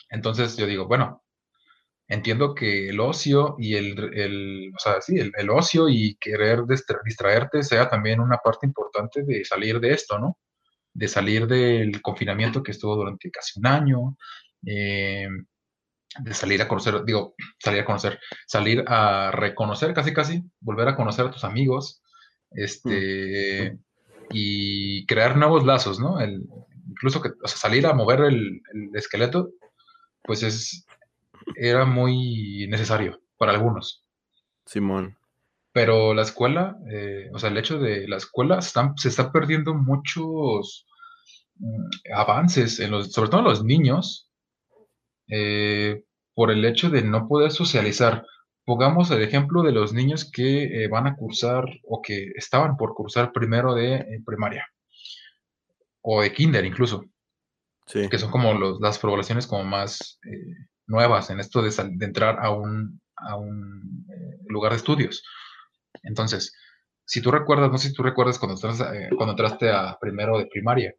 [0.10, 1.25] Entonces yo digo, bueno,
[2.08, 6.64] entiendo que el ocio y el, el o sea, sí, el, ocio y querer
[7.04, 10.38] distraerte sea también una parte importante de salir de esto, ¿no?
[10.94, 14.18] De salir del confinamiento que estuvo durante casi un año,
[14.66, 15.28] eh,
[16.20, 20.96] de salir a conocer, digo, salir a conocer, salir a reconocer casi casi, volver a
[20.96, 22.02] conocer a tus amigos,
[22.52, 23.78] este,
[24.30, 26.20] y crear nuevos lazos, ¿no?
[26.22, 26.48] El,
[26.90, 29.52] incluso que, o sea, salir a mover el, el esqueleto,
[30.24, 30.85] pues es,
[31.56, 34.04] era muy necesario para algunos.
[34.66, 35.18] Simón.
[35.72, 40.88] Pero la escuela, eh, o sea, el hecho de la escuela, se está perdiendo muchos
[41.56, 44.32] mm, avances, en los, sobre todo en los niños,
[45.28, 48.26] eh, por el hecho de no poder socializar.
[48.64, 52.94] Pongamos el ejemplo de los niños que eh, van a cursar o que estaban por
[52.96, 54.68] cursar primero de primaria
[56.02, 57.04] o de kinder incluso,
[57.86, 58.08] sí.
[58.10, 60.20] que son como las poblaciones como más
[60.88, 61.72] nuevas en esto de,
[62.02, 65.24] entrar a un, a un eh, lugar de estudios.
[66.04, 66.54] Entonces,
[67.06, 70.48] si tú recuerdas, no sé si tú recuerdas cuando, eh, cuando entraste a primero de
[70.48, 70.94] primaria,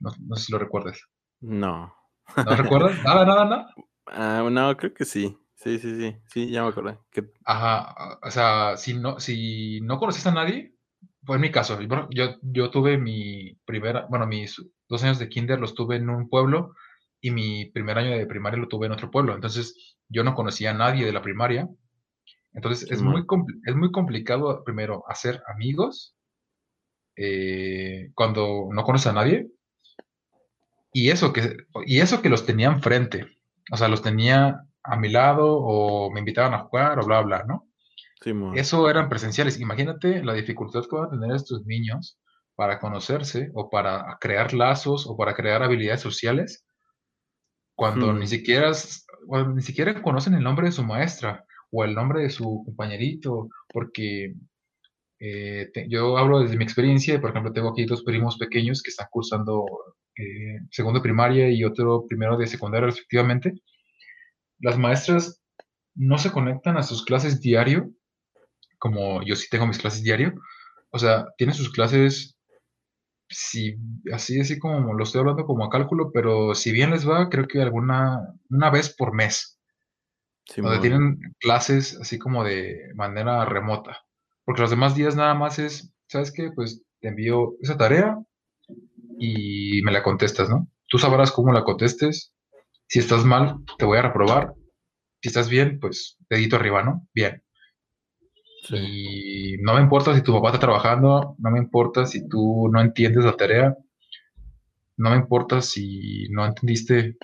[0.00, 1.00] no, sé si lo recuerdas.
[1.40, 1.94] No.
[2.36, 2.96] ¿No recuerdas?
[3.04, 3.74] Nada, nada, nada.
[4.06, 5.36] Ah, no, creo que sí.
[5.54, 6.16] Sí, sí, sí.
[6.26, 6.98] Sí, ya me acordé.
[7.44, 8.18] Ajá.
[8.22, 10.74] O sea, si no, si no conoces a nadie,
[11.24, 11.78] fue en mi caso.
[12.10, 16.28] yo, yo tuve mi primera, bueno, mis dos años de kinder los tuve en un
[16.28, 16.74] pueblo
[17.22, 19.34] y mi primer año de primaria lo tuve en otro pueblo.
[19.34, 21.68] Entonces, yo no conocía a nadie de la primaria.
[22.52, 23.24] Entonces, es, muy
[23.64, 26.16] es muy complicado, primero, hacer amigos
[27.16, 29.48] eh, cuando no conoces a nadie.
[30.92, 33.28] Y eso, que, y eso que los tenía enfrente.
[33.70, 37.44] O sea, los tenía a mi lado o me invitaban a jugar o bla, bla,
[37.44, 37.68] ¿no?
[38.54, 39.60] eso eran presenciales.
[39.60, 42.18] Imagínate la dificultad que van a tener estos niños
[42.56, 46.64] para conocerse o para crear lazos o para crear habilidades sociales
[47.74, 48.72] cuando ni siquiera
[49.54, 54.34] ni siquiera conocen el nombre de su maestra o el nombre de su compañerito, porque
[55.18, 59.06] eh, yo hablo desde mi experiencia, por ejemplo, tengo aquí dos primos pequeños que están
[59.10, 59.64] cursando
[60.16, 63.54] eh, segundo de primaria y otro primero de secundaria respectivamente.
[64.58, 65.42] Las maestras
[65.94, 67.90] no se conectan a sus clases diario,
[68.78, 70.34] como yo sí tengo mis clases diario.
[70.90, 72.31] O sea, tienen sus clases
[73.32, 73.76] si
[74.12, 77.46] así, así como lo estoy hablando como a cálculo, pero si bien les va, creo
[77.46, 78.20] que alguna,
[78.50, 79.58] una vez por mes.
[80.56, 84.04] donde tienen clases así como de manera remota.
[84.44, 86.50] Porque los demás días nada más es, ¿sabes qué?
[86.54, 88.18] Pues te envío esa tarea
[89.18, 90.68] y me la contestas, ¿no?
[90.88, 92.32] Tú sabrás cómo la contestes.
[92.86, 94.54] Si estás mal, te voy a reprobar.
[95.22, 97.06] Si estás bien, pues dedito arriba, ¿no?
[97.14, 97.42] Bien.
[98.70, 102.80] Y no me importa si tu papá está trabajando, no me importa si tú no
[102.80, 103.76] entiendes la tarea,
[104.96, 107.16] no me importa si no entendiste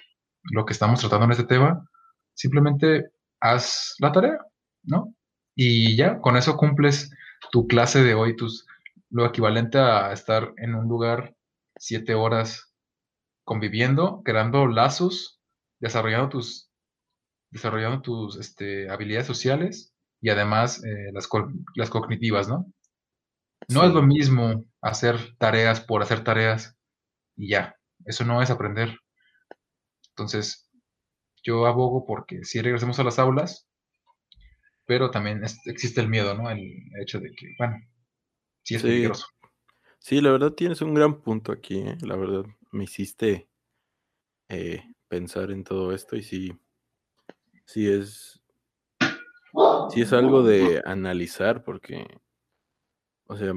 [0.43, 1.89] lo que estamos tratando en este tema,
[2.35, 3.11] simplemente
[3.41, 4.39] haz la tarea,
[4.83, 5.15] ¿no?
[5.55, 7.11] Y ya, con eso cumples
[7.53, 8.67] tu clase de hoy, tus,
[9.11, 11.37] lo equivalente a estar en un lugar
[11.77, 12.75] siete horas
[13.45, 15.41] conviviendo, creando lazos,
[15.79, 16.71] desarrollando tus,
[17.51, 21.29] desarrollando tus este, habilidades sociales y además eh, las,
[21.75, 22.73] las, cognitivas, ¿no?
[23.69, 26.77] No es lo mismo hacer tareas por hacer tareas
[27.37, 28.99] y ya, eso no es aprender.
[30.11, 30.69] Entonces,
[31.43, 33.69] yo abogo porque si regresemos a las aulas,
[34.87, 36.51] pero también existe el miedo, ¿no?
[36.51, 36.63] El
[37.03, 37.77] hecho de que, bueno,
[38.63, 39.27] sí es peligroso.
[39.99, 41.99] Sí, la verdad tienes un gran punto aquí, ¿eh?
[42.01, 43.49] la verdad me hiciste
[44.49, 46.53] eh, pensar en todo esto y sí,
[47.67, 48.38] sí es,
[49.91, 52.07] sí es algo de analizar porque,
[53.27, 53.53] o sea,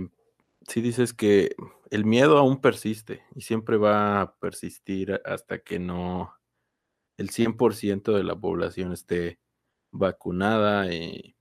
[0.67, 1.55] si dices que
[1.89, 6.33] el miedo aún persiste y siempre va a persistir hasta que no
[7.17, 9.39] el 100% de la población esté
[9.91, 11.35] vacunada y,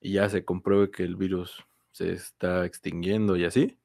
[0.00, 3.78] y ya se compruebe que el virus se está extinguiendo y así.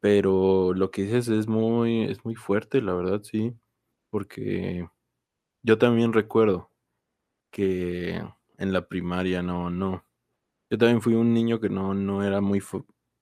[0.00, 3.54] Pero lo que dices es muy, es muy fuerte, la verdad, sí,
[4.10, 4.88] porque
[5.62, 6.70] yo también recuerdo
[7.50, 8.22] que
[8.58, 10.04] en la primaria no, no.
[10.70, 12.62] Yo también fui un niño que no, no era muy,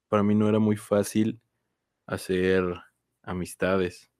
[0.08, 1.40] para mí no era muy fácil
[2.06, 2.64] hacer
[3.22, 4.10] amistades.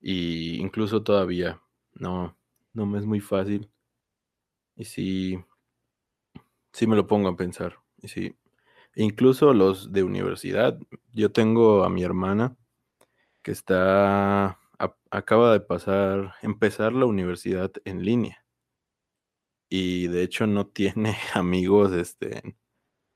[0.00, 1.62] Y incluso todavía
[1.94, 2.36] no,
[2.74, 3.70] no me es muy fácil.
[4.76, 5.42] Y sí,
[6.72, 7.78] sí me lo pongo a pensar.
[7.98, 8.36] Y sí,
[8.96, 10.78] incluso los de universidad.
[11.12, 12.56] Yo tengo a mi hermana
[13.42, 14.58] que está,
[15.10, 18.41] acaba de pasar, empezar la universidad en línea.
[19.74, 22.56] Y de hecho no tiene amigos este,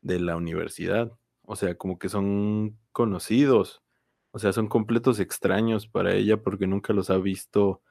[0.00, 1.12] de la universidad.
[1.42, 3.82] O sea, como que son conocidos.
[4.30, 7.82] O sea, son completos extraños para ella porque nunca los ha visto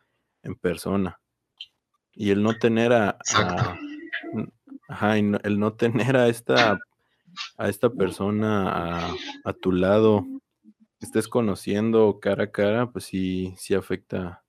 [0.41, 1.21] en persona.
[2.13, 3.19] Y el no tener a,
[4.87, 6.79] ajá, el no tener a esta
[7.57, 9.11] a esta persona
[9.43, 10.25] a, tu lado,
[10.97, 14.43] que estés conociendo cara a cara, pues sí, sí afecta,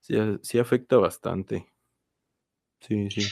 [0.00, 1.70] sí, afecta bastante.
[2.80, 3.30] Sí, sí.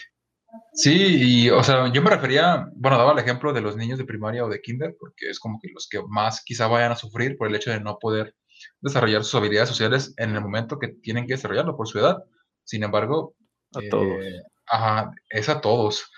[0.73, 4.05] Sí, y o sea, yo me refería, bueno, daba el ejemplo de los niños de
[4.05, 7.37] primaria o de kinder, porque es como que los que más quizá vayan a sufrir
[7.37, 8.35] por el hecho de no poder
[8.81, 12.19] desarrollar sus habilidades sociales en el momento que tienen que desarrollarlo por su edad.
[12.65, 13.35] Sin embargo,
[13.75, 14.25] a todos.
[14.25, 16.11] Eh, ajá, es a todos.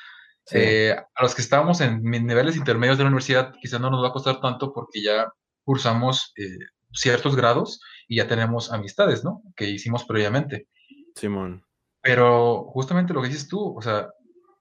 [0.53, 4.09] Eh, a los que estamos en niveles intermedios de la universidad, quizá no nos va
[4.09, 5.33] a costar tanto porque ya
[5.65, 6.59] cursamos eh,
[6.93, 9.43] ciertos grados y ya tenemos amistades, ¿no?
[9.55, 10.67] Que hicimos previamente.
[11.15, 11.65] Simón.
[12.03, 14.09] Pero justamente lo que dices tú, o sea,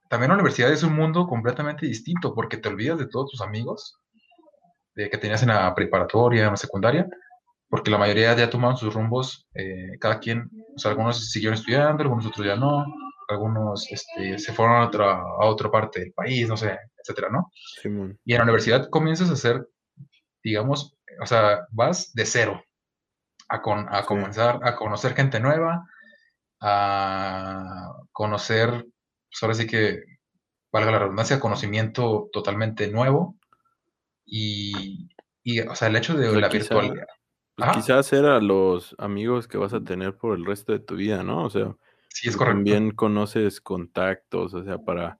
[0.08, 3.96] también la universidad es un mundo completamente distinto porque te olvidas de todos tus amigos
[4.94, 7.08] de que tenías en la preparatoria, en la secundaria,
[7.68, 12.02] porque la mayoría ya tomaron sus rumbos, eh, cada quien, o sea, algunos siguieron estudiando,
[12.02, 12.84] algunos otros ya no,
[13.28, 17.50] algunos este, se fueron a otra, a otra parte del país, no sé, etcétera, ¿no?
[18.24, 19.66] Y en la universidad comienzas a hacer,
[20.42, 22.62] digamos, o sea, vas de cero
[23.48, 25.84] a, con, a comenzar a conocer gente nueva,
[26.60, 28.86] a conocer,
[29.30, 30.02] pues ahora sí que,
[30.72, 33.36] valga la redundancia, conocimiento totalmente nuevo
[34.24, 35.08] y,
[35.42, 37.06] y o sea, el hecho de la virtualidad.
[37.56, 40.94] Pues quizás ser a los amigos que vas a tener por el resto de tu
[40.94, 41.44] vida, ¿no?
[41.44, 41.74] O sea,
[42.12, 42.56] Sí, es correcto.
[42.56, 45.18] También conoces contactos, o sea, para,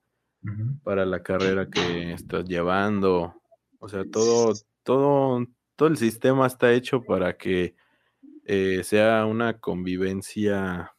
[0.83, 3.41] para la carrera que estás llevando.
[3.79, 7.75] O sea, todo, todo, todo el sistema está hecho para que
[8.45, 10.93] eh, sea una convivencia,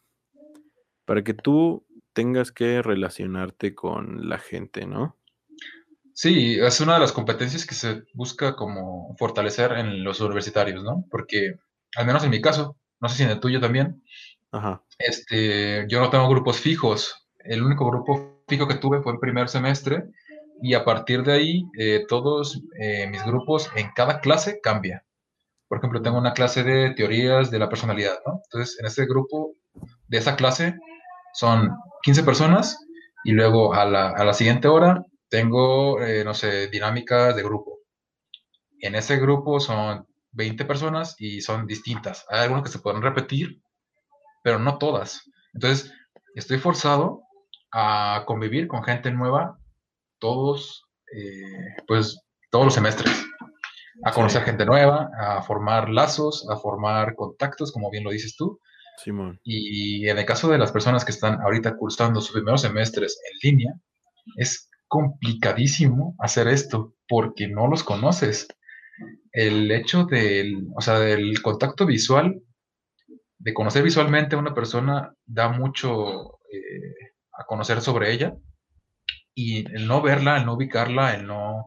[1.13, 1.85] para que tú
[2.15, 5.19] tengas que relacionarte con la gente, ¿no?
[6.15, 11.05] Sí, es una de las competencias que se busca como fortalecer en los universitarios, ¿no?
[11.11, 11.59] Porque,
[11.97, 14.03] al menos en mi caso, no sé si en el tuyo también,
[14.53, 14.83] Ajá.
[14.99, 17.29] Este, yo no tengo grupos fijos.
[17.41, 20.05] El único grupo fijo que tuve fue el primer semestre
[20.63, 25.05] y a partir de ahí eh, todos eh, mis grupos en cada clase cambia.
[25.69, 28.41] Por ejemplo, tengo una clase de teorías de la personalidad, ¿no?
[28.45, 29.57] Entonces, en ese grupo
[30.09, 30.79] de esa clase
[31.35, 31.71] son
[32.03, 32.79] 15 personas
[33.25, 37.79] y luego a la, a la siguiente hora tengo, eh, no sé, dinámicas de grupo.
[38.81, 42.27] En ese grupo son 20 personas y son distintas.
[42.29, 43.63] Hay algunos que se pueden repetir
[44.43, 45.23] pero no todas.
[45.55, 45.93] Entonces,
[46.35, 47.23] estoy forzado
[47.73, 49.59] a convivir con gente nueva
[50.19, 50.85] todos,
[51.17, 52.21] eh, pues,
[52.51, 53.25] todos los semestres.
[54.05, 58.59] A conocer gente nueva, a formar lazos, a formar contactos, como bien lo dices tú.
[58.99, 59.41] Simón.
[59.45, 63.51] Y en el caso de las personas que están ahorita cursando sus primeros semestres en
[63.51, 63.75] línea,
[64.37, 68.47] es complicadísimo hacer esto porque no los conoces.
[69.33, 72.43] El hecho del, o sea, del contacto visual
[73.39, 78.37] de conocer visualmente a una persona da mucho eh, a conocer sobre ella
[79.35, 81.67] y el no verla, el no ubicarla, el no,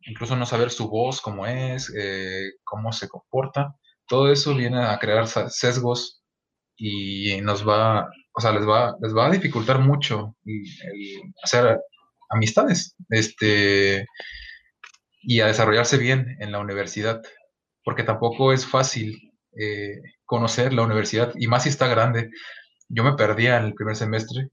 [0.00, 4.98] incluso no saber su voz, cómo es, eh, cómo se comporta, todo eso viene a
[4.98, 6.22] crear sesgos
[6.76, 10.64] y nos va, o sea, les va, les va a dificultar mucho el
[11.42, 11.80] hacer
[12.28, 14.06] amistades, este,
[15.22, 17.22] y a desarrollarse bien en la universidad,
[17.84, 19.16] porque tampoco es fácil
[19.58, 22.30] eh, conocer la universidad, y más si está grande.
[22.88, 24.48] Yo me perdía en el primer semestre.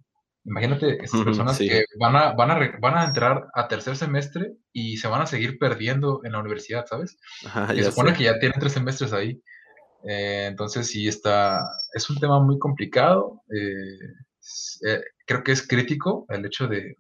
[0.45, 4.97] Imagínate estas personas que van a, van, a, van a entrar a tercer semestre y
[4.97, 7.17] se van a seguir perdiendo en la universidad, ¿sabes?
[7.41, 9.39] se supone que ya tienen tres semestres ahí.
[10.07, 11.61] Eh, entonces sí está,
[11.93, 13.41] es un tema muy complicado.
[13.49, 16.97] Eh, creo que es crítico el hecho de,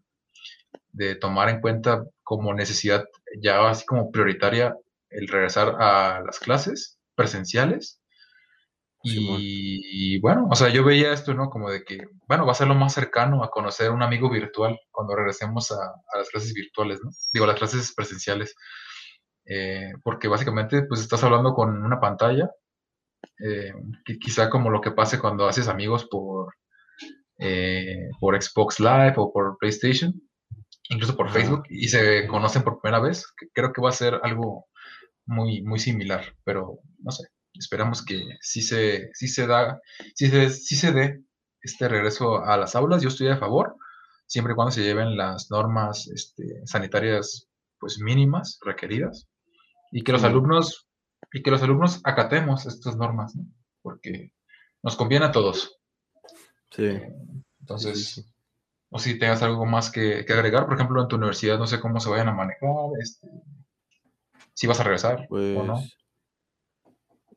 [0.93, 3.05] de tomar en cuenta como necesidad
[3.41, 4.75] ya así como prioritaria
[5.09, 7.99] el regresar a las clases presenciales.
[9.05, 11.49] Y, bueno, o sea, yo veía esto, ¿no?
[11.49, 14.79] Como de que, bueno, va a ser lo más cercano a conocer un amigo virtual
[14.91, 17.11] cuando regresemos a, las clases virtuales, ¿no?
[17.33, 18.55] Digo, las clases presenciales.
[19.45, 22.49] Eh, porque básicamente, pues estás hablando con una pantalla,
[23.39, 23.73] eh,
[24.19, 26.53] quizá como lo que pase cuando haces amigos por,
[27.39, 30.13] eh, por Xbox Live o por PlayStation,
[30.89, 33.25] incluso por Facebook, y se conocen por primera vez.
[33.53, 34.67] Creo que va a ser algo
[35.25, 39.79] muy, muy similar, pero no sé, esperamos que sí se, sí se da,
[40.15, 41.21] sí se, sí se dé
[41.61, 43.01] este regreso a las aulas.
[43.01, 43.75] Yo estoy a favor,
[44.27, 47.47] siempre y cuando se lleven las normas este, sanitarias
[47.79, 49.27] pues mínimas requeridas
[49.91, 50.87] y que los alumnos
[51.33, 53.33] y que los alumnos acatemos estas normas,
[53.81, 54.31] porque
[54.83, 55.79] nos conviene a todos.
[56.71, 56.99] Sí.
[57.59, 58.33] entonces,
[58.89, 61.99] o si tengas algo más que, agregar, por ejemplo, en tu universidad, no sé cómo
[61.99, 63.27] se vayan a manejar, este,
[64.53, 65.73] si vas a regresar o no.
[65.75, 65.97] Pues,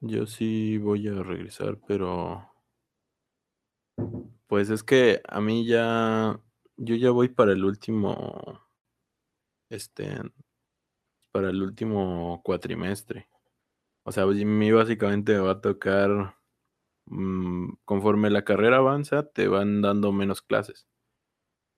[0.00, 2.52] yo sí voy a regresar, pero
[4.46, 6.38] pues es que a mí ya,
[6.76, 8.60] yo ya voy para el último,
[9.70, 10.20] este,
[11.32, 13.28] para el último cuatrimestre.
[14.06, 16.36] O sea, a mí básicamente me va a tocar,
[17.06, 20.86] mm, conforme la carrera avanza, te van dando menos clases.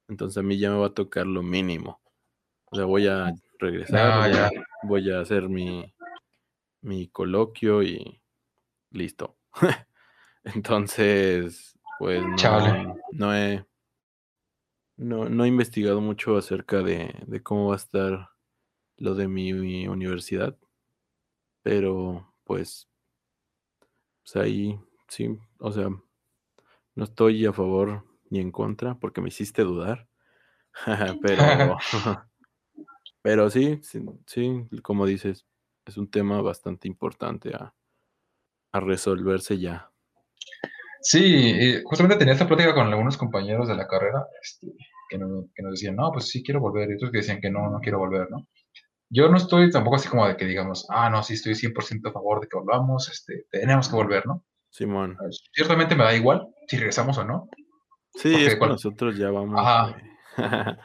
[0.09, 2.03] Entonces a mí ya me va a tocar lo mínimo.
[2.66, 4.51] O sea, voy a regresar, ah,
[4.83, 5.95] voy, a, hacer mi,
[6.83, 8.20] mi coloquio y
[8.91, 9.39] listo.
[10.45, 12.22] Entonces, pues
[13.12, 13.64] no, he
[14.99, 18.29] no, no, he investigado mucho acerca de, de, cómo va a estar
[18.99, 20.59] lo de mi universidad.
[21.69, 22.89] Pero pues,
[24.23, 25.91] pues ahí sí, o sea,
[26.95, 30.09] no estoy a favor ni en contra porque me hiciste dudar.
[31.21, 31.77] pero,
[33.21, 35.45] pero sí, sí, como dices,
[35.85, 37.75] es un tema bastante importante a,
[38.73, 39.91] resolverse ya.
[41.03, 44.69] Sí, justamente tenía esta plática con algunos compañeros de la carrera este,
[45.11, 47.51] que, nos, que, nos, decían, no, pues sí quiero volver, y otros que decían que
[47.51, 48.47] no, no quiero volver, ¿no?
[49.11, 52.13] Yo no estoy tampoco así como de que digamos, ah, no, sí estoy 100% a
[52.13, 54.45] favor de que volvamos, este, tenemos que volver, ¿no?
[54.71, 55.17] Simón.
[55.21, 57.49] Ah, ciertamente me da igual si regresamos o no.
[58.15, 59.59] Sí, es que nosotros ya vamos.
[59.59, 59.97] Ajá.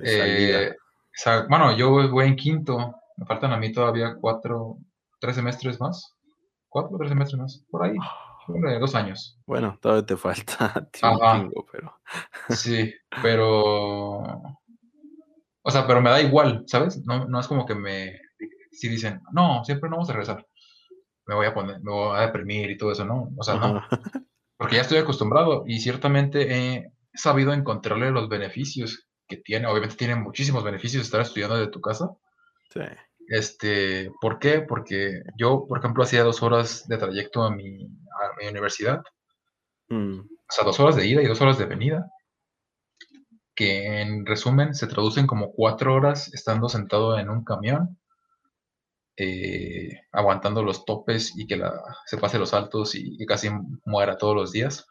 [0.00, 0.76] Eh,
[1.48, 4.76] bueno, yo voy en quinto, me faltan a mí todavía cuatro,
[5.18, 6.14] tres semestres más.
[6.68, 7.96] Cuatro, tres semestres más, por ahí.
[8.78, 9.40] dos años.
[9.44, 11.98] Bueno, todavía te falta tiempo, pero.
[12.50, 14.22] sí, pero
[15.62, 17.04] o sea, pero me da igual, ¿sabes?
[17.04, 18.20] No, no es como que me,
[18.72, 20.46] si dicen, no, siempre no vamos a regresar,
[21.26, 23.30] me voy a poner, me voy a deprimir y todo eso, ¿no?
[23.36, 23.82] O sea, no.
[24.56, 29.66] Porque ya estoy acostumbrado y ciertamente he sabido encontrarle los beneficios que tiene.
[29.66, 32.10] Obviamente tiene muchísimos beneficios estar estudiando de tu casa.
[32.70, 32.80] Sí.
[33.28, 34.62] Este, ¿por qué?
[34.62, 39.00] Porque yo, por ejemplo, hacía dos horas de trayecto a mi, a mi universidad.
[39.90, 40.20] Mm.
[40.20, 42.10] O sea, dos horas de ida y dos horas de venida
[43.58, 47.98] que en resumen se traducen como cuatro horas estando sentado en un camión,
[49.16, 51.72] eh, aguantando los topes y que la,
[52.06, 53.50] se pase los altos y, casi
[53.84, 54.86] muera todos los días.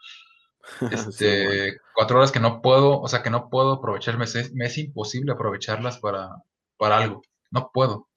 [0.91, 5.31] Este, Cuatro horas que no puedo, o sea, que no puedo aprovecharme, me es imposible
[5.31, 6.27] aprovecharlas para,
[6.75, 8.09] para algo, no puedo.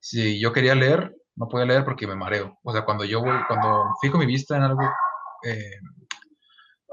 [0.00, 2.58] Si yo quería leer, no podía leer porque me mareo.
[2.64, 4.82] O sea, cuando yo voy, cuando fijo mi vista en algo
[5.44, 5.78] eh,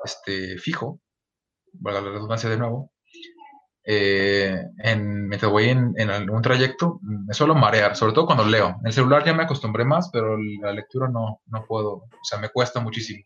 [0.05, 0.99] este, fijo,
[1.74, 2.91] valga la redundancia de nuevo,
[3.91, 8.75] eh, en, mientras voy en, en, algún trayecto, me suelo marear, sobre todo cuando leo.
[8.81, 12.37] En el celular ya me acostumbré más, pero la lectura no, no puedo, o sea,
[12.37, 13.23] me cuesta muchísimo.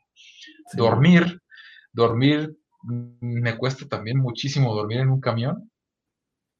[0.71, 1.41] Dormir,
[1.91, 5.69] dormir me cuesta también muchísimo dormir en un camión.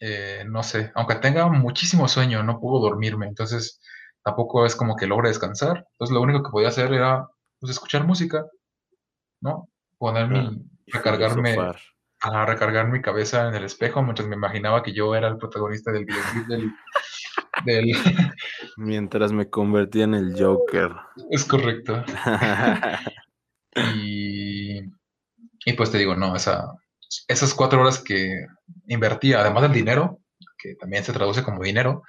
[0.01, 3.79] Eh, no sé, aunque tenga muchísimo sueño, no puedo dormirme, entonces
[4.21, 5.87] tampoco es como que logre descansar.
[5.93, 8.45] Entonces lo único que podía hacer era pues, escuchar música,
[9.39, 9.69] ¿no?
[9.97, 11.55] Ponerme, recargarme
[12.24, 15.91] a recargar mi cabeza en el espejo mientras me imaginaba que yo era el protagonista
[15.91, 16.71] del videoclip del,
[18.78, 20.91] Mientras me convertía en el Joker.
[21.30, 22.03] Es correcto.
[23.95, 26.74] y, y pues te digo, no, esa,
[27.28, 28.45] esas cuatro horas que
[28.88, 30.19] invertía, además del dinero,
[30.57, 32.03] que también se traduce como dinero,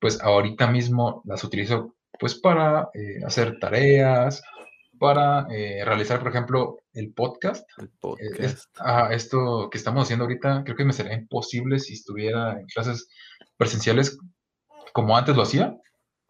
[0.00, 4.42] pues ahorita mismo las utilizo pues para eh, hacer tareas,
[4.98, 7.68] para eh, realizar, por ejemplo, el podcast.
[7.78, 8.40] El podcast.
[8.40, 12.66] Es- ah, esto que estamos haciendo ahorita, creo que me sería imposible si estuviera en
[12.66, 13.08] clases
[13.56, 14.18] presenciales
[14.92, 15.76] como antes lo hacía.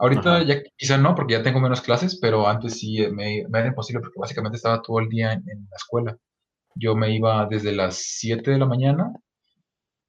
[0.01, 0.45] Ahorita Ajá.
[0.45, 3.69] ya quizá no, porque ya tengo menos clases, pero antes sí eh, me, me era
[3.69, 6.17] imposible porque básicamente estaba todo el día en, en la escuela.
[6.75, 9.13] Yo me iba desde las 7 de la mañana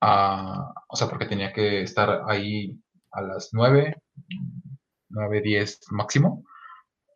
[0.01, 2.79] a, o sea, porque tenía que estar ahí
[3.11, 3.95] a las 9,
[5.09, 6.43] 9, 10 máximo,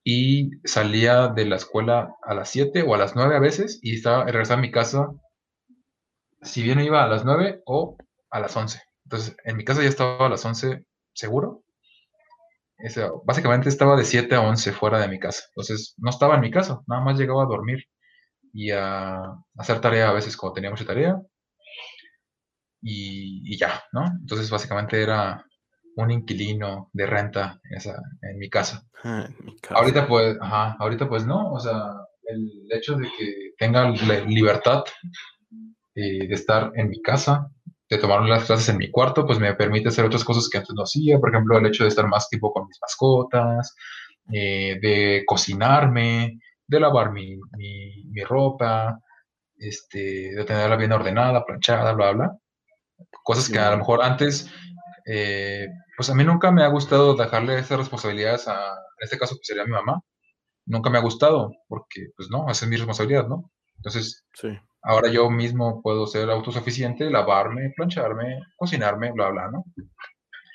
[0.04, 3.96] y salía de la escuela a las 7 o a las 9 a veces, y
[3.96, 5.10] estaba, regresaba a mi casa,
[6.42, 7.98] si bien iba a las 9 o
[8.30, 8.82] a las 11.
[9.06, 11.64] Entonces, en mi casa ya estaba a las 11 seguro.
[13.12, 15.44] O básicamente estaba de 7 a 11 fuera de mi casa.
[15.50, 17.86] Entonces, no estaba en mi casa, nada más llegaba a dormir
[18.52, 19.22] y a
[19.58, 21.20] hacer tarea a veces cuando tenía mucha tarea
[22.82, 24.06] y, y ya, ¿no?
[24.06, 25.46] Entonces, básicamente era
[25.96, 28.86] un inquilino de renta esa, en mi casa.
[29.04, 29.76] Ah, en mi casa.
[29.76, 31.82] Ahorita pues, ajá, ahorita pues no, o sea,
[32.24, 34.84] el hecho de que tenga la libertad
[35.96, 37.48] eh, de estar en mi casa,
[37.90, 40.74] de tomar las clases en mi cuarto, pues me permite hacer otras cosas que antes
[40.76, 43.76] no hacía, por ejemplo, el hecho de estar más tiempo con mis mascotas,
[44.32, 49.00] eh, de cocinarme, de lavar mi, mi, mi ropa,
[49.58, 52.38] este, de tenerla bien ordenada, planchada, bla, bla.
[53.24, 54.50] Cosas que a lo mejor antes,
[55.06, 55.68] eh,
[55.98, 59.48] pues a mí nunca me ha gustado dejarle esas responsabilidades a, en este caso, pues
[59.48, 60.02] sería mi mamá.
[60.66, 63.52] Nunca me ha gustado, porque, pues no, esa es mi responsabilidad, ¿no?
[63.76, 64.50] Entonces, Sí.
[64.82, 69.66] ahora yo mismo puedo ser autosuficiente, lavarme, plancharme, cocinarme, bla, bla, ¿no?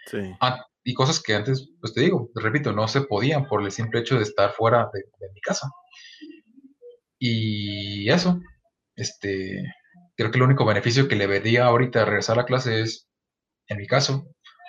[0.06, 0.34] Sí.
[0.40, 3.70] Ah, y cosas que antes, pues te digo, te repito, no se podían por el
[3.70, 5.68] simple hecho de estar fuera de, de mi casa.
[7.18, 8.40] Y eso,
[8.96, 9.62] este,
[10.16, 13.08] creo que el único beneficio que le vería ahorita a regresar a clase es,
[13.66, 14.24] en mi caso,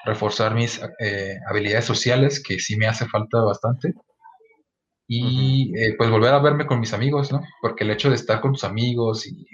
[0.06, 3.94] reforzar mis eh, habilidades sociales, que sí me hace falta bastante.
[5.08, 7.42] Y eh, pues volver a verme con mis amigos, ¿no?
[7.62, 9.46] Porque el hecho de estar con tus amigos y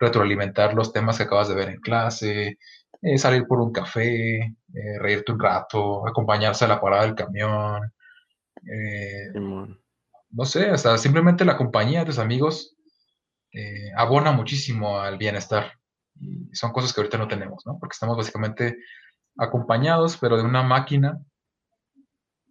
[0.00, 2.58] retroalimentar los temas que acabas de ver en clase,
[3.02, 4.56] eh, salir por un café,
[5.00, 7.92] reírte un rato, acompañarse a la parada del camión,
[10.30, 12.74] no sé, hasta simplemente la compañía de tus amigos
[13.96, 15.72] abona muchísimo al bienestar.
[16.18, 17.78] Y son cosas que ahorita no tenemos, ¿no?
[17.78, 18.76] Porque estamos básicamente
[19.38, 21.18] acompañados, pero de una máquina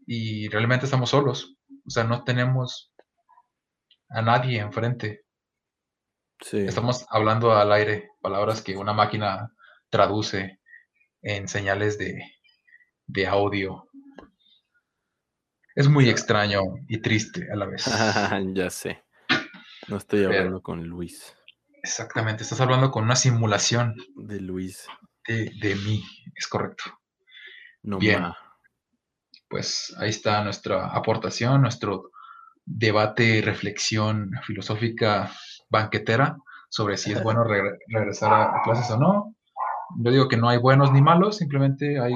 [0.06, 1.56] y realmente estamos solos.
[1.86, 2.92] O sea, no tenemos
[4.10, 5.24] a nadie enfrente.
[6.40, 6.58] Sí.
[6.60, 9.52] Estamos hablando al aire, palabras que una máquina
[9.90, 10.60] traduce
[11.22, 12.20] en señales de,
[13.06, 13.88] de audio.
[15.76, 17.86] Es muy extraño y triste a la vez.
[18.54, 19.04] ya sé.
[19.88, 21.36] No estoy Pero- hablando con Luis.
[21.84, 24.86] Exactamente, estás hablando con una simulación De Luis.
[25.28, 26.04] De, de mí,
[26.36, 26.84] es correcto.
[27.84, 28.22] No Bien.
[28.22, 28.38] ma.
[29.50, 32.12] Pues ahí está nuestra aportación, nuestro
[32.66, 35.32] debate reflexión filosófica
[35.70, 36.38] banquetera
[36.70, 39.36] sobre si es bueno regre- regresar a, a clases o no.
[39.98, 42.14] Yo digo que no hay buenos ni malos, simplemente hay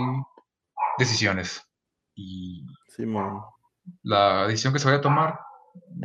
[0.97, 1.61] decisiones.
[2.15, 3.41] Y Simón.
[4.03, 5.39] la decisión que se vaya a tomar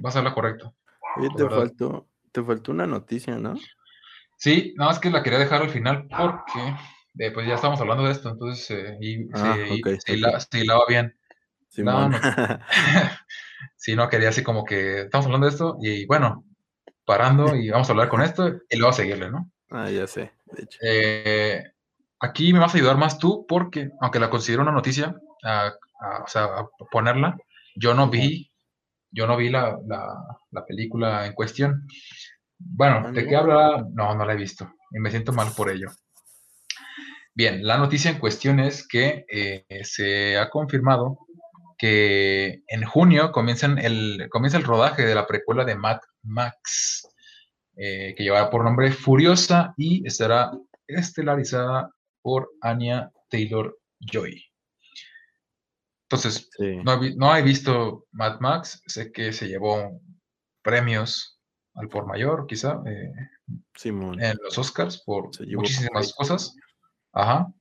[0.05, 0.73] va a ser la correcta.
[1.17, 1.59] Oye, La te verdad.
[1.59, 3.55] faltó, te faltó una noticia, ¿no?
[4.41, 6.75] Sí, nada más que la quería dejar al final porque
[7.19, 9.55] eh, pues ya estamos hablando de esto, entonces eh, y, Ah,
[10.07, 11.15] hila- se hilaba bien.
[11.69, 12.11] Simón.
[12.13, 12.19] no.
[13.77, 16.45] sí, no quería así como que estamos hablando de esto y bueno,
[17.05, 19.51] parando y vamos a hablar con esto y luego a seguirle, ¿no?
[19.71, 20.79] ah, ya sé, de hecho.
[20.83, 21.63] Eh,
[22.21, 25.15] aquí me vas a ayudar más tú porque, aunque la considero una noticia,
[25.45, 25.67] a-
[26.01, 27.37] a- o sea, a ponerla,
[27.77, 28.51] yo no vi,
[29.11, 31.87] yo no vi la, la- la película en cuestión.
[32.63, 33.87] Bueno, ¿de qué habla?
[33.93, 35.89] No, no la he visto y me siento mal por ello.
[37.35, 41.19] Bien, la noticia en cuestión es que eh, se ha confirmado
[41.79, 47.09] que en junio comienzan el, comienza el rodaje de la precuela de Mad Max,
[47.77, 50.51] eh, que llevará por nombre Furiosa y estará
[50.87, 51.91] estelarizada
[52.21, 54.45] por Anya Taylor Joy.
[56.11, 56.77] Entonces, Sí.
[56.85, 59.99] no, no he visto Mad Max, sé que se llevó
[60.63, 61.40] premios
[61.75, 63.13] al por mayor, quizá, eh,
[63.75, 64.21] Simón.
[64.21, 66.57] en los Oscars por muchísimas cosas.
[67.13, 67.53] Ajá.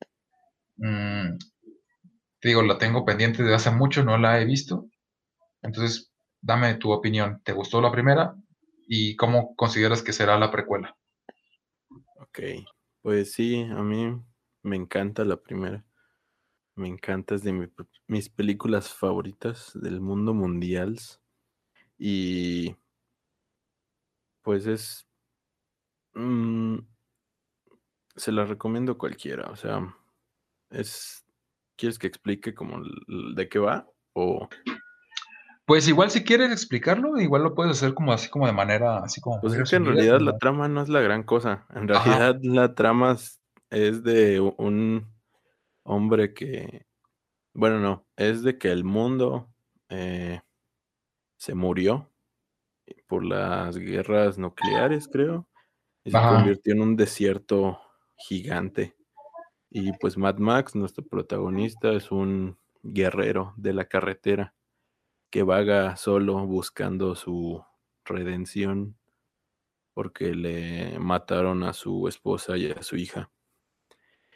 [0.78, 1.38] Mm,
[2.40, 4.88] te digo, la tengo pendiente de hace mucho, no la he visto.
[5.62, 7.42] Entonces, dame tu opinión.
[7.44, 8.36] ¿Te gustó la primera?
[8.88, 10.96] ¿Y cómo consideras que será la precuela?
[12.20, 12.40] Ok.
[13.02, 14.22] Pues sí, a mí
[14.64, 15.84] me encanta la primera.
[16.76, 17.68] Me encanta, es de mi-
[18.08, 20.98] mis películas favoritas del mundo mundial.
[21.98, 22.76] Y
[24.50, 25.08] pues es...
[26.16, 26.80] mm,
[28.16, 29.52] se la recomiendo a cualquiera.
[29.52, 29.96] O sea,
[30.72, 31.24] es...
[31.78, 32.82] ¿Quieres que explique como
[33.36, 33.88] de qué va?
[34.14, 34.50] O...
[35.68, 39.22] Pues igual si quieres explicarlo, igual lo puedes hacer como así como de manera así
[39.22, 39.40] como.
[39.40, 41.68] Pues es que en realidad la trama no es la gran cosa.
[41.76, 43.18] En realidad la trama
[43.70, 45.14] es de un
[45.84, 46.88] hombre que,
[47.54, 49.48] bueno, no, es de que el mundo
[49.90, 50.42] eh,
[51.38, 52.09] se murió
[53.08, 55.48] por las guerras nucleares, creo,
[56.04, 57.80] y se convirtió en un desierto
[58.18, 58.96] gigante.
[59.70, 64.54] Y pues Mad Max, nuestro protagonista, es un guerrero de la carretera
[65.30, 67.64] que vaga solo buscando su
[68.06, 68.96] redención
[69.94, 73.30] porque le mataron a su esposa y a su hija.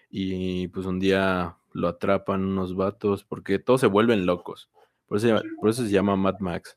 [0.09, 4.69] Y pues un día lo atrapan unos vatos porque todos se vuelven locos.
[5.13, 6.75] Por eso, por eso se llama Mad Max.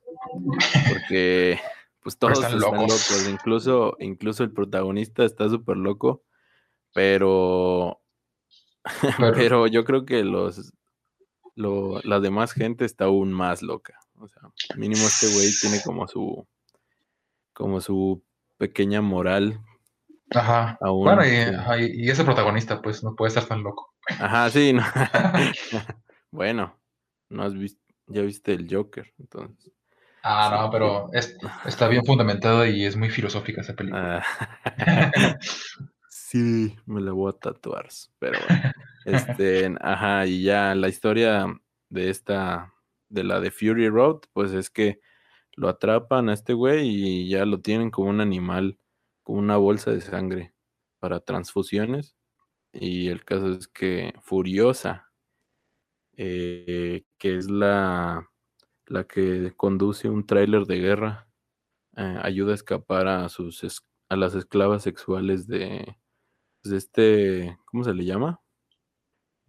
[0.91, 1.59] Porque
[2.03, 3.27] pues todos están, locos.
[3.31, 6.23] Incluso, incluso el protagonista está súper loco.
[6.93, 8.03] Pero,
[9.19, 10.71] pero, yo creo que los,
[11.55, 13.99] la demás gente está aún más loca.
[14.19, 14.43] O sea,
[14.77, 16.47] mínimo este güey tiene como su
[17.55, 18.23] como su
[18.59, 19.63] pequeña moral.
[20.35, 20.77] Ajá.
[20.83, 23.95] bueno, y, ese protagonista, pues, no puede estar tan loco.
[24.11, 24.77] Ajá, sí.
[26.31, 26.79] bueno,
[27.31, 29.73] no has visto, ya viste el Joker, entonces.
[30.23, 34.25] Ah, no, pero está bien fundamentado y es muy filosófica esa película.
[34.65, 35.37] Ah.
[36.09, 37.89] sí, me la voy a tatuar,
[38.19, 38.39] pero
[39.05, 41.47] este, ajá, y ya la historia
[41.89, 42.73] de esta
[43.09, 45.01] de la de Fury Road, pues es que
[45.53, 48.79] lo atrapan a este güey y ya lo tienen como un animal,
[49.23, 50.55] como una bolsa de sangre
[50.99, 52.17] para transfusiones.
[52.73, 55.06] Y el caso es que Furiosa,
[56.17, 58.29] eh, que es la,
[58.87, 61.29] la que conduce un tráiler de guerra,
[61.97, 65.97] eh, ayuda a escapar a sus a las esclavas sexuales de,
[66.63, 68.41] pues, este, ¿cómo se le llama?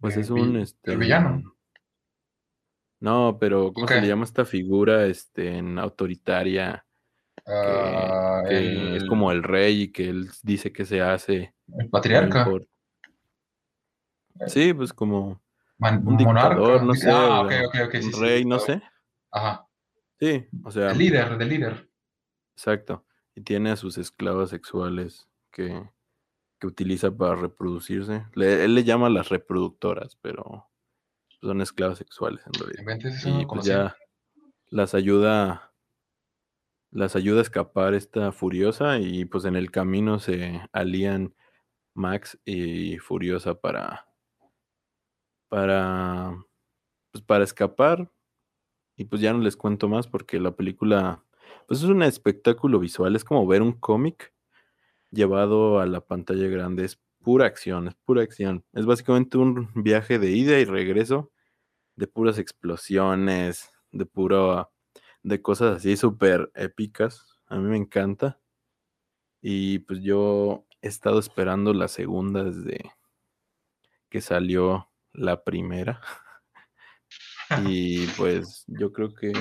[0.00, 1.56] Pues es un este, villano.
[3.00, 6.84] No, pero ¿cómo se le llama esta figura este, en autoritaria?
[7.44, 11.54] Que, ah, es como el rey y que él dice que se hace.
[11.78, 12.48] El patriarca.
[14.46, 15.40] Sí, pues como
[15.78, 17.10] un dictador, no sé.
[17.10, 18.82] Ah, un rey, no sé.
[19.30, 19.66] Ajá.
[20.20, 20.90] Sí, o sea.
[20.90, 21.88] El líder, el líder.
[22.54, 23.04] Exacto.
[23.34, 25.88] Y tiene a sus esclavas sexuales que,
[26.58, 28.26] que utiliza para reproducirse.
[28.34, 30.68] él le llama las reproductoras, pero
[31.40, 33.40] son esclavos sexuales en realidad.
[33.40, 33.96] y pues ya
[34.70, 35.72] las ayuda
[36.90, 41.34] las ayuda a escapar esta furiosa y pues en el camino se alían
[41.94, 44.07] Max y Furiosa para
[45.48, 46.36] para
[47.12, 48.10] pues para escapar
[48.96, 51.24] y pues ya no les cuento más porque la película
[51.66, 54.32] pues es un espectáculo visual, es como ver un cómic
[55.10, 58.64] llevado a la pantalla grande, es pura acción, es pura acción.
[58.72, 61.30] Es básicamente un viaje de ida y regreso
[61.96, 64.70] de puras explosiones, de puro,
[65.22, 67.38] de cosas así súper épicas.
[67.46, 68.40] A mí me encanta.
[69.42, 72.92] Y pues yo he estado esperando la segunda desde
[74.08, 74.87] que salió
[75.18, 76.00] la primera.
[77.66, 79.32] y pues yo creo que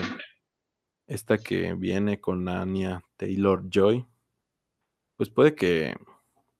[1.07, 4.05] esta que viene con Anya Taylor Joy,
[5.15, 5.95] pues puede que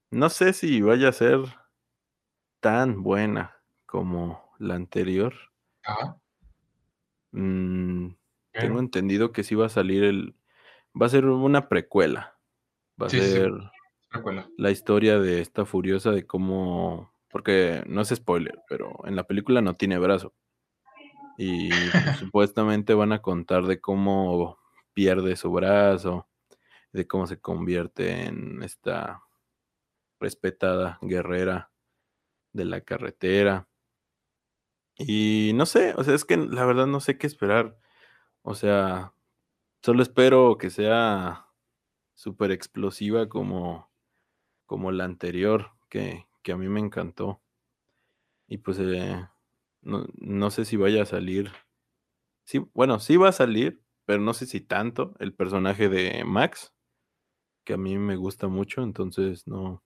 [0.10, 1.40] no sé si vaya a ser
[2.60, 5.34] tan buena como la anterior.
[7.32, 8.10] Mm,
[8.52, 10.36] tengo entendido que sí va a salir el.
[11.00, 12.38] Va a ser una precuela.
[13.02, 13.52] Va a ser
[14.58, 17.12] la historia de esta furiosa de cómo.
[17.38, 20.34] Porque no es spoiler, pero en la película no tiene brazo.
[21.38, 21.94] Y pues,
[22.32, 24.58] supuestamente van a contar de cómo
[24.96, 26.28] pierde su brazo,
[26.94, 29.22] de cómo se convierte en esta
[30.20, 31.72] respetada guerrera
[32.54, 33.68] de la carretera.
[34.98, 37.78] Y no sé, o sea, es que la verdad no sé qué esperar.
[38.42, 39.14] O sea,
[39.84, 41.52] solo espero que sea
[42.16, 43.92] súper explosiva como,
[44.66, 47.42] como la anterior, que, que, a mí me encantó.
[48.48, 49.28] Y pues eh,
[49.82, 51.52] no, no, sé si vaya a salir.
[52.46, 56.74] Sí, bueno, sí va a salir, pero no sé si tanto el personaje de Max,
[57.66, 59.84] que a mí me gusta mucho, entonces no,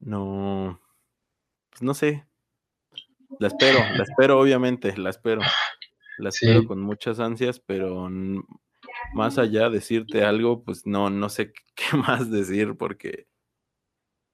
[0.00, 0.80] no,
[1.70, 2.26] pues no sé.
[3.38, 5.42] La espero, la espero, obviamente, la espero.
[6.18, 8.10] La espero con muchas ansias, pero
[9.14, 13.28] más allá de decirte algo, pues no, no sé qué más decir, porque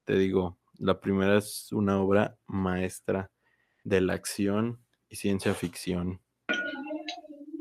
[0.06, 3.30] te digo, la primera es una obra maestra
[3.84, 6.20] de la acción y ciencia ficción.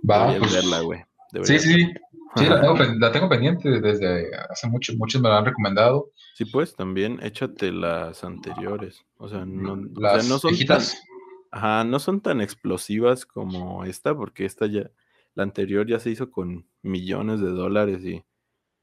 [0.09, 0.37] Va.
[0.37, 1.03] Pues, verla, güey.
[1.43, 1.93] Sí, sí,
[2.35, 2.45] Sí,
[2.99, 6.11] la tengo, pendiente desde hace mucho, muchos me la han recomendado.
[6.33, 9.05] Sí, pues también échate las anteriores.
[9.17, 10.81] O sea, no, no son tan,
[11.51, 14.91] ajá, no son tan explosivas como esta, porque esta ya,
[15.33, 18.23] la anterior ya se hizo con millones de dólares y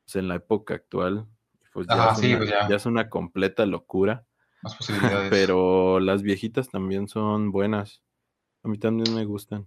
[0.05, 1.27] pues, en la época actual,
[1.73, 2.77] pues, ya, es una, pues ya.
[2.77, 4.27] es una completa locura.
[4.63, 5.31] Más posibilidades.
[5.31, 8.03] Pero las viejitas también son buenas.
[8.63, 9.67] A mí también me gustan.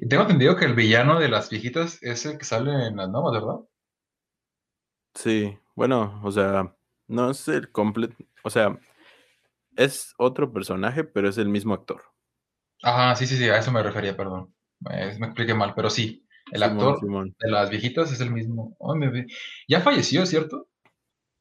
[0.00, 3.08] Y tengo entendido que el villano de las viejitas es el que sale en las
[3.08, 3.56] nuevas, ¿verdad?
[5.14, 6.76] Sí, bueno, o sea,
[7.08, 8.14] no es el completo,
[8.44, 8.78] o sea,
[9.76, 12.02] es otro personaje, pero es el mismo actor.
[12.82, 14.54] Ajá, sí, sí, sí, a eso me refería, perdón.
[14.80, 18.76] me expliqué mal, pero sí, el actor de las viejitas es el mismo.
[19.68, 20.68] ya falleció, ¿cierto?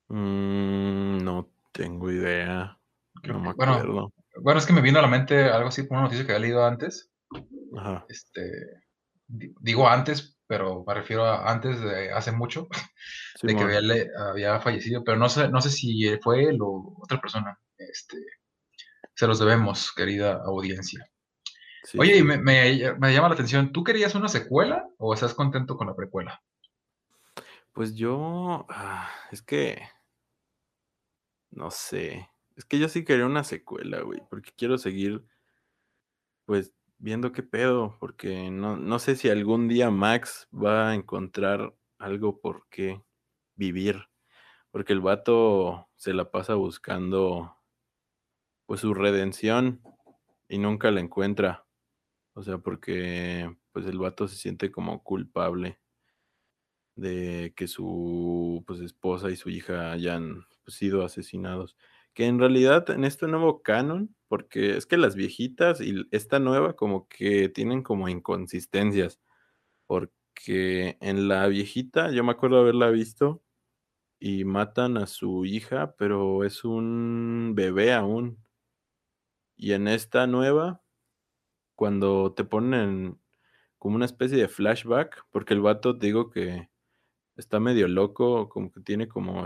[0.09, 2.77] Mm, no tengo idea.
[3.23, 4.13] No me acuerdo.
[4.41, 6.65] Bueno, es que me vino a la mente algo así, una noticia que había leído
[6.65, 7.11] antes.
[7.77, 8.05] Ajá.
[8.07, 8.51] Este,
[9.27, 12.67] digo antes, pero me refiero a antes de hace mucho,
[13.43, 13.79] de que había,
[14.29, 17.59] había, fallecido, pero no sé, no sé si fue él o otra persona.
[17.77, 18.17] Este,
[19.13, 21.05] se los debemos, querida audiencia.
[21.97, 25.95] Oye, y me, llama la atención, ¿tú querías una secuela o estás contento con la
[25.95, 26.41] precuela?
[27.73, 29.81] Pues yo, ah, es que,
[31.51, 35.23] no sé, es que yo sí quería una secuela, güey, porque quiero seguir,
[36.45, 41.73] pues, viendo qué pedo, porque no, no sé si algún día Max va a encontrar
[41.97, 43.01] algo por qué
[43.55, 44.09] vivir,
[44.71, 47.55] porque el vato se la pasa buscando,
[48.65, 49.81] pues, su redención
[50.49, 51.65] y nunca la encuentra.
[52.33, 55.79] O sea, porque pues el vato se siente como culpable
[56.95, 61.75] de que su pues, esposa y su hija hayan sido asesinados.
[62.13, 66.75] Que en realidad en este nuevo canon, porque es que las viejitas y esta nueva
[66.75, 69.19] como que tienen como inconsistencias.
[69.87, 73.43] Porque en la viejita, yo me acuerdo haberla visto
[74.19, 78.37] y matan a su hija, pero es un bebé aún.
[79.57, 80.81] Y en esta nueva,
[81.75, 83.19] cuando te ponen
[83.77, 86.69] como una especie de flashback, porque el vato digo que
[87.37, 89.45] está medio loco, como que tiene como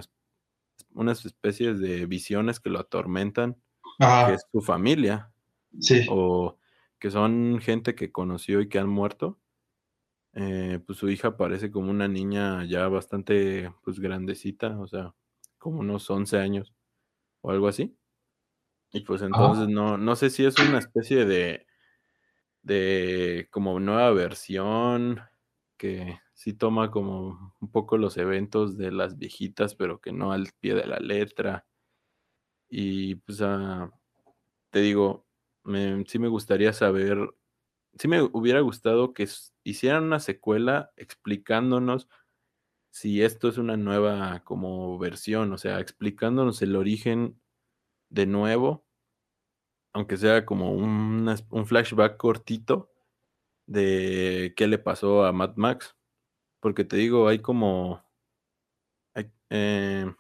[0.94, 3.62] unas especies de visiones que lo atormentan,
[4.00, 5.32] que es su familia.
[5.80, 6.06] Sí.
[6.10, 6.58] O
[7.00, 9.40] que son gente que conoció y que han muerto.
[10.34, 15.14] Eh, pues su hija parece como una niña ya bastante pues grandecita, o sea,
[15.60, 16.74] como unos 11 años
[17.42, 17.98] o algo así.
[18.92, 21.66] Y pues entonces no, no sé si es una especie de
[22.64, 25.22] de como nueva versión
[25.78, 30.50] que sí toma como un poco los eventos de las viejitas, pero que no al
[30.60, 31.66] pie de la letra.
[32.70, 33.92] Y pues ah,
[34.72, 35.26] te digo,
[35.64, 37.30] me, sí me gustaría saber,
[37.98, 39.28] sí me hubiera gustado que
[39.64, 42.10] hicieran una secuela explicándonos
[42.92, 47.40] si esto es una nueva como versión, o sea, explicándonos el origen
[48.10, 48.86] de nuevo
[49.94, 51.28] aunque sea como un,
[51.66, 52.92] flashback cortito
[53.68, 55.96] de qué le pasó a Mad Max.
[56.64, 58.02] Porque te digo, hay como...
[59.50, 60.12] Eh,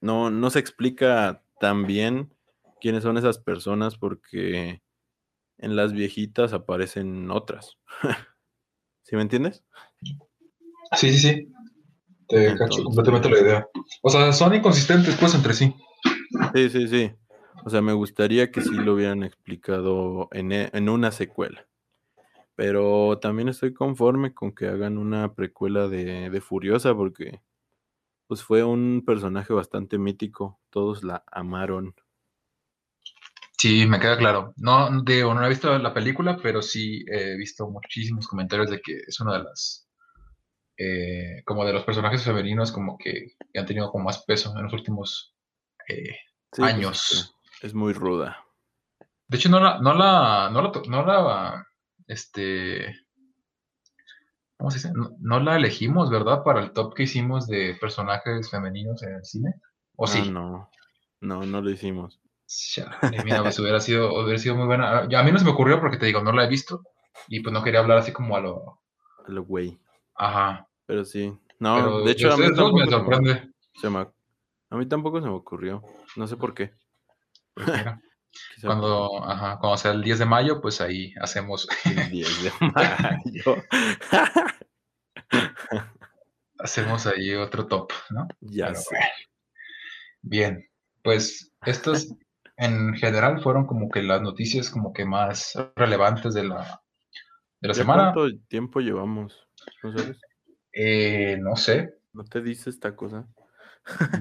[0.00, 2.34] no, no se explica tan bien
[2.80, 4.82] quiénes son esas personas porque
[5.58, 7.78] en las viejitas aparecen otras.
[9.04, 9.62] ¿Sí me entiendes?
[10.96, 11.52] Sí, sí, sí.
[12.28, 13.68] Te cacho completamente la idea.
[14.02, 15.72] O sea, son inconsistentes pues entre sí.
[16.52, 17.12] Sí, sí, sí.
[17.64, 21.64] O sea, me gustaría que sí lo hubieran explicado en, e, una secuela.
[22.56, 27.40] Pero también estoy conforme con que hagan una precuela de, Furiosa porque
[28.26, 30.60] pues fue un personaje bastante mítico.
[30.70, 31.94] Todos la amaron.
[33.58, 34.52] Sí, me queda claro.
[34.56, 38.98] No, digo, no he visto la película, pero sí he visto muchísimos comentarios de que
[39.06, 39.88] es una de las,
[40.76, 44.72] eh, como de los personajes femeninos como que, han tenido como más peso en los
[44.72, 45.34] últimos
[45.88, 46.16] eh,
[46.50, 47.36] pues, años.
[47.62, 48.44] Es muy ruda.
[49.28, 51.66] De hecho, no la, no la, no la, no la,
[52.06, 52.94] este,
[54.56, 54.92] ¿cómo se dice?
[55.20, 56.42] No, la elegimos, ¿verdad?
[56.42, 59.54] Para el top que hicimos de personajes femeninos en el cine.
[59.96, 60.30] ¿O sí?
[60.30, 60.70] No,
[61.20, 62.20] no, no lo hicimos.
[62.76, 65.00] Ya, mira, pues hubiera sido, hubiera sido muy buena.
[65.00, 66.82] A mí no se me ocurrió porque te digo, no la he visto
[67.28, 68.80] y pues no quería hablar así como a lo...
[69.26, 69.78] A lo güey.
[70.14, 70.68] Ajá.
[70.86, 71.36] Pero sí.
[71.58, 73.52] No, de hecho, a mí, tampoco me sorprende.
[74.70, 75.82] a mí tampoco se me ocurrió.
[76.16, 76.72] No sé por qué.
[77.54, 77.68] Pues
[78.62, 81.68] cuando, ajá, cuando sea el 10 de mayo, pues ahí hacemos.
[81.84, 83.62] El 10 de mayo.
[86.58, 88.26] hacemos ahí otro top, ¿no?
[88.40, 88.96] Ya sé.
[90.22, 90.66] Bien,
[91.02, 92.08] pues estos
[92.56, 96.80] en general fueron como que las noticias como que más relevantes de la,
[97.60, 98.12] de la semana.
[98.14, 99.46] ¿Cuánto tiempo llevamos?
[99.82, 100.18] ¿No sabes?
[100.72, 101.94] Eh, no sé.
[102.12, 103.26] ¿No te dice esta cosa?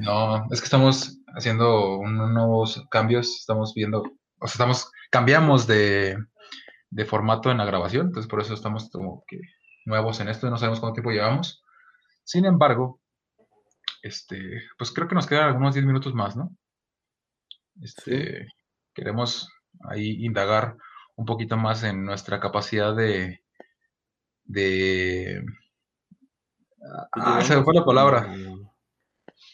[0.02, 4.02] No, es que estamos haciendo unos nuevos cambios, estamos viendo,
[4.40, 6.18] o sea, estamos, cambiamos de,
[7.08, 9.40] formato en la grabación, entonces por eso estamos como que
[9.86, 11.64] nuevos en esto, no sabemos cuánto tiempo llevamos.
[12.24, 13.00] Sin embargo,
[14.02, 16.56] este, pues creo que nos quedan algunos 10 minutos más, ¿no?
[17.82, 18.48] Este,
[18.94, 19.50] Queremos
[19.90, 20.78] ahí indagar
[21.16, 23.44] un poquito más en nuestra capacidad de...
[24.44, 25.44] de
[27.14, 28.36] ah, se me fue la palabra.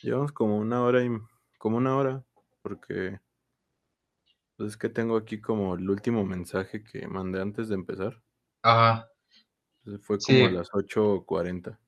[0.02, 1.10] Llevamos como una hora y
[1.58, 2.24] como una hora,
[2.62, 3.20] porque
[4.58, 8.22] pues es que tengo aquí como el último mensaje que mandé antes de empezar.
[8.62, 9.08] Ajá.
[10.02, 11.80] fue como a las 8.40.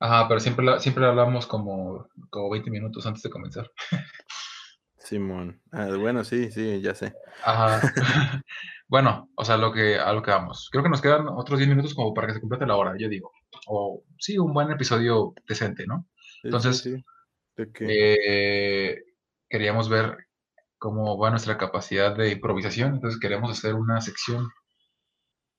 [0.00, 3.70] Ajá, pero siempre, siempre hablamos como, como 20 minutos antes de comenzar.
[4.96, 5.60] Simón.
[5.72, 7.12] Ah, bueno, sí, sí, ya sé.
[7.44, 7.80] Ajá.
[8.88, 10.68] bueno, o sea, lo que, a lo que vamos.
[10.70, 13.08] Creo que nos quedan otros 10 minutos como para que se complete la hora, yo
[13.08, 13.30] digo.
[13.66, 16.06] O sí, un buen episodio decente, ¿no?
[16.42, 16.88] Entonces,
[17.56, 19.02] eh,
[19.48, 20.16] queríamos ver
[20.78, 22.94] cómo va nuestra capacidad de improvisación.
[22.94, 24.48] Entonces, queremos hacer una sección.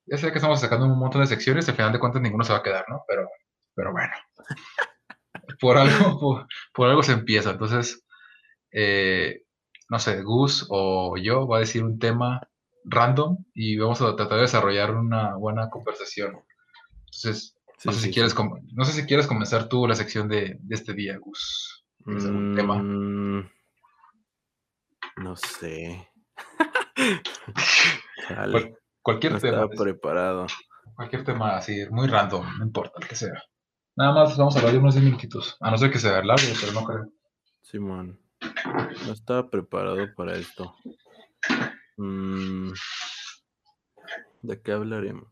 [0.06, 2.52] Ya sé que estamos sacando un montón de secciones, al final de cuentas ninguno se
[2.52, 3.04] va a quedar, ¿no?
[3.06, 3.28] Pero,
[3.74, 4.12] pero bueno.
[5.60, 7.50] por algo, por algo se empieza.
[7.50, 8.04] Entonces,
[8.72, 9.42] eh,
[9.88, 12.40] no sé, Gus o yo va a decir un tema
[12.84, 16.42] random y vamos a tratar de desarrollar una buena conversación.
[17.04, 18.34] Entonces, no, sé, si quieres,
[18.72, 21.81] no sé si quieres comenzar tú la sección de, este día, Gus.
[22.04, 22.76] Tema?
[22.76, 23.50] Mm,
[25.18, 26.08] no sé.
[29.02, 29.68] cualquier tema.
[29.68, 30.46] preparado.
[30.94, 33.42] Cualquier tema así, muy random, no importa el que sea.
[33.96, 35.56] Nada más vamos a hablar de unos 10 minutitos.
[35.60, 37.12] A no ser que sea largo, pero no creo.
[37.60, 38.18] Simón.
[39.06, 40.74] No estaba preparado para esto.
[41.96, 42.72] Mm,
[44.42, 45.28] ¿De qué hablaremos?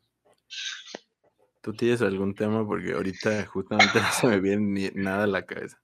[1.62, 2.66] ¿Tú tienes algún tema?
[2.66, 5.78] Porque ahorita justamente no se me viene ni nada a la cabeza.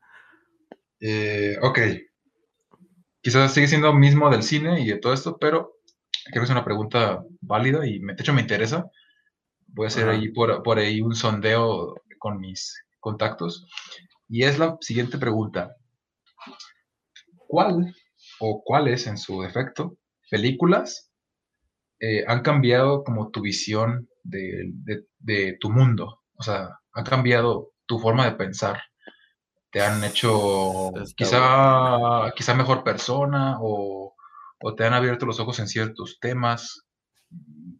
[1.00, 1.78] Eh, ok.
[3.20, 5.74] Quizás sigue siendo mismo del cine y de todo esto, pero
[6.26, 8.84] creo que es una pregunta válida y de hecho me interesa.
[9.68, 13.66] Voy a hacer ahí por, por ahí un sondeo con mis contactos.
[14.28, 15.76] Y es la siguiente pregunta
[17.46, 17.94] cuál
[18.40, 19.96] o cuáles en su defecto
[20.30, 21.10] películas
[22.00, 26.22] eh, han cambiado como tu visión de, tu mundo.
[26.34, 28.82] O sea, han cambiado tu forma de pensar.
[29.76, 34.16] Te han hecho quizá, quizá mejor persona o,
[34.74, 36.86] te han abierto los ojos en ciertos temas.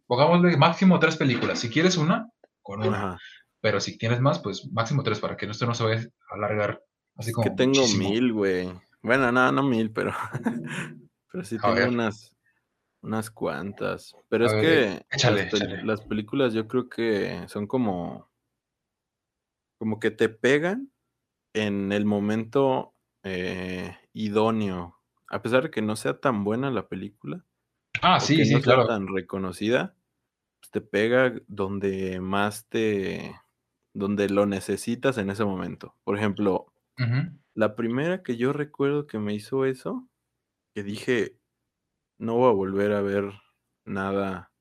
[0.05, 1.57] Pongámosle máximo tres películas.
[1.57, 2.29] Si quieres una,
[2.61, 3.17] con una.
[3.61, 6.83] Pero si tienes más, pues máximo tres para que esto no se vaya a alargar.
[7.15, 8.71] Así como que tengo mil, güey.
[9.01, 10.13] Bueno, no, no mil, pero,
[11.31, 12.31] pero sí tengo unas,
[13.01, 14.15] unas cuantas.
[14.29, 15.03] Pero es que
[15.83, 18.29] las, películas yo creo que son como,
[19.79, 20.91] como que te pegan
[21.57, 24.97] en el momento eh, idóneo.
[25.29, 27.45] A pesar de que no sea tan buena la película.
[28.01, 28.85] Ah, sí, sí, no claro.
[28.85, 29.95] Sea tan reconocida,
[30.59, 33.35] pues te pega donde más te,
[33.93, 35.95] donde lo necesitas en ese momento.
[36.03, 36.73] Por ejemplo,
[37.53, 40.07] la primera que yo recuerdo que me hizo eso,
[40.73, 41.39] que dije,
[42.17, 43.33] no voy a volver a ver
[43.85, 44.51] nada,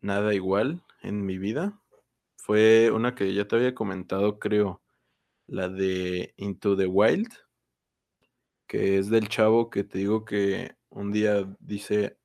[0.00, 1.80] nada igual en mi vida,
[2.36, 4.81] fue una que ya te había comentado, creo,
[5.46, 7.32] la de Into the Wild,
[8.66, 12.18] que es del chavo que te digo que un día dice...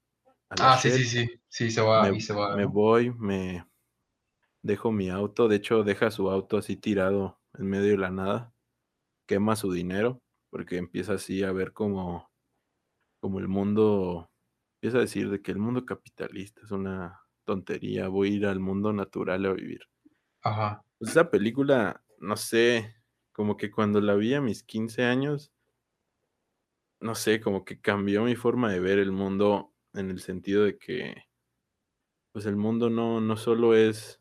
[0.49, 2.56] ah, sí, sí, sí, sí, se va, me, se va.
[2.56, 3.65] Me voy, me
[4.61, 8.53] dejo mi auto, de hecho deja su auto así tirado en medio de la nada
[9.27, 12.31] quema su dinero, porque empieza así a ver como,
[13.19, 14.31] como el mundo,
[14.77, 18.60] empieza a decir de que el mundo capitalista es una tontería, voy a ir al
[18.60, 19.81] mundo natural a vivir.
[20.41, 20.84] Ajá.
[20.98, 22.95] Pues esa película, no sé,
[23.38, 25.53] como que cuando la vi a mis 15 años,
[26.99, 30.80] no sé, como que cambió mi forma de ver el mundo en el sentido de
[30.80, 31.26] que,
[32.31, 34.19] pues el mundo no, no solo es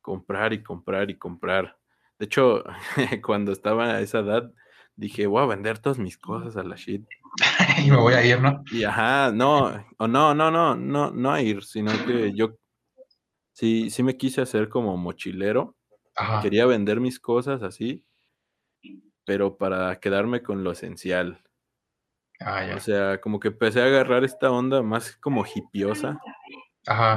[0.00, 1.78] comprar y comprar y comprar.
[2.18, 2.64] De hecho,
[3.24, 4.52] cuando estaba a esa edad,
[4.96, 7.06] dije, voy a vender todas mis cosas a la shit.
[7.86, 8.64] y me voy a ir, ¿no?
[8.72, 9.66] Y ajá, no,
[9.96, 12.56] o no, no, no, no, no a ir, sino que yo
[13.52, 15.76] sí, sí me quise hacer como mochilero.
[16.42, 18.04] Quería vender mis cosas así,
[19.24, 21.42] pero para quedarme con lo esencial.
[22.40, 22.76] Ah, ya.
[22.76, 26.18] O sea, como que empecé a agarrar esta onda más como hipiosa,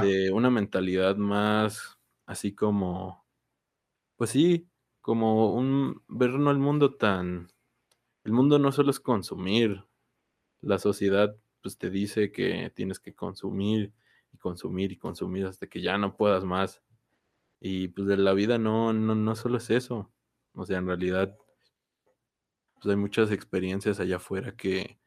[0.01, 3.25] de una mentalidad más así como,
[4.17, 4.69] pues sí,
[5.01, 7.49] como un ver no el mundo tan
[8.25, 9.85] el mundo no solo es consumir.
[10.61, 13.93] La sociedad pues te dice que tienes que consumir
[14.34, 16.84] y consumir y consumir hasta que ya no puedas más.
[17.61, 20.11] Y pues de la vida no no no solo es eso.
[20.53, 21.38] O sea, en realidad
[22.84, 24.99] pues hay muchas experiencias allá afuera que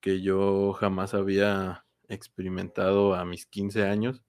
[0.00, 4.22] que yo jamás había experimentado a mis 15 años.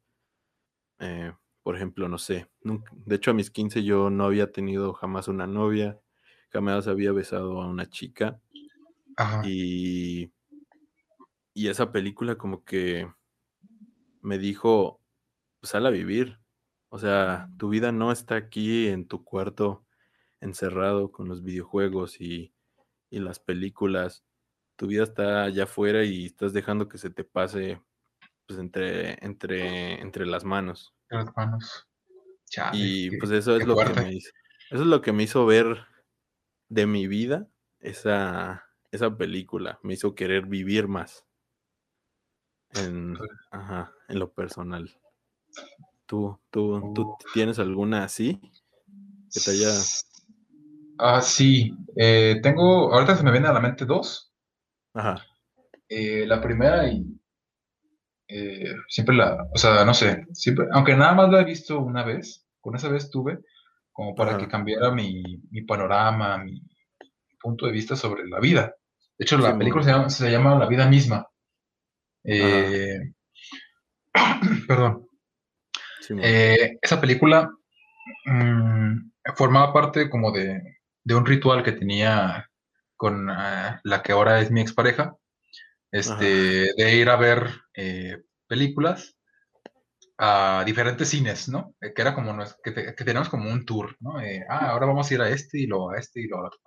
[0.99, 1.33] Eh,
[1.63, 5.47] por ejemplo, no sé, de hecho a mis 15 yo no había tenido jamás una
[5.47, 5.99] novia,
[6.49, 8.39] jamás había besado a una chica.
[9.43, 10.31] Y,
[11.53, 13.07] y esa película como que
[14.21, 14.99] me dijo,
[15.61, 16.39] sal a vivir.
[16.89, 19.85] O sea, tu vida no está aquí en tu cuarto
[20.39, 22.53] encerrado con los videojuegos y,
[23.11, 24.23] y las películas.
[24.77, 27.79] Tu vida está allá afuera y estás dejando que se te pase
[28.47, 30.95] pues entre, entre, entre las manos.
[31.09, 31.87] Entre las manos.
[32.73, 34.31] y pues eso es lo que me hizo.
[34.71, 35.85] Eso es lo que me hizo ver
[36.69, 39.79] de mi vida esa, esa película.
[39.83, 41.25] Me hizo querer vivir más.
[42.73, 43.17] En,
[43.51, 44.97] ajá, en lo personal.
[46.05, 48.39] ¿Tú, tú, ¿Tú tienes alguna así?
[49.33, 49.73] Que te haya.
[51.03, 51.73] Ah, sí.
[51.95, 52.93] Eh, tengo.
[52.93, 54.31] Ahorita se me vienen a la mente dos.
[54.93, 55.25] Ajá.
[55.89, 57.03] Eh, la primera, y
[58.27, 59.47] eh, siempre la.
[59.51, 60.27] O sea, no sé.
[60.31, 62.45] Siempre, aunque nada más la he visto una vez.
[62.59, 63.39] Con esa vez tuve.
[63.91, 66.61] Como para que cambiara mi, mi panorama, mi,
[67.41, 68.75] punto de vista sobre la vida.
[69.17, 71.27] De hecho, la película se llama, La vida misma.
[72.23, 72.99] Eh,
[74.67, 75.07] perdón.
[76.21, 77.49] Eh, esa película
[78.25, 80.61] mm, formaba parte como de,
[81.05, 82.49] un ritual que tenía
[82.95, 85.15] con ah, la que ahora es mi expareja,
[85.91, 88.17] este, de ir a ver eh,
[88.47, 89.17] películas
[90.17, 91.75] a diferentes cines, ¿no?
[91.79, 94.19] que era como, que, tenemos como un tour, ¿no?
[94.49, 96.59] ah, ahora vamos a ir a este y luego a este y luego a otro.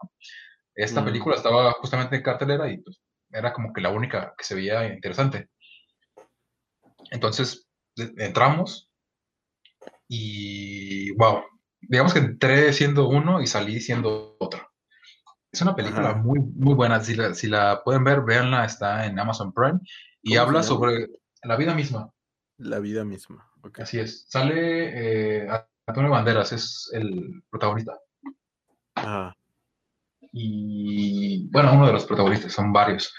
[0.75, 1.05] Esta mm.
[1.05, 3.01] película estaba justamente en cartelera y pues
[3.31, 5.49] era como que la única que se veía interesante.
[7.11, 8.91] Entonces entramos
[10.09, 11.45] y wow,
[11.89, 14.71] digamos que entré siendo uno y salí siendo otro.
[15.53, 17.01] Es una película muy, muy buena.
[17.01, 19.79] Si la, si la, pueden ver, véanla, está en Amazon Prime
[20.23, 21.09] y habla sobre
[21.43, 22.11] la vida misma.
[22.59, 23.49] La vida misma.
[23.79, 24.27] Así es.
[24.29, 25.49] Sale eh,
[25.87, 27.99] Antonio Banderas, es el protagonista.
[28.97, 29.35] Ajá
[30.37, 33.15] y, bueno, uno de los protagonistas, son varios.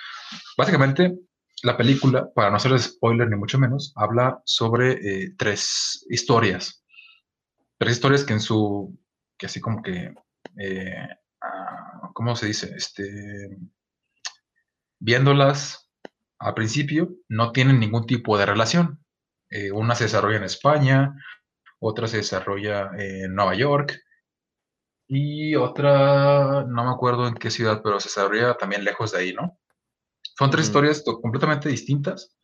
[0.57, 1.17] Básicamente,
[1.63, 6.83] la película, para no hacerles spoiler ni mucho menos, habla sobre eh, tres historias.
[7.77, 8.97] Tres historias que en su,
[9.37, 10.13] que así como que,
[10.57, 11.07] eh,
[11.41, 12.73] ah, ¿cómo se dice?
[12.75, 13.57] Este,
[14.99, 15.89] viéndolas
[16.39, 19.03] al principio, no tienen ningún tipo de relación.
[19.49, 21.15] Eh, una se desarrolla en España,
[21.79, 23.99] otra se desarrolla en Nueva York
[25.07, 29.33] y otra, no me acuerdo en qué ciudad, pero se desarrolla también lejos de ahí,
[29.33, 29.59] ¿no?
[30.37, 32.35] Son tres historias completamente distintas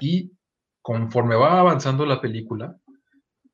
[0.00, 0.32] y
[0.80, 2.76] conforme va avanzando la película,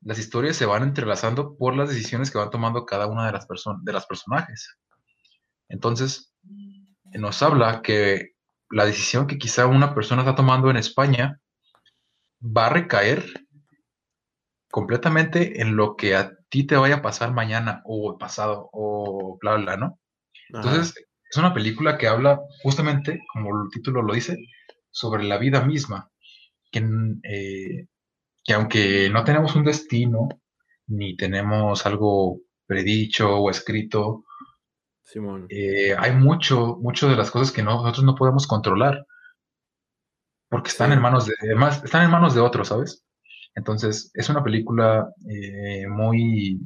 [0.05, 3.47] las historias se van entrelazando por las decisiones que van tomando cada una de las,
[3.83, 4.77] de las personajes.
[5.69, 6.35] Entonces,
[7.05, 8.33] nos habla que
[8.71, 11.41] la decisión que quizá una persona está tomando en España
[12.41, 13.25] va a recaer
[14.71, 19.55] completamente en lo que a ti te vaya a pasar mañana o pasado o bla,
[19.55, 19.99] bla, ¿no?
[20.49, 20.95] Entonces,
[21.31, 24.37] es una película que habla justamente, como el título lo dice,
[24.91, 26.11] sobre la vida misma,
[26.71, 26.85] que,
[27.23, 27.87] eh,
[28.45, 30.29] que aunque no tenemos un destino,
[30.87, 34.25] ni tenemos algo predicho o escrito,
[35.49, 39.07] eh, hay mucho, mucho de las cosas que nosotros no podemos controlar,
[40.49, 41.35] porque están en manos de,
[41.85, 43.05] están en manos de otros, ¿sabes?
[43.55, 46.61] Entonces, es una película eh, muy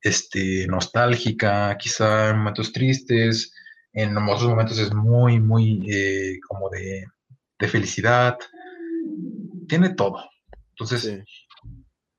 [0.00, 3.52] este, nostálgica, quizá en momentos tristes,
[3.92, 7.06] en otros momentos es muy, muy eh, como de,
[7.66, 8.38] felicidad.
[9.66, 10.18] Tiene todo.
[10.78, 11.24] Entonces,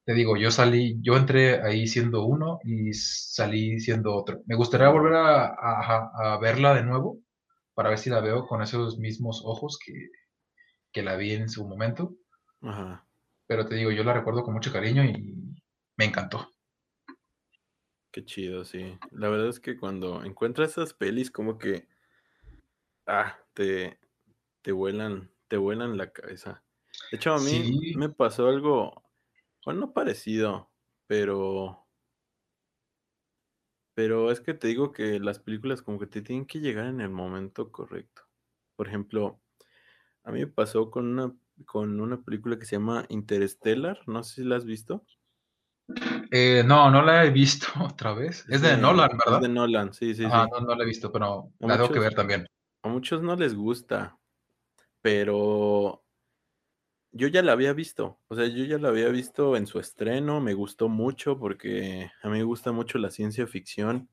[0.04, 4.42] te digo, yo salí, yo entré ahí siendo uno y salí siendo otro.
[4.48, 7.20] Me gustaría volver a, verla de nuevo
[7.76, 10.10] para ver si la veo con esos mismos ojos que,
[10.92, 12.16] que la vi en su momento.
[12.62, 13.06] Ajá.
[13.46, 15.36] Pero te digo, yo la recuerdo con mucho cariño y
[15.96, 16.52] me encantó.
[18.12, 18.98] Qué chido, sí.
[19.12, 21.88] La verdad es que cuando encuentras esas pelis, como que.
[23.06, 24.00] Ah, te,
[24.64, 26.64] te vuelan, te vuelan la cabeza.
[27.12, 29.04] De hecho, a mí me pasó algo.
[29.66, 30.70] Bueno, no parecido,
[31.08, 31.86] pero.
[33.94, 37.02] Pero es que te digo que las películas como que te tienen que llegar en
[37.02, 38.24] el momento correcto.
[38.76, 39.42] Por ejemplo,
[40.24, 41.34] a mí me pasó con una
[41.66, 45.04] con una película que se llama Interstellar, no sé si la has visto.
[46.32, 48.46] Eh, no, no la he visto otra vez.
[48.50, 49.36] Es, de, Nolan, ¿verdad?
[49.36, 52.00] Es de Nolan, sí, sí, ah, No, no la he visto, pero la tengo que
[52.00, 52.48] ver también.
[52.84, 54.18] A muchos no les gusta,
[55.02, 56.04] pero
[57.18, 58.20] yo ya la había visto.
[58.28, 62.30] O sea, yo ya la había visto en su estreno, me gustó mucho porque a
[62.30, 64.10] mí me gusta mucho la ciencia ficción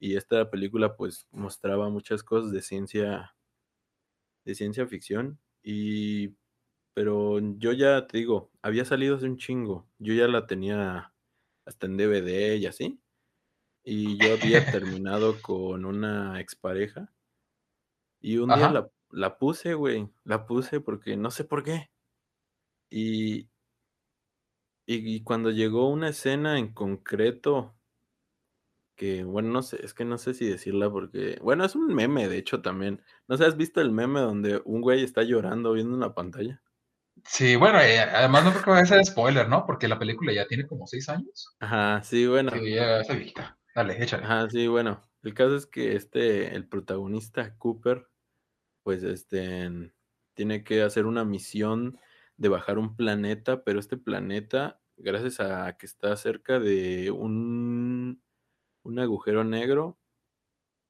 [0.00, 3.34] y esta película pues mostraba muchas cosas de ciencia
[4.44, 6.36] de ciencia ficción y
[6.94, 9.88] pero yo ya te digo, había salido hace un chingo.
[9.98, 11.12] Yo ya la tenía
[11.66, 13.00] hasta en DVD y así.
[13.84, 17.12] Y yo había terminado con una expareja.
[18.20, 20.08] Y un día la, la puse, güey.
[20.22, 21.90] La puse porque no sé por qué.
[22.90, 23.48] Y,
[24.86, 27.74] y, cuando llegó una escena en concreto,
[28.96, 32.28] que bueno, no sé, es que no sé si decirla porque, bueno, es un meme,
[32.28, 33.02] de hecho, también.
[33.26, 36.62] ¿No sé, has visto el meme donde un güey está llorando viendo una pantalla?
[37.24, 39.64] Sí, bueno, eh, además no creo que vaya a ser spoiler, ¿no?
[39.66, 41.54] Porque la película ya tiene como seis años.
[41.60, 42.50] Ajá, sí, bueno.
[42.52, 43.58] Sí, ya está viejita.
[43.74, 44.24] Dale, échale.
[44.24, 45.02] Ajá, sí, bueno.
[45.22, 48.08] El caso es que este, el protagonista, Cooper,
[48.82, 49.92] pues este,
[50.34, 51.98] tiene que hacer una misión
[52.36, 58.22] de bajar un planeta, pero este planeta, gracias a que está cerca de un,
[58.82, 59.98] un agujero negro,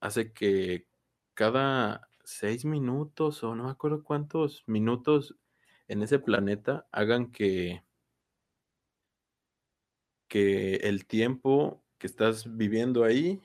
[0.00, 0.88] hace que
[1.34, 5.36] cada seis minutos o no me acuerdo cuántos minutos
[5.88, 7.84] en ese planeta hagan que,
[10.28, 13.40] que el tiempo que estás viviendo ahí,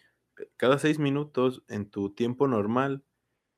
[0.57, 3.03] cada seis minutos en tu tiempo normal,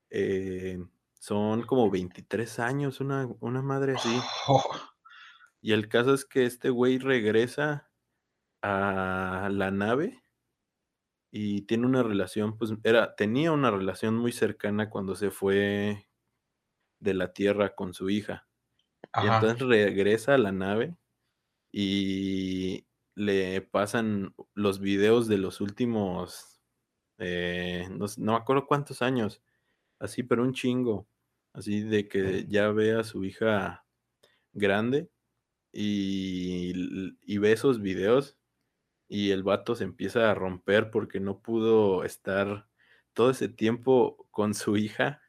[0.09, 0.80] eh,
[1.22, 4.10] son como 23 años, una, una madre así.
[4.48, 4.64] Oh.
[5.61, 7.91] Y el caso es que este güey regresa
[8.64, 10.23] a la nave
[11.31, 16.07] y tiene una relación, pues era, tenía una relación muy cercana cuando se fue
[16.99, 18.48] de la Tierra con su hija.
[19.22, 20.98] Y entonces regresa a la nave
[21.72, 26.64] y le pasan los videos de los últimos,
[27.19, 29.43] eh, no, no me acuerdo cuántos años,
[30.02, 31.07] así, pero un chingo.
[31.53, 33.86] Así de que ya ve a su hija
[34.53, 35.10] grande
[35.73, 36.73] y,
[37.22, 38.38] y ve esos videos
[39.07, 42.69] y el vato se empieza a romper porque no pudo estar
[43.14, 45.22] todo ese tiempo con su hija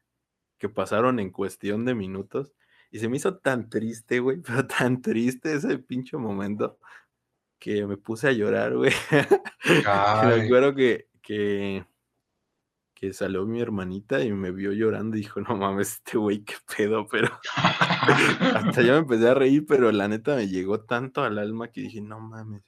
[0.59, 2.55] que pasaron en cuestión de minutos.
[2.93, 6.78] Y se me hizo tan triste, güey, pero tan triste ese pinche momento
[7.59, 8.93] que me puse a llorar, güey.
[9.65, 11.85] me acuerdo que, que,
[13.02, 16.54] que salió mi hermanita y me vio llorando y dijo, no mames, este güey, qué
[16.76, 21.40] pedo, pero hasta yo me empecé a reír, pero la neta me llegó tanto al
[21.40, 22.62] alma que dije, no mames,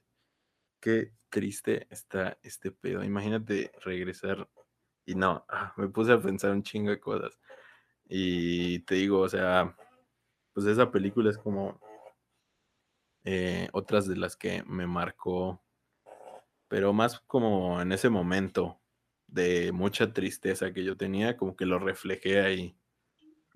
[0.80, 3.04] qué triste está este pedo.
[3.04, 4.48] Imagínate regresar
[5.06, 7.38] y no, ah, me puse a pensar un chingo de cosas.
[8.04, 9.76] Y te digo, o sea,
[10.52, 11.78] pues esa película es como
[13.22, 15.62] eh, otras de las que me marcó,
[16.66, 18.80] pero más como en ese momento,
[19.34, 22.78] de mucha tristeza que yo tenía, como que lo reflejé ahí.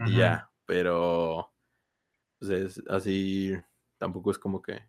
[0.06, 1.52] Y ya, pero
[2.38, 3.52] pues es así,
[3.96, 4.88] tampoco es como que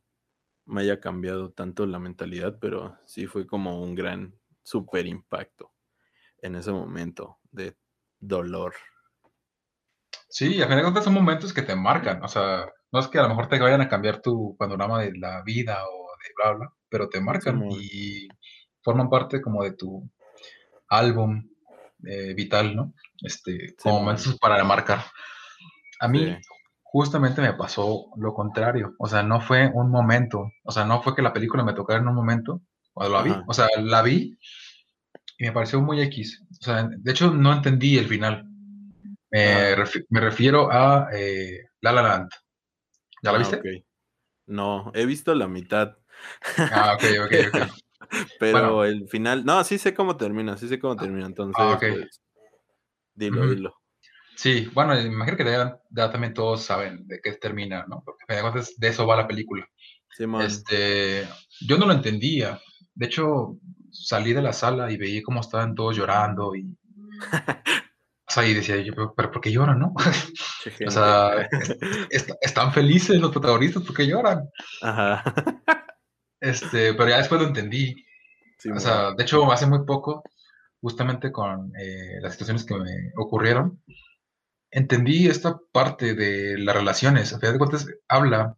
[0.65, 5.71] me haya cambiado tanto la mentalidad, pero sí fue como un gran super impacto
[6.41, 7.75] en ese momento de
[8.19, 8.73] dolor.
[10.27, 13.19] Sí, a final de cuentas son momentos que te marcan, o sea, no es que
[13.19, 16.53] a lo mejor te vayan a cambiar tu panorama de la vida o de bla,
[16.53, 18.27] bla, pero te marcan y
[18.81, 20.09] forman parte como de tu
[20.89, 21.47] álbum
[22.05, 22.93] eh, vital, ¿no?
[23.21, 25.03] Este, como momentos para marcar.
[25.99, 26.35] A mí
[26.81, 31.15] justamente me pasó lo contrario, o sea, no fue un momento, o sea, no fue
[31.15, 32.61] que la película me tocara en un momento
[32.93, 34.37] cuando la vi, o sea, la vi
[35.37, 38.45] y me pareció muy X, o sea, de hecho no entendí el final.
[39.31, 39.75] Me,
[40.09, 42.31] refiero a eh, La La Land.
[43.21, 43.85] ¿Ya la ah, viste?
[44.47, 45.95] No, he visto la mitad.
[46.57, 47.71] Ah, ok, ok, ok.
[48.40, 51.77] Pero el final, no, sí sé cómo termina, sí sé cómo ah, termina, entonces, ah,
[51.80, 52.22] pues,
[53.14, 53.76] dilo, dilo.
[54.36, 58.02] Sí, bueno, imagino que ya, también todos saben de qué termina, ¿no?
[58.06, 58.23] Porque
[58.77, 59.68] de eso va la película.
[60.15, 61.27] Sí, este,
[61.60, 62.57] yo no lo entendía.
[62.95, 63.57] De hecho,
[63.91, 66.73] salí de la sala y veía cómo estaban todos llorando y...
[68.30, 69.94] o sea, y decía yo, pero, ¿por qué lloran, no?
[70.88, 71.49] o sea,
[72.40, 74.49] están felices los protagonistas porque lloran.
[74.81, 75.22] Ajá.
[76.41, 77.95] Este, pero ya después lo entendí.
[78.73, 80.23] o sea, de hecho, hace muy poco,
[80.81, 83.81] justamente con eh, las situaciones que me ocurrieron,
[84.71, 87.33] entendí esta parte de las relaciones.
[87.33, 88.55] A final de cuentas, habla,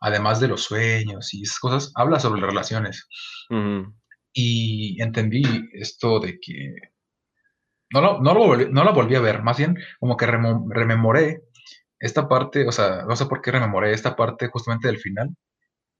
[0.00, 3.08] además de los sueños y esas cosas, habla sobre las relaciones.
[4.32, 5.42] Y entendí
[5.72, 6.74] esto de que
[7.90, 11.42] no, lo, no, lo volví, no la volví a ver, más bien como que rememoré
[11.98, 15.30] esta parte, o sea, no sé por qué rememoré esta parte justamente del final,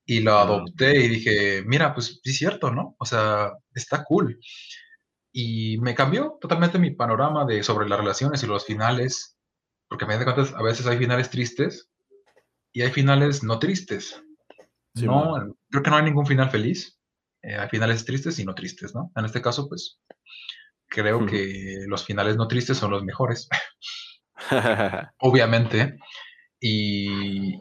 [0.07, 2.95] y lo adopté y dije, mira, pues sí es cierto, ¿no?
[2.99, 4.39] O sea, está cool.
[5.33, 9.37] Y me cambió totalmente mi panorama de sobre las relaciones y los finales,
[9.89, 11.91] porque a de cuentas a veces hay finales tristes
[12.73, 14.23] y hay finales no tristes.
[14.95, 16.99] no, creo que no hay ningún final feliz.
[17.43, 19.11] Eh, hay finales tristes y no tristes, ¿no?
[19.17, 20.01] En este caso, pues,
[20.89, 23.49] creo que los finales no tristes son los mejores.
[25.19, 25.99] Obviamente.
[26.61, 27.61] Y,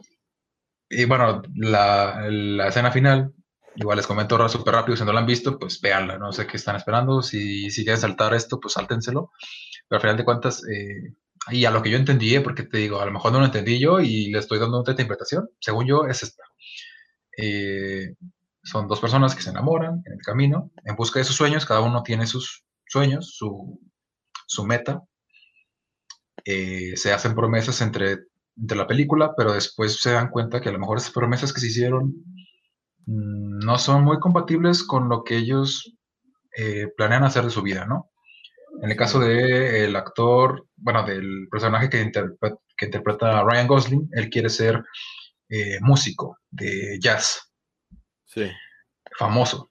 [0.88, 3.32] y bueno, la, la, escena final,
[3.74, 6.56] igual les comento súper rápido, si no la han visto, pues véanla, no sé qué
[6.56, 9.32] están esperando, si, si quieren saltar esto, pues sáltenselo,
[9.88, 11.14] pero al final de cuentas, eh,
[11.50, 12.40] y a lo que yo entendí, ¿eh?
[12.40, 14.92] porque te digo, a lo mejor no lo entendí yo y le estoy dando otra
[14.92, 16.44] interpretación, según yo es esta.
[17.36, 18.14] Eh,
[18.62, 21.80] son dos personas que se enamoran en el camino, en busca de sus sueños, cada
[21.80, 23.80] uno tiene sus sueños, su,
[24.46, 25.04] su meta,
[26.44, 28.26] se hacen promesas entre
[28.56, 31.60] de la película, pero después se dan cuenta que a lo mejor esas promesas que
[31.60, 32.14] se hicieron
[33.06, 35.94] mm, no son muy compatibles con lo que ellos
[36.56, 38.10] eh, planean hacer de su vida, ¿no?
[38.82, 42.10] En el caso del actor, bueno, del personaje que,
[42.76, 44.84] que interpreta a Ryan Gosling, él quiere ser
[45.48, 47.52] eh, músico de jazz.
[48.24, 48.50] Sí.
[49.16, 49.70] Famoso.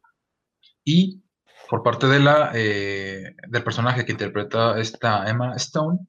[0.83, 1.23] Y
[1.69, 5.99] por parte de la, eh, del personaje que interpreta esta Emma Stone,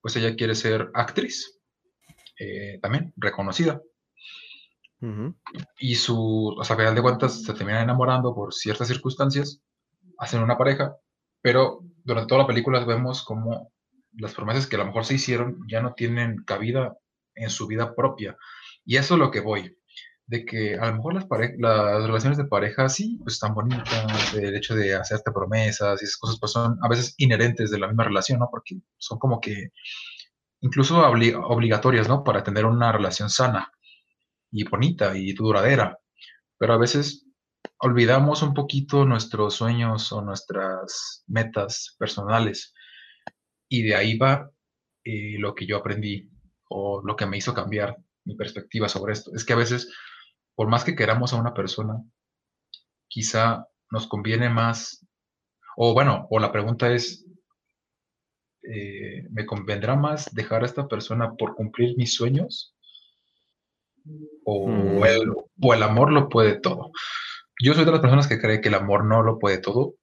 [0.00, 1.55] pues ella quiere ser actriz.
[2.38, 3.80] Eh, también reconocida.
[5.78, 9.60] Y su, o sea, a final de cuentas se terminan enamorando por ciertas circunstancias,
[10.18, 10.96] hacen una pareja,
[11.40, 13.70] pero durante toda la película vemos como
[14.14, 16.96] las promesas que a lo mejor se hicieron ya no tienen cabida
[17.34, 18.36] en su vida propia.
[18.84, 19.76] Y eso es lo que voy,
[20.26, 21.26] de que a lo mejor las,
[21.58, 26.16] las relaciones de pareja sí, pues están bonitas, el hecho de hacerte promesas y esas
[26.16, 28.48] cosas pues son a veces inherentes de la misma relación, ¿no?
[28.50, 29.70] Porque son como que
[30.60, 32.24] incluso obligatorias, ¿no?
[32.24, 33.70] Para tener una relación sana
[34.50, 35.98] y bonita y duradera.
[36.58, 37.26] Pero a veces
[37.78, 42.72] olvidamos un poquito nuestros sueños o nuestras metas personales.
[43.68, 44.50] Y de ahí va
[45.04, 46.30] eh, lo que yo aprendí
[46.68, 49.32] o lo que me hizo cambiar mi perspectiva sobre esto.
[49.34, 49.92] Es que a veces,
[50.54, 52.02] por más que queramos a una persona,
[53.08, 55.06] quizá nos conviene más,
[55.76, 57.25] o bueno, o la pregunta es,
[58.68, 62.74] eh, me convendrá más dejar a esta persona por cumplir mis sueños
[64.44, 65.04] o, mm.
[65.04, 65.30] el,
[65.60, 66.90] o, el, amor lo puede todo.
[67.62, 69.94] Yo soy de las personas que cree que el amor no lo puede todo.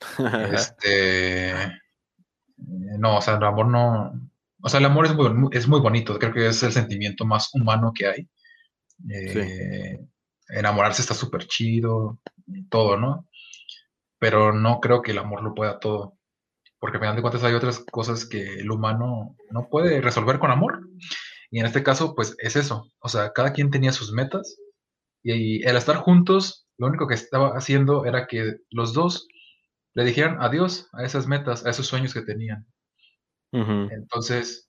[0.52, 1.54] este,
[2.56, 4.12] no, o sea, el amor no,
[4.62, 7.54] o sea, el amor es muy, es muy bonito, creo que es el sentimiento más
[7.54, 8.28] humano que hay.
[9.10, 9.98] Eh,
[10.48, 12.20] enamorarse está súper chido,
[12.68, 13.28] todo, ¿no?
[14.18, 16.16] Pero no creo que el amor lo pueda todo
[16.82, 20.50] porque al final de cuentas hay otras cosas que el humano no puede resolver con
[20.50, 20.88] amor.
[21.48, 22.90] Y en este caso, pues es eso.
[22.98, 24.58] O sea, cada quien tenía sus metas
[25.22, 29.28] y el estar juntos, lo único que estaba haciendo era que los dos
[29.94, 32.66] le dijeran adiós a esas metas, a esos sueños que tenían.
[33.52, 34.68] Entonces,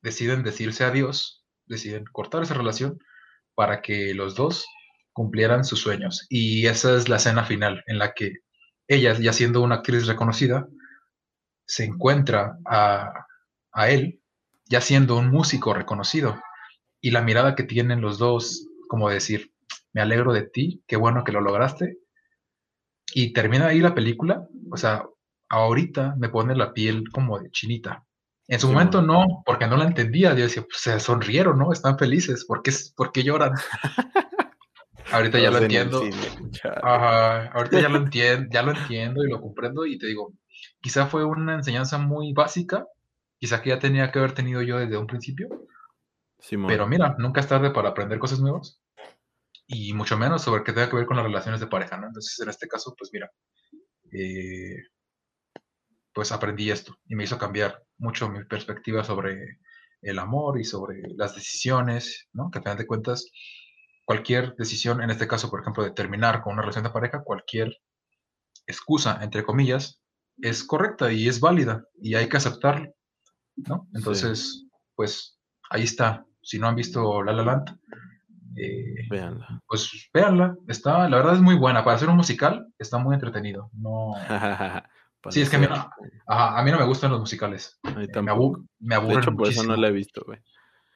[0.00, 3.00] deciden decirse adiós, deciden cortar esa relación
[3.56, 4.64] para que los dos
[5.12, 6.24] cumplieran sus sueños.
[6.30, 8.34] Y esa es la escena final en la que
[8.86, 10.68] ella, ya siendo una actriz reconocida,
[11.66, 13.26] se encuentra a,
[13.88, 14.20] él
[14.66, 16.40] ya siendo un músico reconocido
[17.00, 19.52] y la mirada que tienen los dos, como decir,
[19.92, 21.98] me alegro de ti, qué bueno que lo lograste.
[23.12, 25.04] Y termina ahí la película, o sea,
[25.48, 28.04] ahorita me pone la piel como de chinita.
[28.48, 30.34] En su momento no, porque no la entendía.
[30.34, 31.72] Yo decía, pues se sonrieron, ¿no?
[31.72, 32.44] Están felices.
[32.44, 33.52] ¿Por qué, por qué lloran?
[35.12, 36.02] ahorita ya lo entiendo.
[36.72, 40.32] ahorita ya lo entiendo, ya lo entiendo y lo comprendo y te digo,
[40.84, 42.86] quizá fue una enseñanza muy básica,
[43.38, 45.48] quizá que ya tenía que haber tenido yo desde un principio.
[46.68, 48.82] Pero mira, nunca es tarde para aprender cosas nuevas
[49.66, 52.08] y mucho menos sobre qué tenga que ver con las relaciones de pareja, ¿no?
[52.08, 53.32] Entonces, en este caso, pues mira,
[54.12, 54.76] eh,
[56.12, 59.60] pues aprendí esto y me hizo cambiar mucho mi perspectiva sobre
[60.02, 62.50] el amor y sobre las decisiones, ¿no?
[62.50, 63.30] Que al final de cuentas,
[64.04, 67.74] cualquier decisión, en este caso, por ejemplo, de terminar con una relación de pareja, cualquier
[68.66, 70.03] excusa, entre comillas,
[70.38, 72.92] es correcta y es válida y hay que aceptarlo,
[73.56, 73.88] ¿no?
[73.94, 75.38] Entonces, pues
[75.70, 76.24] ahí está.
[76.42, 77.78] Si no han visto La La Land,
[78.56, 79.62] eh, véanla.
[79.66, 80.56] Pues véanla.
[80.68, 81.84] Está, la verdad es muy buena.
[81.84, 83.70] Para hacer un musical, está muy entretenido.
[83.72, 84.14] No.
[85.30, 85.90] sí, es que a mí, no,
[86.26, 87.78] a mí, no me gustan los musicales.
[87.84, 88.68] Eh, me, aburren.
[88.78, 90.38] De hecho, por eso no la he visto, güey.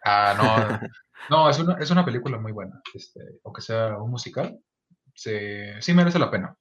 [0.05, 0.89] Ah, no.
[1.31, 2.81] no, es una, es una película muy buena.
[2.95, 4.59] Este, aunque sea un musical,
[5.15, 6.55] se, sí merece la pena.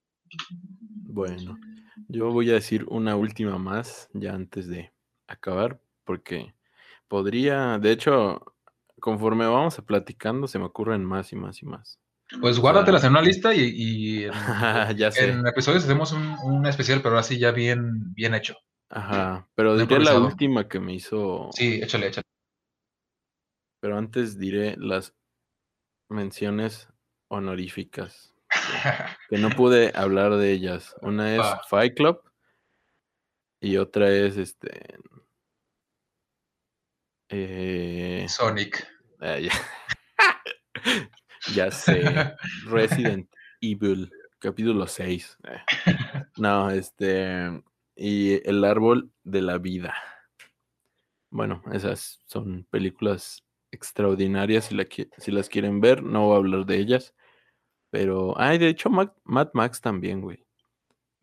[0.80, 1.58] Bueno.
[2.07, 4.91] Yo voy a decir una última más ya antes de
[5.28, 6.53] acabar, porque
[7.07, 8.56] podría, de hecho,
[8.99, 11.99] conforme vamos a platicando, se me ocurren más y más y más.
[12.41, 15.30] Pues guárdatelas en una lista y, en, ya sé.
[15.30, 18.56] en, episodios hacemos un, especial, pero así ya bien, bien hecho.
[18.90, 21.49] Ajá, pero diré la última que me hizo.
[21.52, 22.24] Sí, échale, échale.
[23.82, 25.14] Pero antes diré las
[26.10, 26.88] menciones
[27.28, 28.36] honoríficas
[29.30, 30.95] que no pude hablar de ellas.
[31.02, 32.22] Una es Fight Club
[33.61, 34.98] y otra es este.
[37.30, 38.88] Eh, Sonic.
[39.19, 39.52] ah, ya.
[41.53, 42.02] Ya sé.
[42.65, 43.30] Resident
[43.61, 45.38] Evil, capítulo 6.
[45.45, 45.61] Eh.
[46.38, 47.61] No, este.
[47.95, 49.94] Y El árbol de la vida.
[51.31, 54.65] Bueno, esas son películas extraordinarias.
[54.65, 57.14] Si, la qui- si las quieren ver, no voy a hablar de ellas.
[57.98, 58.40] Pero.
[58.40, 60.45] Ay, de hecho, Mac- Mad Max también, güey.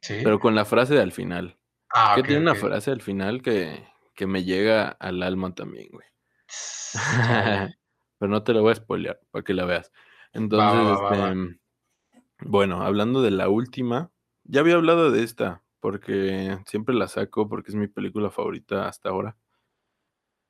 [0.00, 0.20] Sí.
[0.22, 1.56] Pero con la frase de al final.
[1.94, 6.06] ah, que tiene una frase al final que, que me llega al alma también, güey.
[8.18, 9.92] Pero no te la voy a spoilear para que la veas.
[10.32, 11.28] Entonces, va, va, va.
[11.32, 11.60] este,
[12.40, 14.10] bueno, hablando de la última,
[14.44, 19.10] ya había hablado de esta, porque siempre la saco porque es mi película favorita hasta
[19.10, 19.36] ahora.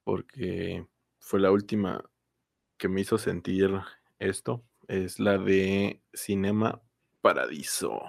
[0.05, 0.87] Porque
[1.19, 2.03] fue la última
[2.79, 3.71] que me hizo sentir
[4.19, 4.65] esto.
[4.89, 6.83] Es la de Cinema
[7.21, 8.01] Paradiso.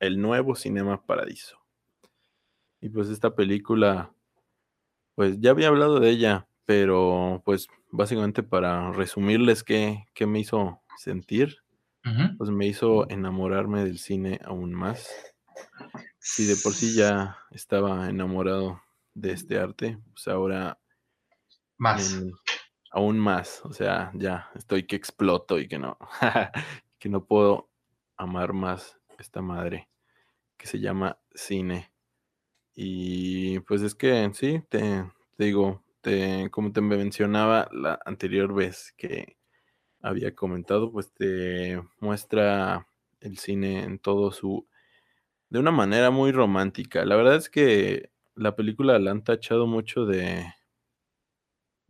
[0.00, 1.58] El nuevo Cinema Paradiso.
[2.80, 4.12] Y pues esta película,
[5.14, 10.80] pues ya había hablado de ella, pero pues básicamente para resumirles qué, qué me hizo
[10.98, 11.58] sentir,
[12.38, 15.08] pues me hizo enamorarme del cine aún más.
[16.18, 18.80] Si de por sí ya estaba enamorado
[19.14, 20.80] de este arte, pues ahora
[21.78, 22.14] Más.
[22.14, 22.32] en-
[22.92, 23.62] aún más.
[23.64, 25.98] O sea, ya estoy que exploto y que no,
[26.98, 27.70] que no puedo
[28.16, 29.88] amar más esta madre
[30.56, 31.92] que se llama cine.
[32.74, 35.04] Y pues es que sí, te,
[35.36, 39.36] te digo, te, como te mencionaba la anterior vez que
[40.02, 42.88] había comentado, pues te muestra
[43.20, 44.66] el cine en todo su,
[45.50, 47.04] de una manera muy romántica.
[47.04, 50.46] La verdad es que la película la han tachado mucho de,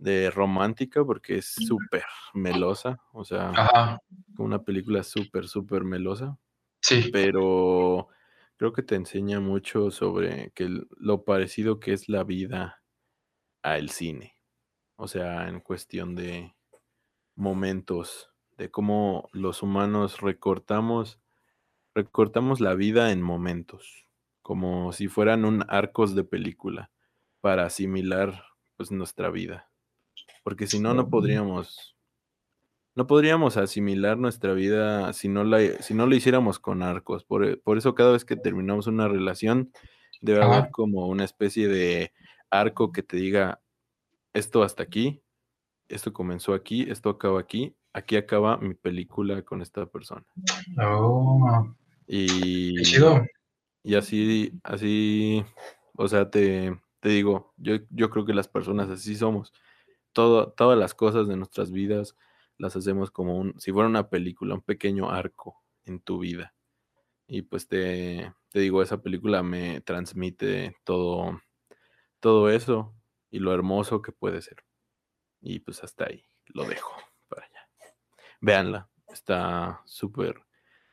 [0.03, 2.05] de romántica porque es súper
[2.35, 3.99] melosa, o sea, Ajá.
[4.39, 6.39] una película súper, súper melosa
[6.83, 7.13] Sí.
[7.13, 8.09] pero
[8.57, 12.83] creo que te enseña mucho sobre que lo parecido que es la vida
[13.63, 14.39] al cine.
[14.97, 16.55] O sea, en cuestión de
[17.37, 21.21] momentos, de cómo los humanos recortamos,
[21.95, 24.09] recortamos la vida en momentos,
[24.43, 26.93] como si fueran un arcos de película
[27.41, 28.45] para asimilar
[28.77, 29.72] pues nuestra vida.
[30.43, 31.97] Porque si no, no podríamos
[32.95, 37.25] no podríamos asimilar nuestra vida si no, la, si no lo hiciéramos con arcos.
[37.25, 39.73] Por, por eso cada vez que terminamos una relación
[40.21, 40.59] debe Ajá.
[40.59, 42.13] haber como una especie de
[42.51, 43.63] arco que te diga
[44.35, 45.23] esto hasta aquí,
[45.89, 50.25] esto comenzó aquí, esto acaba aquí, aquí acaba mi película con esta persona.
[50.83, 51.75] Oh,
[52.07, 53.23] Y, qué chido.
[53.83, 55.45] y así, así,
[55.97, 59.53] o sea, te, te digo, yo, yo creo que las personas así somos.
[60.13, 62.17] Todo, todas las cosas de nuestras vidas
[62.59, 66.55] las hacemos como un, si fuera una película, un pequeño arco en tu vida.
[67.27, 71.41] Y pues te, te digo, esa película me transmite todo,
[72.21, 72.95] todo eso
[73.31, 74.65] y lo hermoso que puede ser.
[75.41, 76.95] Y pues hasta ahí lo dejo
[77.29, 77.69] para allá.
[78.41, 80.43] Véanla, está súper,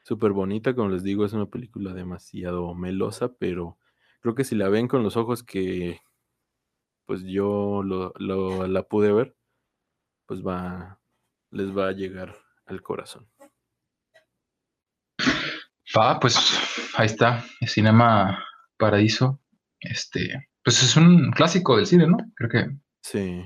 [0.03, 3.77] súper bonita, como les digo, es una película demasiado melosa, pero
[4.21, 6.01] creo que si la ven con los ojos que
[7.09, 9.35] pues yo lo, lo- la pude ver,
[10.27, 10.99] pues va,
[11.49, 12.35] les va a llegar
[12.67, 13.27] al corazón.
[15.97, 16.37] Va, pues
[16.97, 17.43] ahí está.
[17.65, 18.45] Cinema
[18.77, 19.39] Paradiso.
[19.79, 22.17] Este, pues es un clásico del cine, ¿no?
[22.35, 23.43] Creo que, Sí,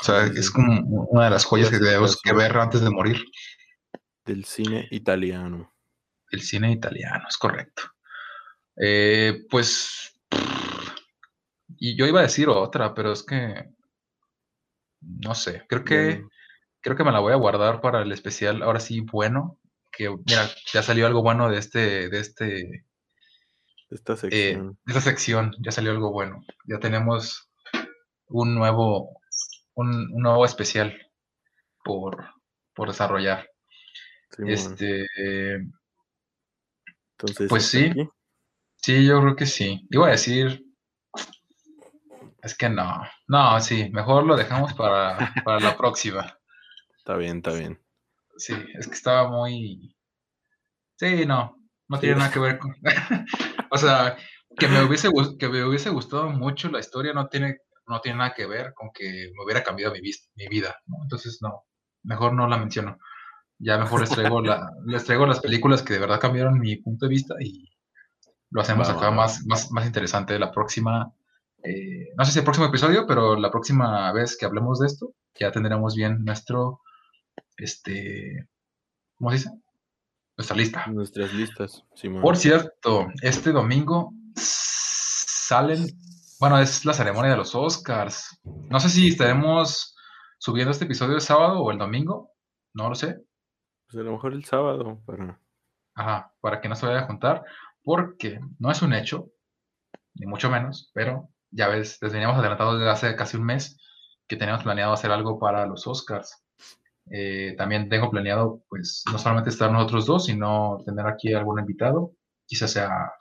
[0.00, 2.88] o sea, Sí, es como una de las joyas que tenemos que ver antes de
[2.88, 3.22] morir.
[4.24, 5.74] del cine italiano.
[6.30, 7.82] El cine italiano, es correcto.
[8.82, 10.18] Eh, pues,
[11.78, 13.70] y yo iba a decir otra, pero es que,
[15.00, 16.24] no sé, creo que,
[16.80, 19.58] creo que me la voy a guardar para el especial, ahora sí, bueno,
[19.92, 22.84] que mira, ya salió algo bueno de este, de este,
[23.90, 24.78] esta eh, sección.
[24.84, 26.44] de esta sección, ya salió algo bueno.
[26.66, 27.48] Ya tenemos
[28.26, 29.20] un nuevo,
[29.74, 30.98] un, un nuevo especial
[31.84, 32.24] por,
[32.74, 33.48] por desarrollar.
[34.38, 35.58] Este, eh,
[37.12, 37.86] Entonces, pues sí.
[37.90, 38.08] aquí.
[38.76, 39.86] sí, yo creo que sí.
[39.90, 40.64] Iba a decir,
[42.44, 46.38] es que no, no, sí, mejor lo dejamos para, para la próxima.
[46.98, 47.80] Está bien, está bien.
[48.36, 49.96] Sí, es que estaba muy,
[50.96, 51.56] sí, no,
[51.88, 52.00] no Sí.
[52.02, 52.74] tiene nada que ver con,
[53.70, 54.16] o sea,
[54.58, 55.08] que me hubiese,
[55.38, 58.90] que me hubiese gustado mucho la historia no tiene, no tiene nada que ver con
[58.92, 60.00] que me hubiera cambiado mi,
[60.36, 60.98] mi vida, ¿no?
[61.02, 61.64] Entonces, no,
[62.02, 62.98] mejor no la menciono.
[63.58, 67.06] Ya mejor les traigo, la, les traigo las películas que de verdad cambiaron mi punto
[67.06, 67.70] de vista y
[68.50, 71.12] lo hacemos acá más, más, más interesante la próxima,
[71.64, 75.14] eh, no sé si el próximo episodio, pero la próxima vez que hablemos de esto,
[75.34, 76.80] ya tendremos bien nuestro,
[77.56, 78.48] este,
[79.16, 79.50] ¿cómo se dice?
[80.36, 80.86] Nuestra lista.
[80.88, 81.84] Nuestras listas.
[82.20, 85.86] Por cierto, este domingo salen,
[86.38, 88.40] bueno, es la ceremonia de los Oscars.
[88.44, 89.96] No sé si estaremos
[90.38, 92.32] subiendo este episodio el sábado o el domingo,
[92.74, 93.16] no lo sé.
[93.86, 95.40] Pues a lo mejor el sábado para...
[95.94, 97.44] Ajá, para que no se vaya a juntar,
[97.82, 99.30] porque no es un hecho,
[100.14, 103.78] ni mucho menos, pero ya ves, les veníamos adelantados desde hace casi un mes
[104.26, 106.44] que teníamos planeado hacer algo para los Oscars.
[107.10, 112.12] Eh, también tengo planeado, pues, no solamente estar nosotros dos, sino tener aquí algún invitado,
[112.46, 113.12] quizás sea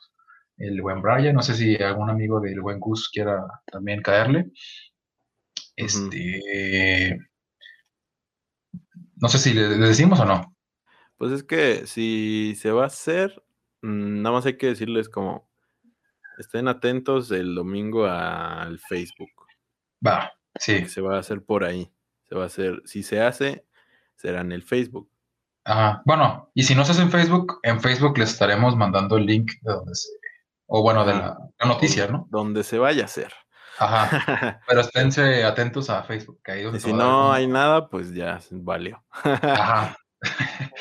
[0.57, 4.51] el buen Brian, no sé si algún amigo del buen Gus quiera también caerle.
[5.75, 7.17] Este,
[9.15, 10.55] no sé si le, decimos o no.
[11.17, 13.43] Pues es que si se va a hacer,
[13.81, 15.49] mm, nada más hay que decirles como,
[16.37, 19.31] estén atentos el domingo al Facebook.
[20.05, 20.87] Va, sí.
[20.87, 21.91] Se va a hacer por ahí.
[22.27, 23.65] Se va a hacer, si se hace,
[24.15, 25.09] será en el Facebook.
[25.65, 26.01] Ajá.
[26.05, 29.51] Bueno, y si no se hace en Facebook, en Facebook les estaremos mandando el link
[29.61, 30.09] de donde se,
[30.67, 32.27] o bueno, de la, noticia, ¿no?
[32.29, 33.31] Donde se vaya a hacer.
[33.77, 34.59] Ajá.
[34.67, 36.41] Pero esténse atentos a Facebook.
[36.73, 39.03] y si no hay nada, pues ya valió.
[39.11, 39.95] Ajá.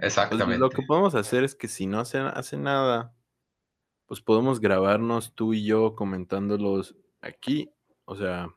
[0.00, 0.58] Pues, Exactamente.
[0.58, 3.12] lo que podemos hacer es que si no se hace nada,
[4.10, 7.70] pues podemos grabarnos tú y yo comentándolos aquí.
[8.06, 8.52] O sea.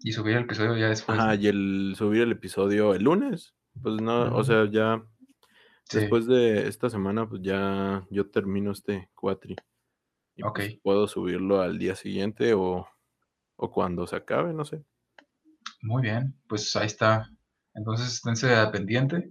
[0.00, 1.18] Y subir el episodio ya después.
[1.18, 3.54] Ajá, y el subir el episodio el lunes.
[3.80, 5.02] Pues no, o sea, ya.
[5.90, 9.56] Después de esta semana, pues ya yo termino este cuatri.
[10.36, 10.56] Y ok.
[10.56, 12.86] Pues puedo subirlo al día siguiente o
[13.56, 14.84] o cuando se acabe, no sé.
[15.80, 17.30] Muy bien, pues ahí está.
[17.74, 19.30] Entonces esténse pendiente.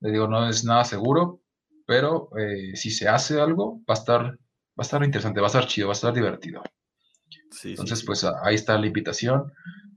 [0.00, 1.40] Le digo, no es nada seguro,
[1.86, 4.38] pero eh, si se hace algo, va a estar,
[4.78, 6.62] va a estar interesante, va a estar chido, va a estar divertido.
[7.64, 9.52] Entonces, pues ahí está la invitación.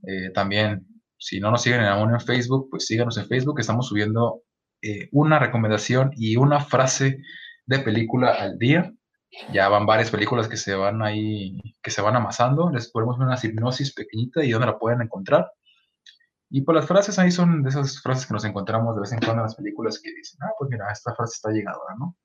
[0.06, 0.88] Eh, también,
[1.18, 3.60] si no nos siguen aún en Facebook, pues síganos en Facebook.
[3.60, 4.44] Estamos subiendo
[4.82, 7.20] eh, una recomendación y una frase
[7.66, 8.94] de película al día
[9.52, 12.72] ya van varias películas que se van ahí, que se van amasando.
[12.72, 15.52] Les ponemos una hipnosis pequeñita y dónde la pueden encontrar.
[16.50, 19.20] Y pues, las frases ahí son de esas frases que nos encontramos de vez en
[19.20, 22.16] cuando en las películas que dicen, ah, pues mira, esta frase está llegadora, ¿no?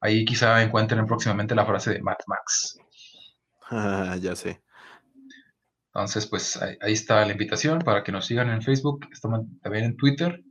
[0.00, 2.78] Ahí quizá encuentren próximamente la frase de Mad Max.
[4.20, 4.62] ya sé.
[5.88, 9.96] Entonces, pues ahí, está la invitación para que nos sigan en Facebook, estamos también en
[9.96, 10.42] Twitter.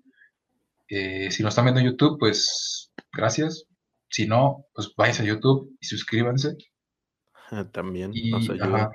[0.89, 3.63] Eh, si nos están viendo en YouTube, pues gracias.
[4.09, 6.57] Si no, pues váyanse a YouTube y suscríbanse.
[7.71, 8.91] También nos ayuda.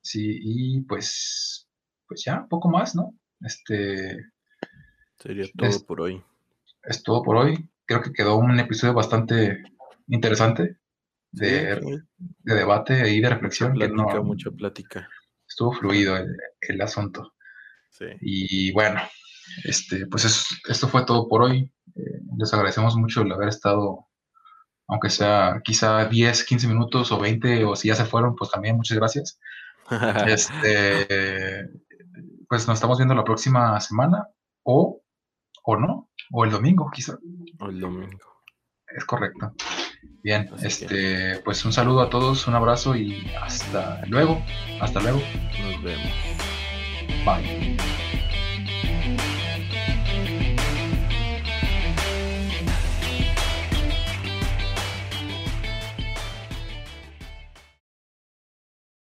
[0.00, 1.68] sí, y pues,
[2.06, 3.14] pues ya, poco más, ¿no?
[3.40, 4.16] Este.
[5.18, 6.22] Sería todo por hoy.
[6.84, 7.68] Es todo por hoy.
[7.86, 9.62] Creo que quedó un episodio bastante
[10.08, 10.78] interesante
[11.32, 11.80] de,
[12.42, 13.74] debate y de reflexión.
[13.74, 15.08] Plática, mucha plática.
[15.46, 16.16] Estuvo fluido
[16.60, 17.34] el, asunto.
[17.90, 18.06] Sí.
[18.20, 19.00] Y bueno,
[19.64, 20.24] este, pues
[20.68, 21.72] esto fue todo por hoy.
[21.94, 24.08] Eh, les agradecemos mucho el haber estado
[24.88, 28.76] aunque sea quizá 10, 15 minutos o 20, o si ya se fueron, pues también
[28.76, 29.38] muchas gracias.
[30.26, 31.68] este,
[32.48, 34.26] pues nos estamos viendo la próxima semana,
[34.62, 35.02] o,
[35.64, 37.18] o no, o el domingo quizá.
[37.60, 38.42] O el domingo.
[38.86, 39.52] Es correcto.
[40.28, 44.44] Bien, este, pues un saludo a todos, un abrazo y hasta luego.
[44.78, 45.22] Hasta luego.
[45.62, 46.12] Nos vemos.
[47.24, 47.78] Bye.